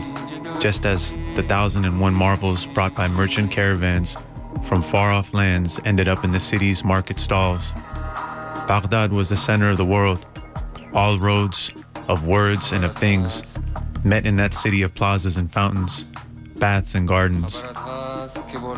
just 0.62 0.86
as 0.86 1.14
the 1.36 1.42
thousand 1.42 1.86
and 1.86 2.00
one 2.00 2.14
marvels 2.14 2.68
brought 2.68 2.94
by 2.94 3.08
merchant 3.08 3.50
caravans 3.50 4.16
from 4.64 4.84
far 4.84 5.12
off 5.12 5.34
lands 5.34 5.80
ended 5.84 6.08
up 6.08 6.24
in 6.24 6.32
the 6.32 6.40
city's 6.40 6.84
market 6.84 7.18
stalls. 7.18 7.74
Baghdad 8.68 9.12
was 9.12 9.30
the 9.30 9.36
center 9.36 9.72
of 9.72 9.78
the 9.78 9.86
world. 9.86 10.24
All 10.94 11.18
roads, 11.18 11.72
of 12.08 12.28
words 12.28 12.74
and 12.74 12.86
of 12.86 12.96
things, 12.96 13.58
met 14.06 14.28
in 14.28 14.36
that 14.36 14.54
city 14.54 14.84
of 14.84 14.94
plazas 14.94 15.38
and 15.38 15.50
fountains, 15.50 16.04
baths 16.60 16.94
and 16.94 17.08
gardens. 17.08 17.64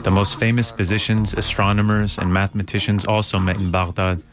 The 0.04 0.12
most 0.12 0.40
famous 0.40 0.72
physicians, 0.72 1.34
astronomers, 1.34 2.18
and 2.18 2.34
mathematicians 2.34 3.06
also 3.06 3.40
met 3.40 3.58
in 3.58 3.72
Baghdad 3.72 4.24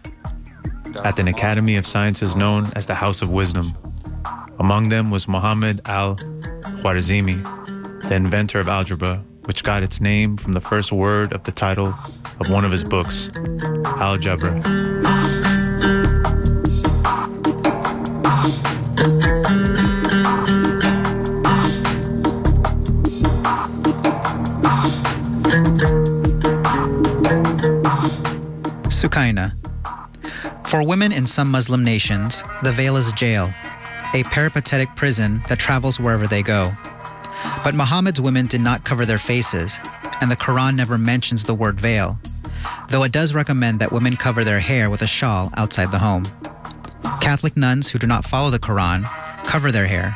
at 1.04 1.18
an 1.18 1.28
academy 1.28 1.76
of 1.76 1.86
sciences 1.86 2.36
known 2.36 2.68
as 2.74 2.86
the 2.86 2.94
House 2.94 3.22
of 3.22 3.30
Wisdom. 3.30 3.72
Among 4.58 4.88
them 4.88 5.10
was 5.10 5.28
Muhammad 5.28 5.80
al 5.86 6.16
Khwarizmi, 6.16 8.08
the 8.08 8.14
inventor 8.14 8.60
of 8.60 8.68
algebra, 8.68 9.22
which 9.44 9.64
got 9.64 9.82
its 9.82 10.00
name 10.00 10.36
from 10.36 10.52
the 10.52 10.60
first 10.60 10.92
word 10.92 11.32
of 11.32 11.44
the 11.44 11.52
title 11.52 11.94
of 12.40 12.50
one 12.50 12.64
of 12.64 12.70
his 12.70 12.84
books, 12.84 13.30
Algebra. 13.84 14.99
Sukaina. 29.00 29.56
For 30.68 30.86
women 30.86 31.10
in 31.10 31.26
some 31.26 31.50
Muslim 31.50 31.82
nations, 31.82 32.42
the 32.62 32.70
veil 32.70 32.98
is 32.98 33.08
a 33.08 33.14
jail, 33.14 33.48
a 34.12 34.22
peripatetic 34.24 34.94
prison 34.94 35.42
that 35.48 35.58
travels 35.58 35.98
wherever 35.98 36.26
they 36.26 36.42
go. 36.42 36.70
But 37.64 37.74
Muhammad's 37.74 38.20
women 38.20 38.46
did 38.46 38.60
not 38.60 38.84
cover 38.84 39.06
their 39.06 39.18
faces, 39.18 39.78
and 40.20 40.30
the 40.30 40.36
Quran 40.36 40.76
never 40.76 40.98
mentions 40.98 41.44
the 41.44 41.54
word 41.54 41.80
veil, 41.80 42.20
though 42.90 43.02
it 43.02 43.12
does 43.12 43.32
recommend 43.32 43.80
that 43.80 43.90
women 43.90 44.16
cover 44.16 44.44
their 44.44 44.60
hair 44.60 44.90
with 44.90 45.00
a 45.00 45.06
shawl 45.06 45.50
outside 45.56 45.90
the 45.90 45.98
home. 45.98 46.24
Catholic 47.22 47.56
nuns 47.56 47.88
who 47.88 47.98
do 47.98 48.06
not 48.06 48.26
follow 48.26 48.50
the 48.50 48.58
Quran 48.58 49.04
cover 49.44 49.72
their 49.72 49.86
hair, 49.86 50.14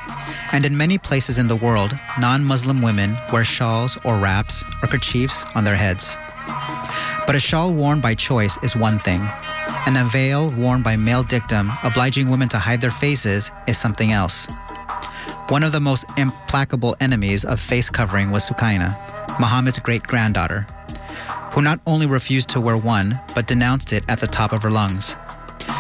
and 0.53 0.67
in 0.67 0.77
many 0.77 0.99
places 0.99 1.39
in 1.39 1.49
the 1.49 1.57
world, 1.57 1.99
non 2.21 2.45
Muslim 2.45 2.83
women 2.83 3.17
wear 3.33 3.45
shawls 3.45 3.97
or 4.05 4.19
wraps 4.19 4.63
or 4.83 4.89
kerchiefs 4.89 5.47
on 5.55 5.65
their 5.65 5.77
heads. 5.77 6.19
But 7.27 7.35
a 7.35 7.41
shawl 7.41 7.73
worn 7.73 8.01
by 8.01 8.15
choice 8.15 8.59
is 8.63 8.77
one 8.77 8.99
thing, 8.99 9.27
and 9.87 9.97
a 9.97 10.05
veil 10.05 10.51
worn 10.57 10.83
by 10.83 10.97
male 10.97 11.23
dictum 11.23 11.73
obliging 11.83 12.29
women 12.29 12.49
to 12.51 12.59
hide 12.59 12.81
their 12.81 12.91
faces 12.91 13.51
is 13.67 13.79
something 13.79 14.13
else. 14.13 14.47
One 15.49 15.63
of 15.63 15.73
the 15.73 15.81
most 15.81 16.05
implacable 16.19 16.97
enemies 17.01 17.45
of 17.45 17.61
face 17.61 17.89
covering 17.89 18.31
was 18.31 18.49
Sukaina, 18.49 18.95
Muhammad's 19.41 19.79
great 19.79 20.03
granddaughter, 20.03 20.67
who 21.53 21.63
not 21.63 21.81
only 21.87 22.07
refused 22.07 22.51
to 22.51 22.61
wear 22.61 22.77
one, 22.77 23.19
but 23.35 23.47
denounced 23.47 23.93
it 23.93 24.05
at 24.09 24.21
the 24.21 24.27
top 24.27 24.53
of 24.53 24.63
her 24.63 24.71
lungs. 24.71 25.17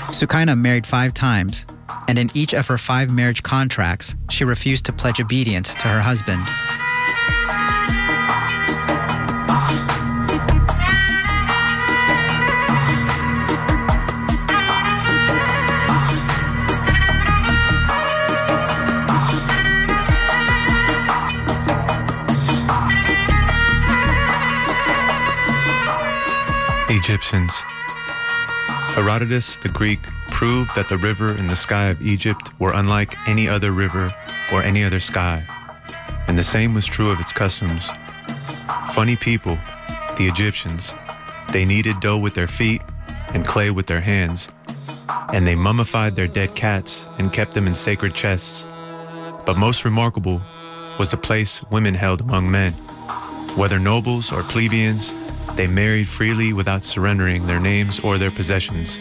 Sukaina 0.09 0.59
married 0.59 0.87
five 0.87 1.13
times, 1.13 1.67
and 2.09 2.19
in 2.19 2.31
each 2.35 2.55
of 2.55 2.67
her 2.69 2.79
five 2.79 3.11
marriage 3.11 3.43
contracts, 3.43 4.15
she 4.31 4.45
refused 4.45 4.87
to 4.87 4.93
pledge 4.93 5.21
obedience 5.21 5.75
to 5.75 5.89
her 5.89 6.01
husband. 6.01 6.43
Egyptians. 27.05 27.53
Herodotus, 28.97 29.59
the 29.59 29.69
Greek, 29.69 30.01
proved 30.29 30.75
that 30.75 30.89
the 30.89 30.97
river 30.97 31.33
and 31.33 31.51
the 31.51 31.55
sky 31.55 31.91
of 31.91 32.01
Egypt 32.01 32.59
were 32.59 32.73
unlike 32.73 33.15
any 33.29 33.47
other 33.47 33.73
river 33.73 34.11
or 34.51 34.63
any 34.63 34.83
other 34.83 35.01
sky, 35.01 35.43
and 36.29 36.39
the 36.39 36.43
same 36.43 36.73
was 36.73 36.87
true 36.87 37.11
of 37.11 37.21
its 37.21 37.31
customs. 37.31 37.91
Funny 38.95 39.17
people, 39.17 39.59
the 40.17 40.27
Egyptians, 40.27 40.95
they 41.53 41.67
kneaded 41.67 42.01
dough 42.01 42.17
with 42.17 42.35
their 42.35 42.47
feet 42.47 42.81
and 43.35 43.45
clay 43.45 43.71
with 43.71 43.85
their 43.85 44.01
hands, 44.01 44.49
and 45.31 45.47
they 45.47 45.55
mummified 45.55 46.17
their 46.17 46.27
dead 46.27 46.55
cats 46.55 47.07
and 47.19 47.35
kept 47.35 47.53
them 47.53 47.67
in 47.67 47.75
sacred 47.75 48.15
chests. 48.15 48.65
But 49.45 49.59
most 49.59 49.85
remarkable 49.85 50.41
was 50.99 51.11
the 51.11 51.19
place 51.19 51.63
women 51.65 51.93
held 51.93 52.23
among 52.23 52.51
men. 52.51 52.73
Whether 53.57 53.79
nobles 53.79 54.33
or 54.33 54.43
plebeians, 54.43 55.15
they 55.57 55.67
married 55.67 56.09
freely 56.09 56.53
without 56.53 56.83
surrendering 56.83 57.47
their 57.47 57.61
names 57.61 58.01
or 58.01 58.19
their 58.19 58.31
possessions. 58.31 58.99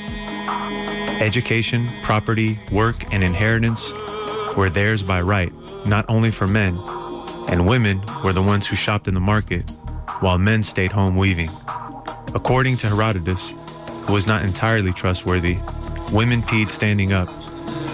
Education, 1.22 1.86
property, 2.04 2.58
work, 2.72 3.14
and 3.14 3.24
inheritance 3.24 3.92
were 4.56 4.70
theirs 4.70 5.02
by 5.02 5.22
right, 5.22 5.52
not 5.86 6.06
only 6.10 6.32
for 6.32 6.48
men, 6.48 6.78
and 7.50 7.68
women 7.68 8.02
were 8.24 8.34
the 8.34 8.42
ones 8.42 8.68
who 8.68 8.76
shopped 8.76 9.08
in 9.08 9.14
the 9.14 9.20
market, 9.20 9.70
while 10.20 10.38
men 10.38 10.64
stayed 10.64 10.92
home 10.92 11.16
weaving. 11.16 11.50
According 12.36 12.78
to 12.78 12.88
Herodotus, 12.88 13.54
who 14.06 14.14
was 14.14 14.28
not 14.28 14.44
entirely 14.44 14.92
trustworthy, 14.92 15.58
women 16.12 16.42
peed 16.42 16.70
standing 16.70 17.14
up 17.14 17.30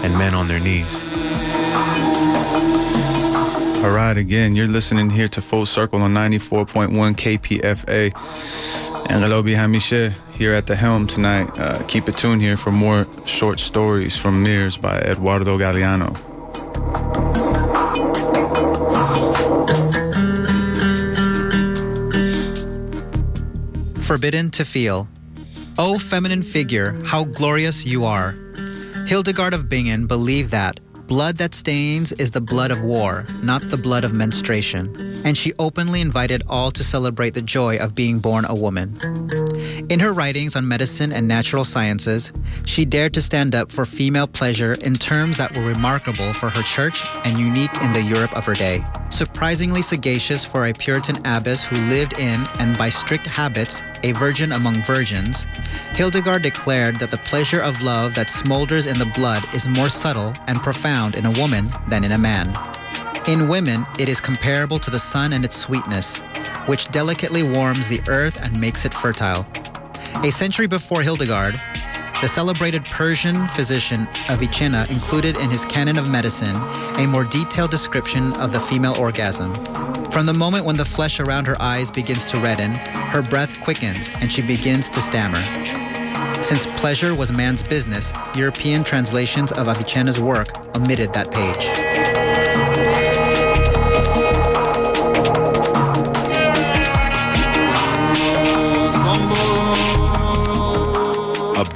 and 0.02 0.12
men 0.14 0.34
on 0.34 0.48
their 0.48 0.60
knees. 0.60 1.02
All 3.82 3.92
right, 3.92 4.14
again, 4.18 4.54
you're 4.54 4.66
listening 4.66 5.08
here 5.08 5.28
to 5.28 5.40
Full 5.40 5.64
Circle 5.64 6.02
on 6.02 6.12
94.1 6.12 6.90
KPFA. 7.14 8.10
Engelabi 9.08 9.54
Hameche 9.54 10.14
here 10.36 10.52
at 10.52 10.66
the 10.66 10.76
helm 10.76 11.06
tonight. 11.06 11.48
Uh, 11.58 11.82
keep 11.88 12.06
it 12.06 12.14
tuned 12.18 12.42
here 12.42 12.58
for 12.58 12.70
more 12.70 13.06
short 13.24 13.58
stories 13.58 14.18
from 14.18 14.42
Mirrors 14.42 14.76
by 14.76 14.98
Eduardo 14.98 15.56
Galeano. 15.56 16.14
Forbidden 24.04 24.50
to 24.50 24.64
feel. 24.66 25.08
O 25.78 25.98
feminine 25.98 26.42
figure, 26.42 27.02
how 27.06 27.24
glorious 27.24 27.86
you 27.86 28.04
are. 28.04 28.34
Hildegard 29.06 29.54
of 29.54 29.70
Bingen 29.70 30.06
believed 30.06 30.50
that 30.50 30.80
blood 31.10 31.38
that 31.38 31.52
stains 31.56 32.12
is 32.12 32.30
the 32.30 32.40
blood 32.40 32.70
of 32.70 32.80
war, 32.82 33.26
not 33.42 33.60
the 33.62 33.76
blood 33.76 34.04
of 34.04 34.12
menstruation, 34.12 34.94
and 35.24 35.36
she 35.36 35.52
openly 35.58 36.00
invited 36.00 36.40
all 36.48 36.70
to 36.70 36.84
celebrate 36.84 37.34
the 37.34 37.42
joy 37.42 37.76
of 37.78 37.96
being 37.96 38.20
born 38.20 38.44
a 38.44 38.54
woman. 38.54 38.94
In 39.90 39.98
her 39.98 40.12
writings 40.12 40.54
on 40.54 40.68
medicine 40.68 41.12
and 41.12 41.26
natural 41.26 41.64
sciences, 41.64 42.30
she 42.64 42.84
dared 42.84 43.12
to 43.14 43.20
stand 43.20 43.56
up 43.56 43.72
for 43.72 43.84
female 43.84 44.28
pleasure 44.28 44.74
in 44.84 44.94
terms 44.94 45.36
that 45.36 45.58
were 45.58 45.64
remarkable 45.64 46.32
for 46.32 46.48
her 46.48 46.62
church 46.62 47.04
and 47.24 47.38
unique 47.38 47.74
in 47.82 47.92
the 47.92 48.02
Europe 48.02 48.36
of 48.36 48.46
her 48.46 48.54
day. 48.54 48.84
Surprisingly 49.10 49.82
sagacious 49.82 50.44
for 50.44 50.66
a 50.66 50.72
Puritan 50.72 51.16
abbess 51.26 51.62
who 51.62 51.76
lived 51.88 52.14
in, 52.18 52.46
and 52.58 52.78
by 52.78 52.88
strict 52.88 53.26
habits, 53.26 53.82
a 54.02 54.12
virgin 54.12 54.52
among 54.52 54.76
virgins, 54.82 55.46
Hildegard 55.94 56.42
declared 56.42 56.96
that 57.00 57.10
the 57.10 57.18
pleasure 57.18 57.60
of 57.60 57.82
love 57.82 58.14
that 58.14 58.28
smolders 58.28 58.86
in 58.86 58.98
the 58.98 59.12
blood 59.16 59.42
is 59.52 59.68
more 59.68 59.90
subtle 59.90 60.32
and 60.46 60.56
profound 60.58 61.16
in 61.16 61.26
a 61.26 61.30
woman 61.32 61.70
than 61.88 62.04
in 62.04 62.12
a 62.12 62.18
man. 62.18 62.46
In 63.26 63.48
women, 63.48 63.84
it 63.98 64.08
is 64.08 64.20
comparable 64.20 64.78
to 64.78 64.90
the 64.90 64.98
sun 64.98 65.32
and 65.32 65.44
its 65.44 65.56
sweetness, 65.56 66.18
which 66.66 66.88
delicately 66.90 67.42
warms 67.42 67.88
the 67.88 68.00
earth 68.08 68.40
and 68.40 68.58
makes 68.60 68.84
it 68.84 68.94
fertile. 68.94 69.46
A 70.24 70.30
century 70.30 70.66
before 70.66 71.02
Hildegard, 71.02 71.60
the 72.20 72.28
celebrated 72.28 72.84
Persian 72.84 73.48
physician 73.48 74.06
Avicenna 74.28 74.86
included 74.90 75.38
in 75.38 75.48
his 75.48 75.64
Canon 75.64 75.96
of 75.96 76.08
Medicine 76.08 76.54
a 76.98 77.06
more 77.06 77.24
detailed 77.24 77.70
description 77.70 78.34
of 78.36 78.52
the 78.52 78.60
female 78.60 78.94
orgasm. 78.98 79.54
From 80.10 80.26
the 80.26 80.34
moment 80.34 80.66
when 80.66 80.76
the 80.76 80.84
flesh 80.84 81.18
around 81.18 81.46
her 81.46 81.60
eyes 81.62 81.90
begins 81.90 82.26
to 82.26 82.38
redden, 82.38 82.72
her 82.72 83.22
breath 83.22 83.58
quickens 83.62 84.10
and 84.20 84.30
she 84.30 84.42
begins 84.42 84.90
to 84.90 85.00
stammer. 85.00 85.40
Since 86.42 86.66
pleasure 86.78 87.14
was 87.14 87.32
man's 87.32 87.62
business, 87.62 88.12
European 88.34 88.84
translations 88.84 89.50
of 89.52 89.68
Avicenna's 89.68 90.20
work 90.20 90.76
omitted 90.76 91.14
that 91.14 91.30
page. 91.30 92.09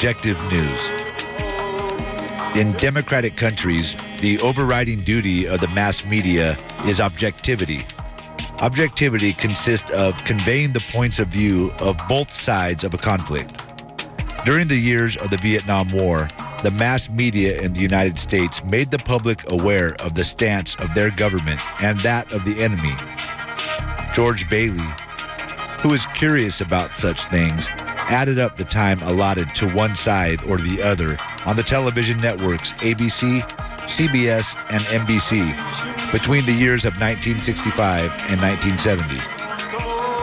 Objective 0.05 0.39
news. 0.53 0.89
In 2.59 2.73
democratic 2.73 3.37
countries, 3.37 3.95
the 4.21 4.39
overriding 4.41 5.01
duty 5.01 5.49
of 5.49 5.63
the 5.63 5.69
mass 5.69 6.05
media 6.05 6.59
is 6.85 7.01
objectivity. 7.01 7.87
Objectivity 8.59 9.33
consists 9.33 9.91
of 9.93 10.15
conveying 10.27 10.75
the 10.75 10.85
points 10.93 11.21
of 11.21 11.29
view 11.29 11.73
of 11.81 11.97
both 12.07 12.37
sides 12.37 12.85
of 12.85 12.93
a 12.93 12.99
conflict. 12.99 13.65
During 14.45 14.69
the 14.69 14.77
years 14.77 15.17
of 15.17 15.31
the 15.31 15.39
Vietnam 15.39 15.91
War, 15.91 16.29
the 16.63 16.73
mass 16.73 17.09
media 17.09 17.59
in 17.63 17.73
the 17.73 17.81
United 17.81 18.19
States 18.19 18.63
made 18.63 18.91
the 18.91 18.99
public 18.99 19.51
aware 19.51 19.95
of 20.01 20.13
the 20.13 20.25
stance 20.25 20.75
of 20.81 20.93
their 20.93 21.13
government 21.13 21.61
and 21.83 21.99
that 22.01 22.31
of 22.31 22.45
the 22.45 22.63
enemy. 22.63 22.93
George 24.13 24.51
Bailey, 24.51 24.85
who 25.81 25.95
is 25.95 26.05
curious 26.09 26.61
about 26.61 26.91
such 26.91 27.25
things, 27.25 27.67
added 28.15 28.39
up 28.39 28.57
the 28.57 28.65
time 28.65 29.03
allotted 29.03 29.53
to 29.57 29.69
one 29.71 29.93
side 29.97 30.41
or 30.45 30.57
the 30.57 30.81
other 30.81 31.17
on 31.47 31.57
the 31.57 31.65
television 31.65 32.17
networks 32.19 32.71
ABC, 32.75 33.43
CBS, 33.91 34.55
and 34.71 34.81
NBC 34.85 35.43
between 36.13 36.47
the 36.47 36.53
years 36.53 36.85
of 36.85 36.93
1965 37.01 38.03
and 38.31 38.41
1970. 38.41 39.17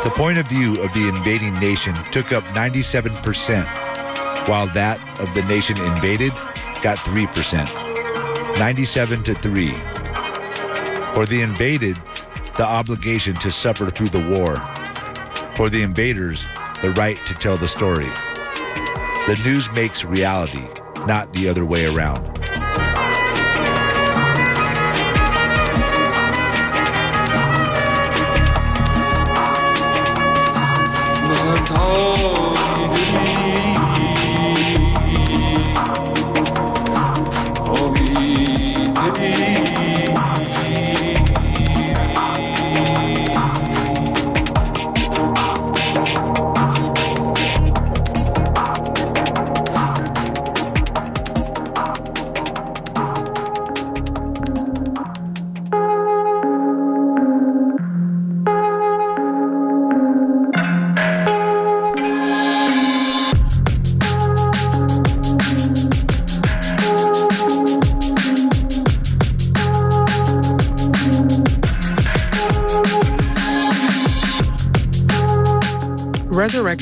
The 0.07 0.15
point 0.15 0.37
of 0.37 0.47
view 0.47 0.81
of 0.81 0.93
the 0.93 1.09
invading 1.09 1.53
nation 1.59 1.93
took 2.13 2.31
up 2.31 2.43
97%, 2.55 3.11
while 4.47 4.67
that 4.67 4.97
of 5.19 5.27
the 5.35 5.43
nation 5.49 5.75
invaded 5.93 6.31
got 6.81 6.97
3%. 6.99 8.57
97 8.57 9.23
to 9.23 9.33
3. 9.33 9.67
For 11.13 11.25
the 11.25 11.41
invaded, 11.41 11.97
the 12.55 12.65
obligation 12.65 13.35
to 13.35 13.51
suffer 13.51 13.89
through 13.89 14.09
the 14.09 14.29
war. 14.29 14.55
For 15.57 15.69
the 15.69 15.81
invaders, 15.81 16.45
the 16.81 16.91
right 16.91 17.17
to 17.27 17.33
tell 17.35 17.57
the 17.57 17.67
story. 17.67 18.05
The 19.27 19.39
news 19.45 19.71
makes 19.71 20.03
reality, 20.03 20.65
not 21.05 21.31
the 21.33 21.47
other 21.47 21.65
way 21.65 21.85
around. 21.85 22.30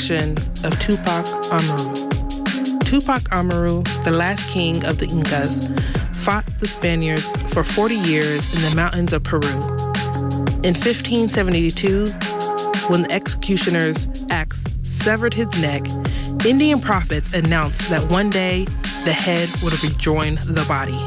Of 0.10 0.80
Tupac 0.80 1.24
Amaru. 1.54 1.94
Tupac 2.80 3.32
Amaru, 3.32 3.84
the 4.04 4.10
last 4.12 4.50
king 4.50 4.84
of 4.84 4.98
the 4.98 5.06
Incas, 5.06 5.72
fought 6.24 6.44
the 6.58 6.66
Spaniards 6.66 7.30
for 7.54 7.64
40 7.64 7.94
years 7.94 8.56
in 8.56 8.68
the 8.68 8.76
mountains 8.76 9.14
of 9.14 9.24
Peru. 9.24 9.48
In 10.64 10.74
1572, 10.74 12.06
when 12.90 13.04
the 13.04 13.12
executioner's 13.12 14.08
axe 14.32 14.66
severed 14.82 15.36
his 15.36 15.48
neck, 15.62 15.86
Indian 16.44 16.82
prophets 16.82 17.32
announced 17.36 17.88
that 17.92 18.10
one 18.10 18.32
day 18.32 18.66
the 19.06 19.14
head 19.14 19.48
would 19.62 19.84
rejoin 19.84 20.36
the 20.38 20.66
body. 20.68 20.98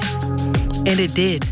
And 0.89 1.01
it 1.01 1.13
did. 1.13 1.45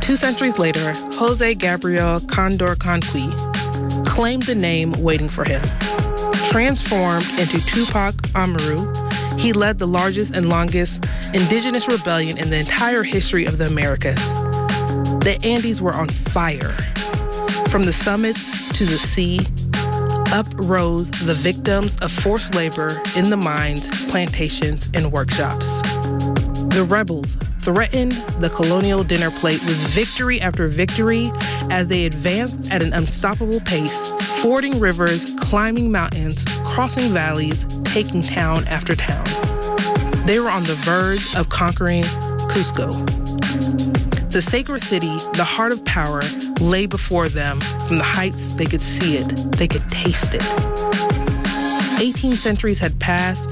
Two 0.00 0.16
centuries 0.16 0.58
later, 0.58 0.94
Jose 1.16 1.56
Gabriel 1.56 2.20
Condorcanqui 2.20 4.06
claimed 4.06 4.44
the 4.44 4.54
name 4.54 4.92
waiting 4.92 5.28
for 5.28 5.44
him. 5.44 5.60
Transformed 6.50 7.26
into 7.38 7.64
Tupac 7.66 8.14
Amaru, 8.34 8.92
he 9.36 9.52
led 9.52 9.78
the 9.78 9.86
largest 9.86 10.34
and 10.34 10.48
longest 10.48 11.04
indigenous 11.34 11.86
rebellion 11.88 12.38
in 12.38 12.50
the 12.50 12.58
entire 12.58 13.02
history 13.02 13.44
of 13.44 13.58
the 13.58 13.66
Americas. 13.66 14.22
The 15.20 15.38
Andes 15.42 15.82
were 15.82 15.94
on 15.94 16.08
fire. 16.08 16.72
From 17.68 17.84
the 17.84 17.92
summits 17.92 18.68
to 18.78 18.84
the 18.84 18.96
sea, 18.96 19.40
up 20.32 20.46
rose 20.56 21.10
the 21.24 21.34
victims 21.34 21.96
of 21.98 22.10
forced 22.10 22.54
labor 22.54 23.00
in 23.16 23.30
the 23.30 23.36
mines, 23.36 23.88
plantations, 24.06 24.88
and 24.94 25.12
workshops. 25.12 25.80
The 26.70 26.86
rebels 26.88 27.36
threatened 27.60 28.12
the 28.38 28.48
colonial 28.50 29.02
dinner 29.02 29.30
plate 29.30 29.60
with 29.64 29.76
victory 29.88 30.40
after 30.40 30.68
victory 30.68 31.32
as 31.70 31.88
they 31.88 32.06
advanced 32.06 32.70
at 32.70 32.82
an 32.82 32.92
unstoppable 32.92 33.60
pace, 33.60 34.10
fording 34.40 34.78
rivers, 34.78 35.34
climbing 35.40 35.90
mountains, 35.90 36.42
crossing 36.64 37.12
valleys, 37.12 37.64
taking 37.84 38.22
town 38.22 38.66
after 38.68 38.94
town. 38.94 39.24
They 40.26 40.40
were 40.40 40.50
on 40.50 40.64
the 40.64 40.74
verge 40.74 41.34
of 41.36 41.48
conquering 41.48 42.02
Cusco. 42.50 42.90
The 44.30 44.42
sacred 44.42 44.82
city, 44.82 45.16
the 45.34 45.44
heart 45.44 45.72
of 45.72 45.84
power, 45.84 46.20
lay 46.60 46.86
before 46.86 47.28
them. 47.28 47.60
From 47.86 47.96
the 47.96 48.04
heights, 48.04 48.54
they 48.54 48.66
could 48.66 48.82
see 48.82 49.16
it, 49.16 49.28
they 49.52 49.66
could 49.66 49.88
taste 49.88 50.34
it. 50.34 50.42
18 52.00 52.32
centuries 52.32 52.78
had 52.78 52.98
passed 53.00 53.48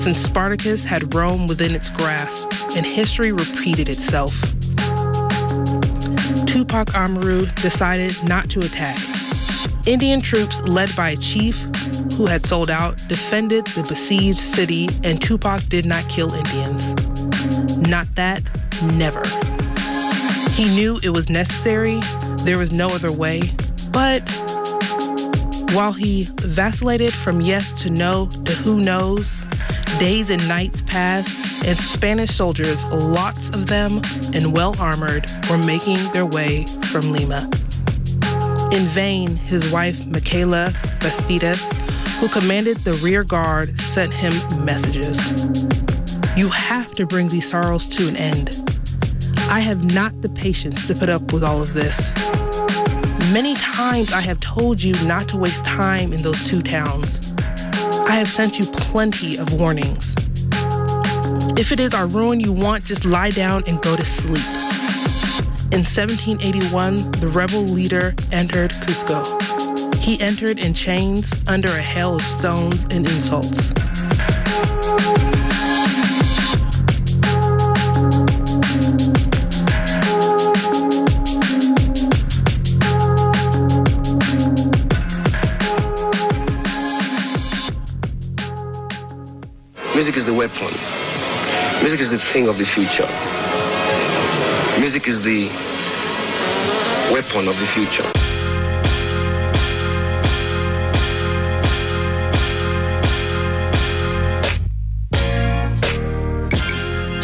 since 0.00 0.18
Spartacus 0.18 0.84
had 0.84 1.12
Rome 1.14 1.46
within 1.48 1.74
its 1.74 1.88
grasp, 1.88 2.52
and 2.76 2.86
history 2.86 3.32
repeated 3.32 3.88
itself. 3.88 4.32
Tupac 6.46 6.94
Amaru 6.94 7.46
decided 7.56 8.16
not 8.28 8.48
to 8.50 8.60
attack. 8.60 9.17
Indian 9.88 10.20
troops 10.20 10.60
led 10.68 10.94
by 10.94 11.08
a 11.08 11.16
chief 11.16 11.56
who 12.12 12.26
had 12.26 12.44
sold 12.44 12.68
out, 12.68 12.98
defended 13.08 13.66
the 13.68 13.82
besieged 13.88 14.36
city, 14.36 14.86
and 15.02 15.18
Tupac 15.18 15.62
did 15.70 15.86
not 15.86 16.06
kill 16.10 16.30
Indians. 16.34 17.88
Not 17.88 18.06
that, 18.16 18.42
never. 18.82 19.22
He 20.50 20.66
knew 20.74 21.00
it 21.02 21.08
was 21.08 21.30
necessary, 21.30 22.00
there 22.44 22.58
was 22.58 22.70
no 22.70 22.88
other 22.88 23.10
way, 23.10 23.40
but 23.90 24.28
while 25.72 25.94
he 25.94 26.28
vacillated 26.40 27.14
from 27.14 27.40
yes 27.40 27.72
to 27.82 27.88
no 27.88 28.26
to 28.26 28.52
who 28.52 28.82
knows, 28.82 29.42
days 29.98 30.28
and 30.28 30.46
nights 30.46 30.82
passed, 30.82 31.64
and 31.64 31.78
Spanish 31.78 32.34
soldiers, 32.34 32.84
lots 32.92 33.48
of 33.48 33.68
them 33.68 34.02
and 34.34 34.52
well 34.52 34.78
armored, 34.78 35.30
were 35.48 35.56
making 35.56 35.96
their 36.12 36.26
way 36.26 36.66
from 36.90 37.10
Lima. 37.10 37.48
In 38.70 38.84
vain, 38.88 39.36
his 39.36 39.72
wife, 39.72 40.06
Micaela 40.06 40.72
Bastidas, 41.00 41.58
who 42.18 42.28
commanded 42.28 42.76
the 42.78 42.92
rear 42.94 43.24
guard, 43.24 43.80
sent 43.80 44.12
him 44.12 44.32
messages. 44.62 45.16
You 46.36 46.50
have 46.50 46.92
to 46.96 47.06
bring 47.06 47.28
these 47.28 47.48
sorrows 47.48 47.88
to 47.88 48.08
an 48.08 48.16
end. 48.16 48.50
I 49.48 49.60
have 49.60 49.94
not 49.94 50.20
the 50.20 50.28
patience 50.28 50.86
to 50.86 50.94
put 50.94 51.08
up 51.08 51.32
with 51.32 51.42
all 51.42 51.62
of 51.62 51.72
this. 51.72 52.12
Many 53.32 53.54
times 53.54 54.12
I 54.12 54.20
have 54.20 54.38
told 54.40 54.82
you 54.82 54.92
not 55.06 55.28
to 55.30 55.38
waste 55.38 55.64
time 55.64 56.12
in 56.12 56.20
those 56.20 56.46
two 56.46 56.62
towns. 56.62 57.32
I 58.06 58.16
have 58.16 58.28
sent 58.28 58.58
you 58.58 58.66
plenty 58.66 59.38
of 59.38 59.50
warnings. 59.54 60.14
If 61.58 61.72
it 61.72 61.80
is 61.80 61.94
our 61.94 62.06
ruin 62.06 62.38
you 62.38 62.52
want, 62.52 62.84
just 62.84 63.06
lie 63.06 63.30
down 63.30 63.64
and 63.66 63.80
go 63.80 63.96
to 63.96 64.04
sleep. 64.04 64.67
In 65.70 65.84
1781, 65.84 67.10
the 67.20 67.28
rebel 67.28 67.60
leader 67.60 68.14
entered 68.32 68.70
Cusco. 68.70 69.22
He 69.96 70.18
entered 70.18 70.58
in 70.58 70.72
chains 70.72 71.30
under 71.46 71.68
a 71.68 71.82
hail 71.82 72.14
of 72.14 72.22
stones 72.22 72.84
and 72.84 73.06
insults. 73.06 73.74
Music 89.94 90.16
is 90.16 90.24
the 90.24 90.32
weapon. 90.34 90.72
Music 91.82 92.00
is 92.00 92.10
the 92.10 92.18
thing 92.18 92.48
of 92.48 92.56
the 92.56 92.64
future. 92.64 93.37
Music 94.78 95.08
is 95.08 95.20
the 95.20 95.48
weapon 97.12 97.48
of 97.48 97.58
the 97.58 97.66
future. 97.66 98.04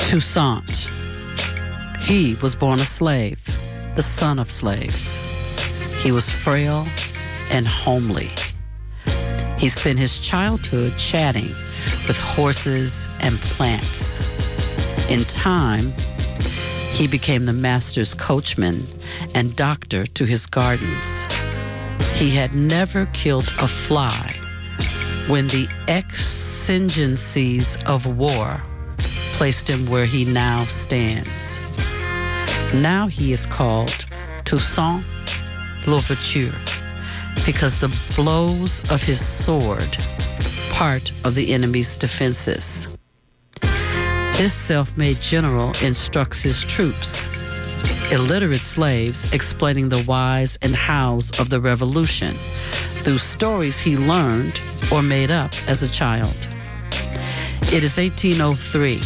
Toussaint. 0.08 0.90
He 2.00 2.34
was 2.42 2.56
born 2.56 2.80
a 2.80 2.84
slave, 2.84 3.40
the 3.94 4.02
son 4.02 4.40
of 4.40 4.50
slaves. 4.50 5.20
He 6.02 6.10
was 6.10 6.28
frail 6.28 6.84
and 7.52 7.68
homely. 7.68 8.30
He 9.58 9.68
spent 9.68 10.00
his 10.00 10.18
childhood 10.18 10.92
chatting 10.98 11.48
with 12.08 12.18
horses 12.18 13.06
and 13.20 13.36
plants. 13.36 15.08
In 15.08 15.22
time, 15.24 15.92
he 16.94 17.08
became 17.08 17.44
the 17.44 17.52
master's 17.52 18.14
coachman 18.14 18.80
and 19.34 19.56
doctor 19.56 20.06
to 20.06 20.24
his 20.24 20.46
gardens. 20.46 21.24
He 22.14 22.30
had 22.30 22.54
never 22.54 23.06
killed 23.06 23.48
a 23.60 23.66
fly 23.66 24.36
when 25.28 25.48
the 25.48 25.66
exigencies 25.88 27.76
of 27.86 28.06
war 28.06 28.60
placed 29.34 29.68
him 29.68 29.84
where 29.90 30.06
he 30.06 30.24
now 30.24 30.62
stands. 30.66 31.58
Now 32.72 33.08
he 33.08 33.32
is 33.32 33.44
called 33.44 34.06
Toussaint 34.44 35.04
Louverture 35.88 36.54
because 37.44 37.80
the 37.80 37.90
blows 38.14 38.88
of 38.92 39.02
his 39.02 39.20
sword 39.24 39.96
part 40.70 41.10
of 41.24 41.34
the 41.34 41.52
enemy's 41.52 41.96
defenses. 41.96 42.86
This 44.36 44.52
self 44.52 44.96
made 44.96 45.20
general 45.20 45.72
instructs 45.80 46.42
his 46.42 46.64
troops, 46.64 47.28
illiterate 48.10 48.58
slaves 48.58 49.32
explaining 49.32 49.88
the 49.88 50.02
whys 50.02 50.58
and 50.60 50.74
hows 50.74 51.30
of 51.38 51.50
the 51.50 51.60
revolution 51.60 52.34
through 53.04 53.18
stories 53.18 53.78
he 53.78 53.96
learned 53.96 54.60
or 54.90 55.02
made 55.02 55.30
up 55.30 55.52
as 55.68 55.84
a 55.84 55.88
child. 55.88 56.34
It 57.72 57.84
is 57.84 57.96
1803, 57.96 59.00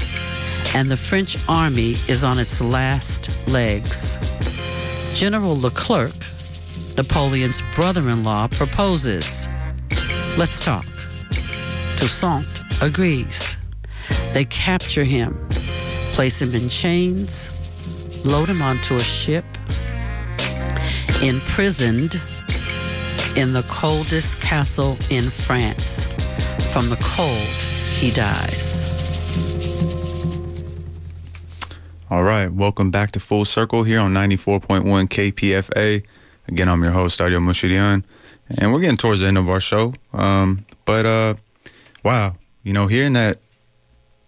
and 0.74 0.90
the 0.90 0.96
French 0.96 1.36
army 1.46 1.96
is 2.08 2.24
on 2.24 2.38
its 2.38 2.62
last 2.62 3.28
legs. 3.48 4.16
General 5.12 5.60
Leclerc, 5.60 6.14
Napoleon's 6.96 7.60
brother 7.74 8.08
in 8.08 8.24
law, 8.24 8.48
proposes. 8.48 9.46
Let's 10.38 10.58
talk. 10.58 10.86
Toussaint 11.98 12.46
agrees. 12.80 13.57
They 14.32 14.44
capture 14.44 15.04
him, 15.04 15.48
place 16.12 16.40
him 16.40 16.54
in 16.54 16.68
chains, 16.68 17.48
load 18.24 18.48
him 18.48 18.60
onto 18.60 18.94
a 18.94 19.00
ship, 19.00 19.44
imprisoned 21.22 22.20
in 23.36 23.52
the 23.52 23.64
coldest 23.68 24.40
castle 24.40 24.96
in 25.10 25.30
France. 25.30 26.04
From 26.72 26.90
the 26.90 26.98
cold, 27.02 27.30
he 27.98 28.10
dies. 28.10 28.86
All 32.10 32.22
right, 32.22 32.52
welcome 32.52 32.90
back 32.90 33.12
to 33.12 33.20
Full 33.20 33.44
Circle 33.44 33.82
here 33.82 34.00
on 34.00 34.12
94.1 34.12 34.82
KPFA. 35.08 36.04
Again, 36.48 36.68
I'm 36.68 36.82
your 36.82 36.92
host, 36.92 37.20
Aria 37.20 37.38
Moshirian, 37.38 38.04
and 38.58 38.72
we're 38.72 38.80
getting 38.80 38.96
towards 38.96 39.20
the 39.20 39.26
end 39.26 39.38
of 39.38 39.48
our 39.48 39.60
show. 39.60 39.94
Um, 40.12 40.64
but 40.84 41.06
uh, 41.06 41.34
wow, 42.04 42.36
you 42.62 42.72
know, 42.72 42.86
hearing 42.86 43.14
that 43.14 43.40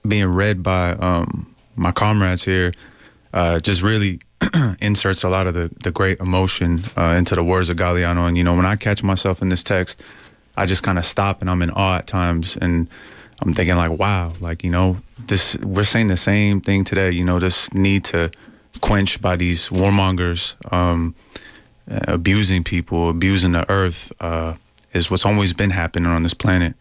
being 0.07 0.27
read 0.27 0.63
by 0.63 0.93
um, 0.93 1.55
my 1.77 1.93
comrades 1.93 2.45
here 2.45 2.73
uh, 3.33 3.59
just 3.61 3.83
really 3.83 4.21
inserts 4.81 5.23
a 5.23 5.29
lot 5.29 5.47
of 5.47 5.55
the, 5.55 5.71
the 5.83 5.91
great 5.91 6.19
emotion 6.21 6.83
uh, 6.97 7.15
into 7.17 7.35
the 7.35 7.45
words 7.45 7.69
of 7.69 7.77
Galeano. 7.77 8.27
And, 8.27 8.37
you 8.37 8.45
know, 8.45 8.55
when 8.55 8.67
I 8.67 8.77
catch 8.77 9.03
myself 9.03 9.43
in 9.43 9.49
this 9.49 9.63
text, 9.63 10.03
I 10.57 10.67
just 10.67 10.83
kind 10.83 10.99
of 10.99 11.05
stop 11.05 11.41
and 11.41 11.51
I'm 11.51 11.63
in 11.63 11.71
awe 11.71 11.99
at 11.99 12.07
times. 12.07 12.57
And 12.57 12.89
I'm 13.41 13.55
thinking, 13.55 13.77
like, 13.77 13.99
wow, 13.99 14.35
like, 14.41 14.65
you 14.65 14.71
know, 14.71 15.01
this, 15.19 15.57
we're 15.59 15.85
saying 15.85 16.09
the 16.09 16.17
same 16.17 16.61
thing 16.61 16.85
today, 16.85 17.11
you 17.11 17.25
know, 17.25 17.39
this 17.39 17.73
need 17.73 18.05
to 18.07 18.31
quench 18.81 19.21
by 19.21 19.37
these 19.37 19.69
warmongers, 19.69 20.57
um, 20.73 21.15
abusing 21.89 22.65
people, 22.65 23.11
abusing 23.11 23.53
the 23.53 23.71
earth, 23.71 24.13
uh, 24.21 24.55
is 24.93 25.11
what's 25.11 25.25
always 25.25 25.53
been 25.53 25.71
happening 25.71 26.11
on 26.11 26.23
this 26.23 26.35
planet. 26.35 26.75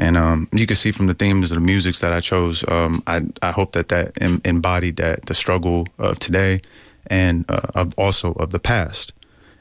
And 0.00 0.16
um, 0.16 0.48
you 0.52 0.66
can 0.66 0.76
see 0.76 0.92
from 0.92 1.08
the 1.08 1.14
themes 1.14 1.50
of 1.50 1.56
the 1.56 1.60
musics 1.60 2.00
that 2.00 2.10
I 2.10 2.20
chose, 2.20 2.64
um, 2.68 3.02
I, 3.06 3.20
I 3.42 3.50
hope 3.50 3.72
that 3.72 3.88
that 3.88 4.20
em- 4.20 4.40
embodied 4.46 4.96
that 4.96 5.26
the 5.26 5.34
struggle 5.34 5.86
of 5.98 6.18
today 6.18 6.62
and 7.08 7.44
uh, 7.50 7.60
of 7.74 7.92
also 7.98 8.32
of 8.32 8.50
the 8.50 8.58
past. 8.58 9.12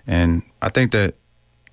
And 0.08 0.42
I 0.62 0.70
think 0.70 0.94
that 0.94 1.16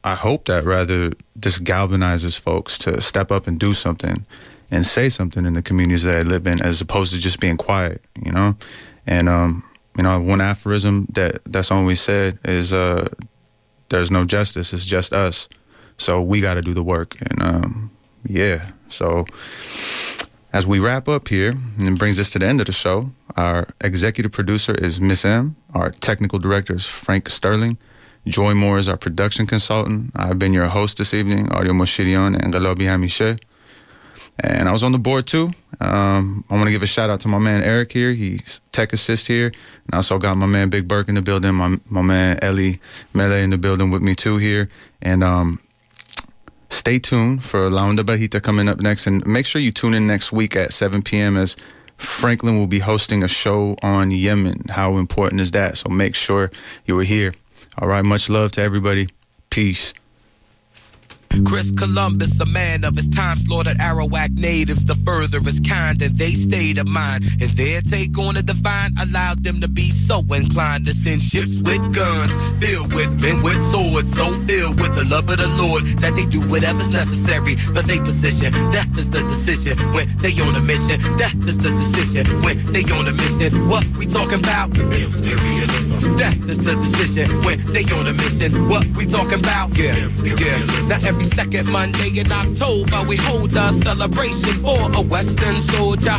I 0.03 0.17
hope 0.17 0.47
that 0.47 0.65
rather 0.65 1.13
this 1.37 1.61
galvanizes 1.61 2.37
folks 2.37 2.77
to 2.79 3.01
step 3.01 3.31
up 3.31 3.47
and 3.47 3.57
do 3.57 3.73
something 3.73 4.27
and 4.69 4.85
say 4.85 5.11
something 5.11 5.47
in 5.47 5.53
the 5.53 5.63
communities 5.63 6.03
that 6.03 6.17
I 6.17 6.23
live 6.23 6.45
in, 6.49 6.61
as 6.61 6.81
opposed 6.81 7.15
to 7.15 7.21
just 7.21 7.39
being 7.39 7.57
quiet, 7.57 8.03
you 8.21 8.33
know. 8.33 8.57
And 9.07 9.29
um, 9.29 9.63
you 9.97 10.03
know, 10.03 10.21
one 10.21 10.41
aphorism 10.41 11.07
that 11.15 11.41
that's 11.45 11.71
always 11.71 12.01
said 12.01 12.41
is, 12.45 12.73
uh, 12.73 13.09
"There's 13.91 14.11
no 14.11 14.25
justice; 14.25 14.73
it's 14.73 14.85
just 14.85 15.13
us." 15.13 15.49
So 15.99 16.21
we 16.21 16.41
got 16.41 16.55
to 16.55 16.63
do 16.63 16.75
the 16.75 16.83
work, 16.83 17.17
and 17.21 17.41
um, 17.41 17.91
yeah. 18.27 18.71
So 18.89 19.27
as 20.53 20.67
we 20.67 20.79
wrap 20.79 21.09
up 21.09 21.29
here, 21.29 21.55
and 21.79 21.99
brings 21.99 22.19
us 22.19 22.31
to 22.31 22.39
the 22.39 22.47
end 22.47 22.61
of 22.61 22.67
the 22.67 22.73
show, 22.73 23.13
our 23.37 23.69
executive 23.81 24.33
producer 24.33 24.75
is 24.75 25.01
Miss 25.01 25.25
M. 25.25 25.57
Our 25.75 25.91
technical 25.91 26.39
director 26.39 26.75
is 26.75 26.87
Frank 26.87 27.29
Sterling. 27.29 27.77
Joy 28.27 28.55
Moore 28.55 28.79
is 28.79 28.89
our 28.89 28.97
production 28.97 29.47
consultant. 29.47 30.11
I've 30.17 30.39
been 30.39 30.53
your 30.53 30.67
host 30.67 30.99
this 30.99 31.15
evening, 31.15 31.53
Aria 31.53 31.73
Moshirian 31.73 32.43
and 32.43 32.53
Galobi 32.53 32.87
Hamiche. 32.87 33.39
And 34.41 34.69
I 34.69 34.73
was 34.73 34.83
on 34.83 34.93
the 34.93 34.99
board 34.99 35.27
too. 35.27 35.51
Um, 35.81 36.45
I 36.51 36.55
want 36.55 36.67
to 36.67 36.71
give 36.71 36.83
a 36.83 36.87
shout 36.87 37.11
out 37.11 37.21
to 37.21 37.29
my 37.29 37.39
man 37.39 37.63
Eric 37.63 37.93
here. 37.93 38.13
He's 38.13 38.61
tech 38.73 38.93
assist 38.93 39.27
here. 39.29 39.47
And 39.47 39.95
I 39.95 39.97
also 39.99 40.19
got 40.19 40.37
my 40.37 40.47
man 40.47 40.71
Big 40.71 40.89
Burke 40.89 41.09
in 41.09 41.15
the 41.15 41.23
building, 41.23 41.55
my, 41.55 41.79
my 41.89 42.03
man 42.03 42.39
Ellie 42.43 42.81
Mele 43.15 43.35
in 43.35 43.51
the 43.51 43.59
building 43.59 43.91
with 43.91 44.03
me 44.03 44.15
too 44.15 44.39
here. 44.39 44.69
And 45.01 45.23
um, 45.23 45.61
stay 46.77 46.99
tuned 46.99 47.43
for 47.43 47.71
La 47.71 47.83
Onda 47.85 48.01
Bajita 48.01 48.43
coming 48.43 48.69
up 48.69 48.81
next. 48.81 49.07
And 49.07 49.27
make 49.27 49.47
sure 49.47 49.61
you 49.61 49.73
tune 49.73 49.95
in 49.95 50.07
next 50.07 50.33
week 50.33 50.55
at 50.55 50.73
7 50.73 51.03
p.m. 51.03 51.37
as 51.37 51.57
Franklin 51.97 52.59
will 52.59 52.67
be 52.67 52.81
hosting 52.81 53.23
a 53.23 53.29
show 53.29 53.77
on 53.83 54.11
Yemen. 54.11 54.65
How 54.69 54.99
important 54.99 55.41
is 55.41 55.53
that? 55.53 55.79
So 55.79 55.89
make 55.89 56.15
sure 56.15 56.51
you 56.85 56.99
are 56.99 57.05
here. 57.05 57.33
All 57.79 57.89
right. 57.89 58.05
Much 58.05 58.29
love 58.29 58.53
to 58.53 58.63
everybody. 58.63 59.09
Peace. 59.51 59.95
Chris 61.45 61.71
Columbus, 61.71 62.41
a 62.41 62.47
man 62.47 62.85
of 62.85 62.97
his 62.97 63.09
time, 63.09 63.37
slaughtered 63.37 63.77
Arawak 63.79 64.39
natives, 64.39 64.87
the 64.87 64.95
furthest 64.95 65.69
kind, 65.69 66.01
and 66.03 66.17
they 66.17 66.33
stayed 66.33 66.79
of 66.79 66.89
mind. 66.89 67.25
And 67.41 67.51
their 67.53 67.81
take 67.81 68.17
on 68.19 68.35
the 68.35 68.43
divine 68.43 68.91
allowed 69.01 69.45
them 69.45 69.61
to 69.61 69.69
be 69.69 69.91
so 69.91 70.23
inclined 70.33 70.87
to 70.87 70.93
send 70.93 71.23
ships 71.23 71.61
with 71.63 71.83
guns, 71.95 72.35
filled 72.63 72.93
with 72.95 73.21
men 73.21 73.43
with 73.43 73.61
swords, 73.71 74.13
so 74.15 74.33
filled 74.47 74.81
with 74.81 74.95
the 74.95 75.05
love 75.05 75.29
of 75.29 75.39
the 75.39 75.49
Lord 75.61 75.85
that 76.01 76.15
they 76.15 76.27
do 76.27 76.41
whatever's 76.49 76.89
necessary 76.89 77.57
for 77.57 77.83
their 77.83 78.03
position. 78.03 78.53
Death 78.71 78.91
is 78.99 79.11
the 79.11 79.23
decision 79.23 79.77
when 79.93 80.07
they 80.19 80.33
on 80.41 80.55
a 80.55 80.61
mission. 80.61 80.99
Death 81.17 81.37
is 81.47 81.59
the 81.59 81.71
decision 81.71 82.27
when 82.43 82.57
they 82.73 82.83
on 82.95 83.07
a 83.09 83.13
mission. 83.13 83.69
What 83.69 83.85
we 83.99 84.07
talking 84.07 84.41
about? 84.41 84.77
Imperialism. 84.77 86.17
Death 86.17 86.49
is 86.49 86.59
the 86.59 86.75
decision 86.75 87.29
when 87.45 87.61
they 87.73 87.85
on 87.93 88.07
a 88.07 88.15
mission. 88.15 88.69
What 88.69 88.87
we 88.97 89.07
talking 89.07 89.41
about? 89.41 89.77
Yeah, 89.77 89.97
yeah. 90.23 90.59
Now 90.89 90.99
every 91.05 91.26
second 91.27 91.71
Monday 91.71 92.19
in 92.19 92.31
October 92.31 93.03
we 93.09 93.17
hold 93.17 93.53
a 93.53 93.73
celebration 93.83 94.55
for 94.63 94.79
a 94.95 95.03
Western 95.03 95.59
soldier 95.61 96.19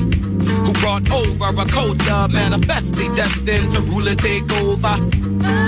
who 0.65 0.73
brought 0.73 1.09
over 1.11 1.61
a 1.61 1.65
culture 1.65 2.27
manifestly 2.33 3.07
destined 3.15 3.71
to 3.73 3.81
rule 3.81 4.07
and 4.07 4.19
take 4.19 4.49
over. 4.61 4.95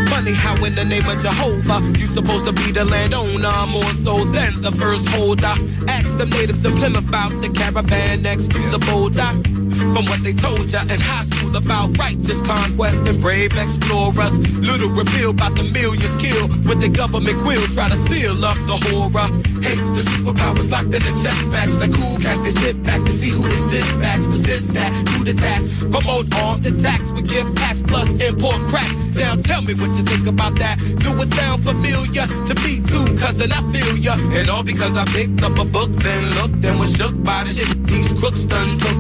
Funny 0.10 0.34
how 0.34 0.56
in 0.66 0.76
the 0.76 0.86
name 0.86 1.08
of 1.08 1.22
Jehovah, 1.22 1.80
you 1.98 2.06
supposed 2.06 2.46
to 2.46 2.54
be 2.54 2.72
the 2.72 2.86
landowner 2.86 3.66
more 3.68 3.94
so 4.04 4.26
than 4.26 4.62
the 4.62 4.72
first 4.72 5.08
holder. 5.10 5.54
Ask 5.88 6.18
the 6.18 6.26
natives 6.26 6.66
in 6.66 6.76
Plymouth 6.76 7.08
about 7.08 7.32
the 7.42 7.50
caravan 7.50 8.22
next 8.22 8.52
to 8.52 8.60
the 8.70 8.80
boulder. 8.80 9.30
From 9.94 10.06
what 10.12 10.22
they 10.24 10.34
told 10.34 10.72
ya 10.72 10.82
in 10.92 11.00
high 11.00 11.24
school 11.24 11.56
about 11.56 11.98
righteous 11.98 12.42
conquest 12.42 13.00
and 13.08 13.22
brave 13.22 13.56
explorers. 13.58 14.34
Little 14.60 14.90
revealed 14.90 15.36
about 15.36 15.56
the 15.56 15.64
millions 15.64 16.18
killed 16.18 16.52
with 16.68 16.82
the 16.82 16.90
government 16.90 17.38
quill 17.44 17.62
try 17.72 17.88
to 17.88 17.96
seal 18.10 18.44
up 18.44 18.58
the 18.68 18.78
horror. 18.90 19.19
Hey, 19.60 19.76
the 19.76 20.04
superpowers 20.08 20.70
locked 20.72 20.94
in 20.96 21.04
the 21.04 21.14
chest 21.22 21.44
match. 21.50 21.74
Like 21.82 21.92
cool 21.92 22.16
cats, 22.18 22.40
they 22.40 22.52
sit 22.52 22.82
back 22.84 23.04
to 23.04 23.12
see 23.12 23.30
who 23.30 23.46
is 23.46 23.66
dispatched. 23.68 24.28
Persist 24.32 24.74
that, 24.74 24.92
do 25.12 25.24
the 25.24 25.34
tax. 25.34 25.78
Promote 25.80 26.34
armed 26.36 26.66
attacks 26.66 27.12
with 27.12 27.28
gift 27.30 27.56
packs 27.56 27.82
plus 27.82 28.08
import 28.22 28.60
crack. 28.72 28.92
Now 29.16 29.36
tell 29.36 29.62
me 29.62 29.74
what 29.76 29.92
you 29.98 30.04
think 30.04 30.28
about 30.28 30.56
that. 30.60 30.78
Do 31.04 31.12
it 31.20 31.34
sound 31.34 31.64
familiar 31.64 32.26
to 32.28 32.54
me 32.64 32.80
too, 32.80 33.18
cousin? 33.18 33.52
I 33.52 33.62
feel 33.74 33.98
ya. 33.98 34.16
And 34.38 34.50
all 34.50 34.64
because 34.64 34.96
I 34.96 35.06
picked 35.06 35.44
up 35.44 35.58
a 35.58 35.66
book, 35.66 35.92
then 35.92 36.22
looked 36.40 36.64
and 36.64 36.80
was 36.80 36.96
shook 36.96 37.16
by 37.24 37.44
the 37.44 37.52
shit 37.52 37.86
these 37.88 38.14
crooks 38.14 38.46
done 38.46 38.78
took. 38.80 38.99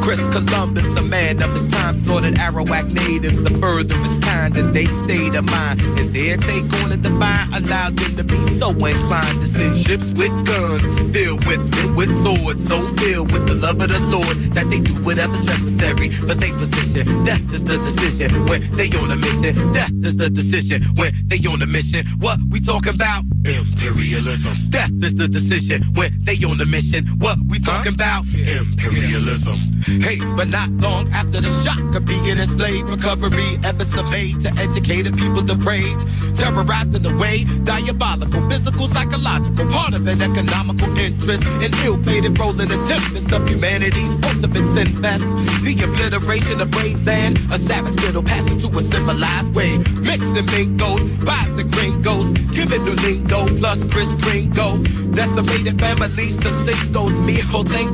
Chris 0.00 0.22
Columbus, 0.32 0.96
a 0.96 1.02
man 1.02 1.42
of 1.42 1.52
his 1.52 1.68
time, 1.70 1.94
slaughtered 1.94 2.34
Arawak 2.34 2.90
natives, 2.92 3.42
the 3.42 3.50
furthest 3.58 4.22
kind, 4.22 4.56
and 4.56 4.74
they 4.74 4.86
stayed 4.86 5.34
of 5.34 5.44
mind. 5.44 5.80
And 5.98 6.12
their 6.14 6.36
take 6.36 6.64
on 6.82 6.90
the 6.90 6.96
divine 6.96 7.52
allowed 7.52 7.96
them 7.96 8.16
to 8.16 8.24
be 8.24 8.40
so 8.58 8.70
inclined 8.70 9.40
to 9.42 9.48
send 9.48 9.76
ships 9.76 10.10
with 10.16 10.32
guns, 10.46 10.82
filled 11.12 11.46
with 11.46 11.62
men 11.70 11.94
with 11.94 12.10
swords, 12.22 12.66
so 12.66 12.78
filled 12.96 13.32
with 13.32 13.46
the 13.46 13.54
love 13.54 13.80
of 13.80 13.88
the 13.88 14.00
Lord 14.10 14.36
that 14.54 14.68
they 14.70 14.80
do 14.80 14.94
whatever's 15.04 15.44
necessary 15.44 16.10
for 16.10 16.34
their 16.34 16.52
position. 16.56 17.24
Death 17.24 17.42
is 17.52 17.64
the 17.64 17.76
decision 17.78 18.30
when 18.46 18.60
they 18.76 18.88
on 18.98 19.10
a 19.10 19.16
mission. 19.16 19.54
Death 19.72 19.92
is 20.02 20.16
the 20.16 20.30
decision 20.30 20.82
when 20.96 21.12
they 21.26 21.38
on 21.48 21.62
a 21.62 21.66
mission. 21.66 22.06
What 22.18 22.38
we 22.50 22.60
talking 22.60 22.94
about? 22.94 23.24
Imperialism. 23.44 24.56
Death 24.70 24.92
is 25.02 25.14
the 25.14 25.28
decision 25.28 25.82
when 25.94 26.10
they 26.24 26.36
on 26.44 26.60
a 26.60 26.66
mission. 26.66 27.06
What 27.18 27.38
we 27.48 27.58
talking 27.58 27.94
about? 27.94 28.24
Imperialism. 28.34 29.58
Hey, 29.98 30.22
but 30.36 30.46
not 30.48 30.70
long 30.78 31.10
after 31.10 31.40
the 31.40 31.50
shock 31.66 31.82
of 31.96 32.04
being 32.04 32.38
enslaved, 32.38 32.88
recovery 32.88 33.58
efforts 33.64 33.98
are 33.98 34.08
made 34.08 34.40
to 34.40 34.50
educate 34.62 35.02
the 35.02 35.12
people 35.12 35.42
depraved, 35.42 35.98
terrorized 36.38 36.94
in 36.94 37.04
a 37.06 37.16
way 37.18 37.42
diabolical, 37.64 38.38
physical, 38.48 38.86
psychological, 38.86 39.66
part 39.66 39.94
of 39.94 40.06
an 40.06 40.22
economical 40.22 40.86
interest, 40.96 41.42
an 41.58 41.74
ill-fated 41.82 42.38
role 42.38 42.54
in 42.60 42.68
the 42.70 42.78
tempest 42.86 43.32
of 43.32 43.42
humanity's 43.48 44.14
ultimate 44.30 44.66
sin 44.78 45.02
fest. 45.02 45.26
The 45.66 45.74
obliteration 45.82 46.60
of 46.60 46.70
braves 46.70 47.06
and 47.08 47.36
a 47.50 47.58
savage 47.58 47.96
middle 48.04 48.22
passes 48.22 48.62
to 48.62 48.68
a 48.70 48.82
civilized 48.82 49.56
way, 49.56 49.76
mixed 50.06 50.38
and 50.38 50.46
mingled 50.54 51.02
by 51.26 51.42
the 51.58 51.64
gringos, 51.66 52.30
giving 52.54 52.84
new 52.84 52.94
lingo 53.02 53.50
plus 53.58 53.82
Chris 53.90 54.14
Gringo. 54.22 54.78
Decimated 55.10 55.80
families 55.80 56.36
to 56.36 56.48
sing 56.62 56.92
those 56.92 57.18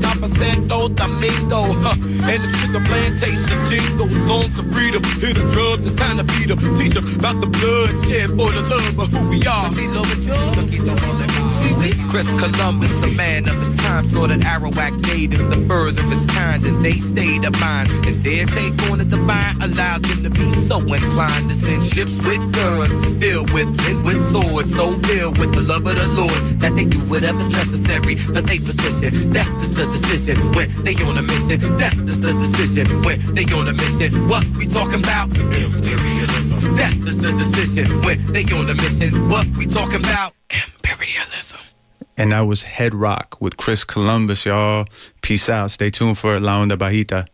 God 0.00 0.18
for 0.20 0.28
Santo 0.28 0.88
Domingo, 0.88 1.72
huh? 1.86 1.94
And 2.30 2.42
the 2.42 2.50
sugar 2.58 2.82
plantation 2.90 3.58
jingle, 3.70 4.10
songs 4.26 4.58
of 4.58 4.66
freedom, 4.74 5.02
hear 5.22 5.32
the 5.32 5.46
drums, 5.54 5.86
it's 5.86 5.94
time 5.94 6.18
to 6.18 6.24
beat 6.24 6.48
them, 6.48 6.58
teach 6.78 6.94
them 6.94 7.06
about 7.14 7.40
the 7.40 7.46
blood 7.46 7.90
shed 8.06 8.30
for 8.30 8.50
the 8.50 8.62
love 8.66 8.98
of 8.98 9.08
who 9.12 9.30
we 9.30 9.46
are. 9.46 9.70
Chris 12.16 12.32
Columbus, 12.40 13.02
a 13.02 13.14
man 13.14 13.46
of 13.48 13.56
his 13.56 13.76
time, 13.76 14.04
slaughtered 14.04 14.40
Arawak 14.40 14.96
natives, 15.12 15.46
the 15.48 15.60
furthest 15.68 16.28
kind, 16.30 16.64
and 16.64 16.82
they 16.82 16.98
stayed 16.98 17.44
of 17.44 17.52
mind. 17.60 17.90
And 18.06 18.16
their 18.24 18.46
take 18.46 18.72
on 18.88 18.98
the 18.98 19.04
divine 19.04 19.60
allowed 19.60 20.02
them 20.04 20.22
to 20.24 20.30
be 20.30 20.48
so 20.64 20.80
inclined 20.80 21.50
to 21.50 21.54
send 21.54 21.84
ships 21.84 22.16
with 22.24 22.40
guns, 22.54 22.94
filled 23.20 23.52
with 23.52 23.68
men 23.84 24.02
with 24.02 24.16
swords, 24.32 24.74
so 24.74 24.92
filled 25.04 25.36
with 25.38 25.52
the 25.52 25.60
love 25.60 25.86
of 25.86 25.96
the 25.96 26.08
Lord 26.16 26.40
that 26.60 26.72
they 26.74 26.86
do 26.86 27.00
whatever's 27.04 27.50
necessary 27.50 28.16
for 28.16 28.40
their 28.40 28.60
position. 28.64 29.32
Death 29.32 29.52
is 29.60 29.76
the 29.76 29.84
decision 29.92 30.36
when 30.54 30.72
they 30.84 30.94
on 31.04 31.18
a 31.18 31.22
mission. 31.22 31.58
Death 31.76 31.98
is 32.08 32.20
the 32.20 32.32
decision 32.32 32.86
when 33.04 33.20
they 33.34 33.44
on 33.52 33.68
a 33.68 33.74
mission. 33.74 34.08
What 34.28 34.46
we 34.56 34.64
talking 34.64 35.04
about? 35.04 35.28
Imperialism. 35.36 36.76
Death 36.80 36.96
is 37.08 37.20
the 37.20 37.32
decision 37.36 37.86
when 38.08 38.16
they 38.32 38.44
on 38.56 38.70
a 38.70 38.74
mission. 38.74 39.28
What 39.28 39.46
we 39.58 39.66
talking 39.66 40.00
about? 40.00 40.35
Imperialism. 40.50 41.60
And 42.18 42.32
that 42.32 42.40
was 42.40 42.62
Head 42.62 42.94
Rock 42.94 43.40
with 43.40 43.56
Chris 43.56 43.84
Columbus, 43.84 44.44
y'all. 44.44 44.86
Peace 45.22 45.48
out. 45.48 45.70
Stay 45.70 45.90
tuned 45.90 46.18
for 46.18 46.38
La 46.40 46.62
Onda 46.62 46.76
Bajita. 46.76 47.24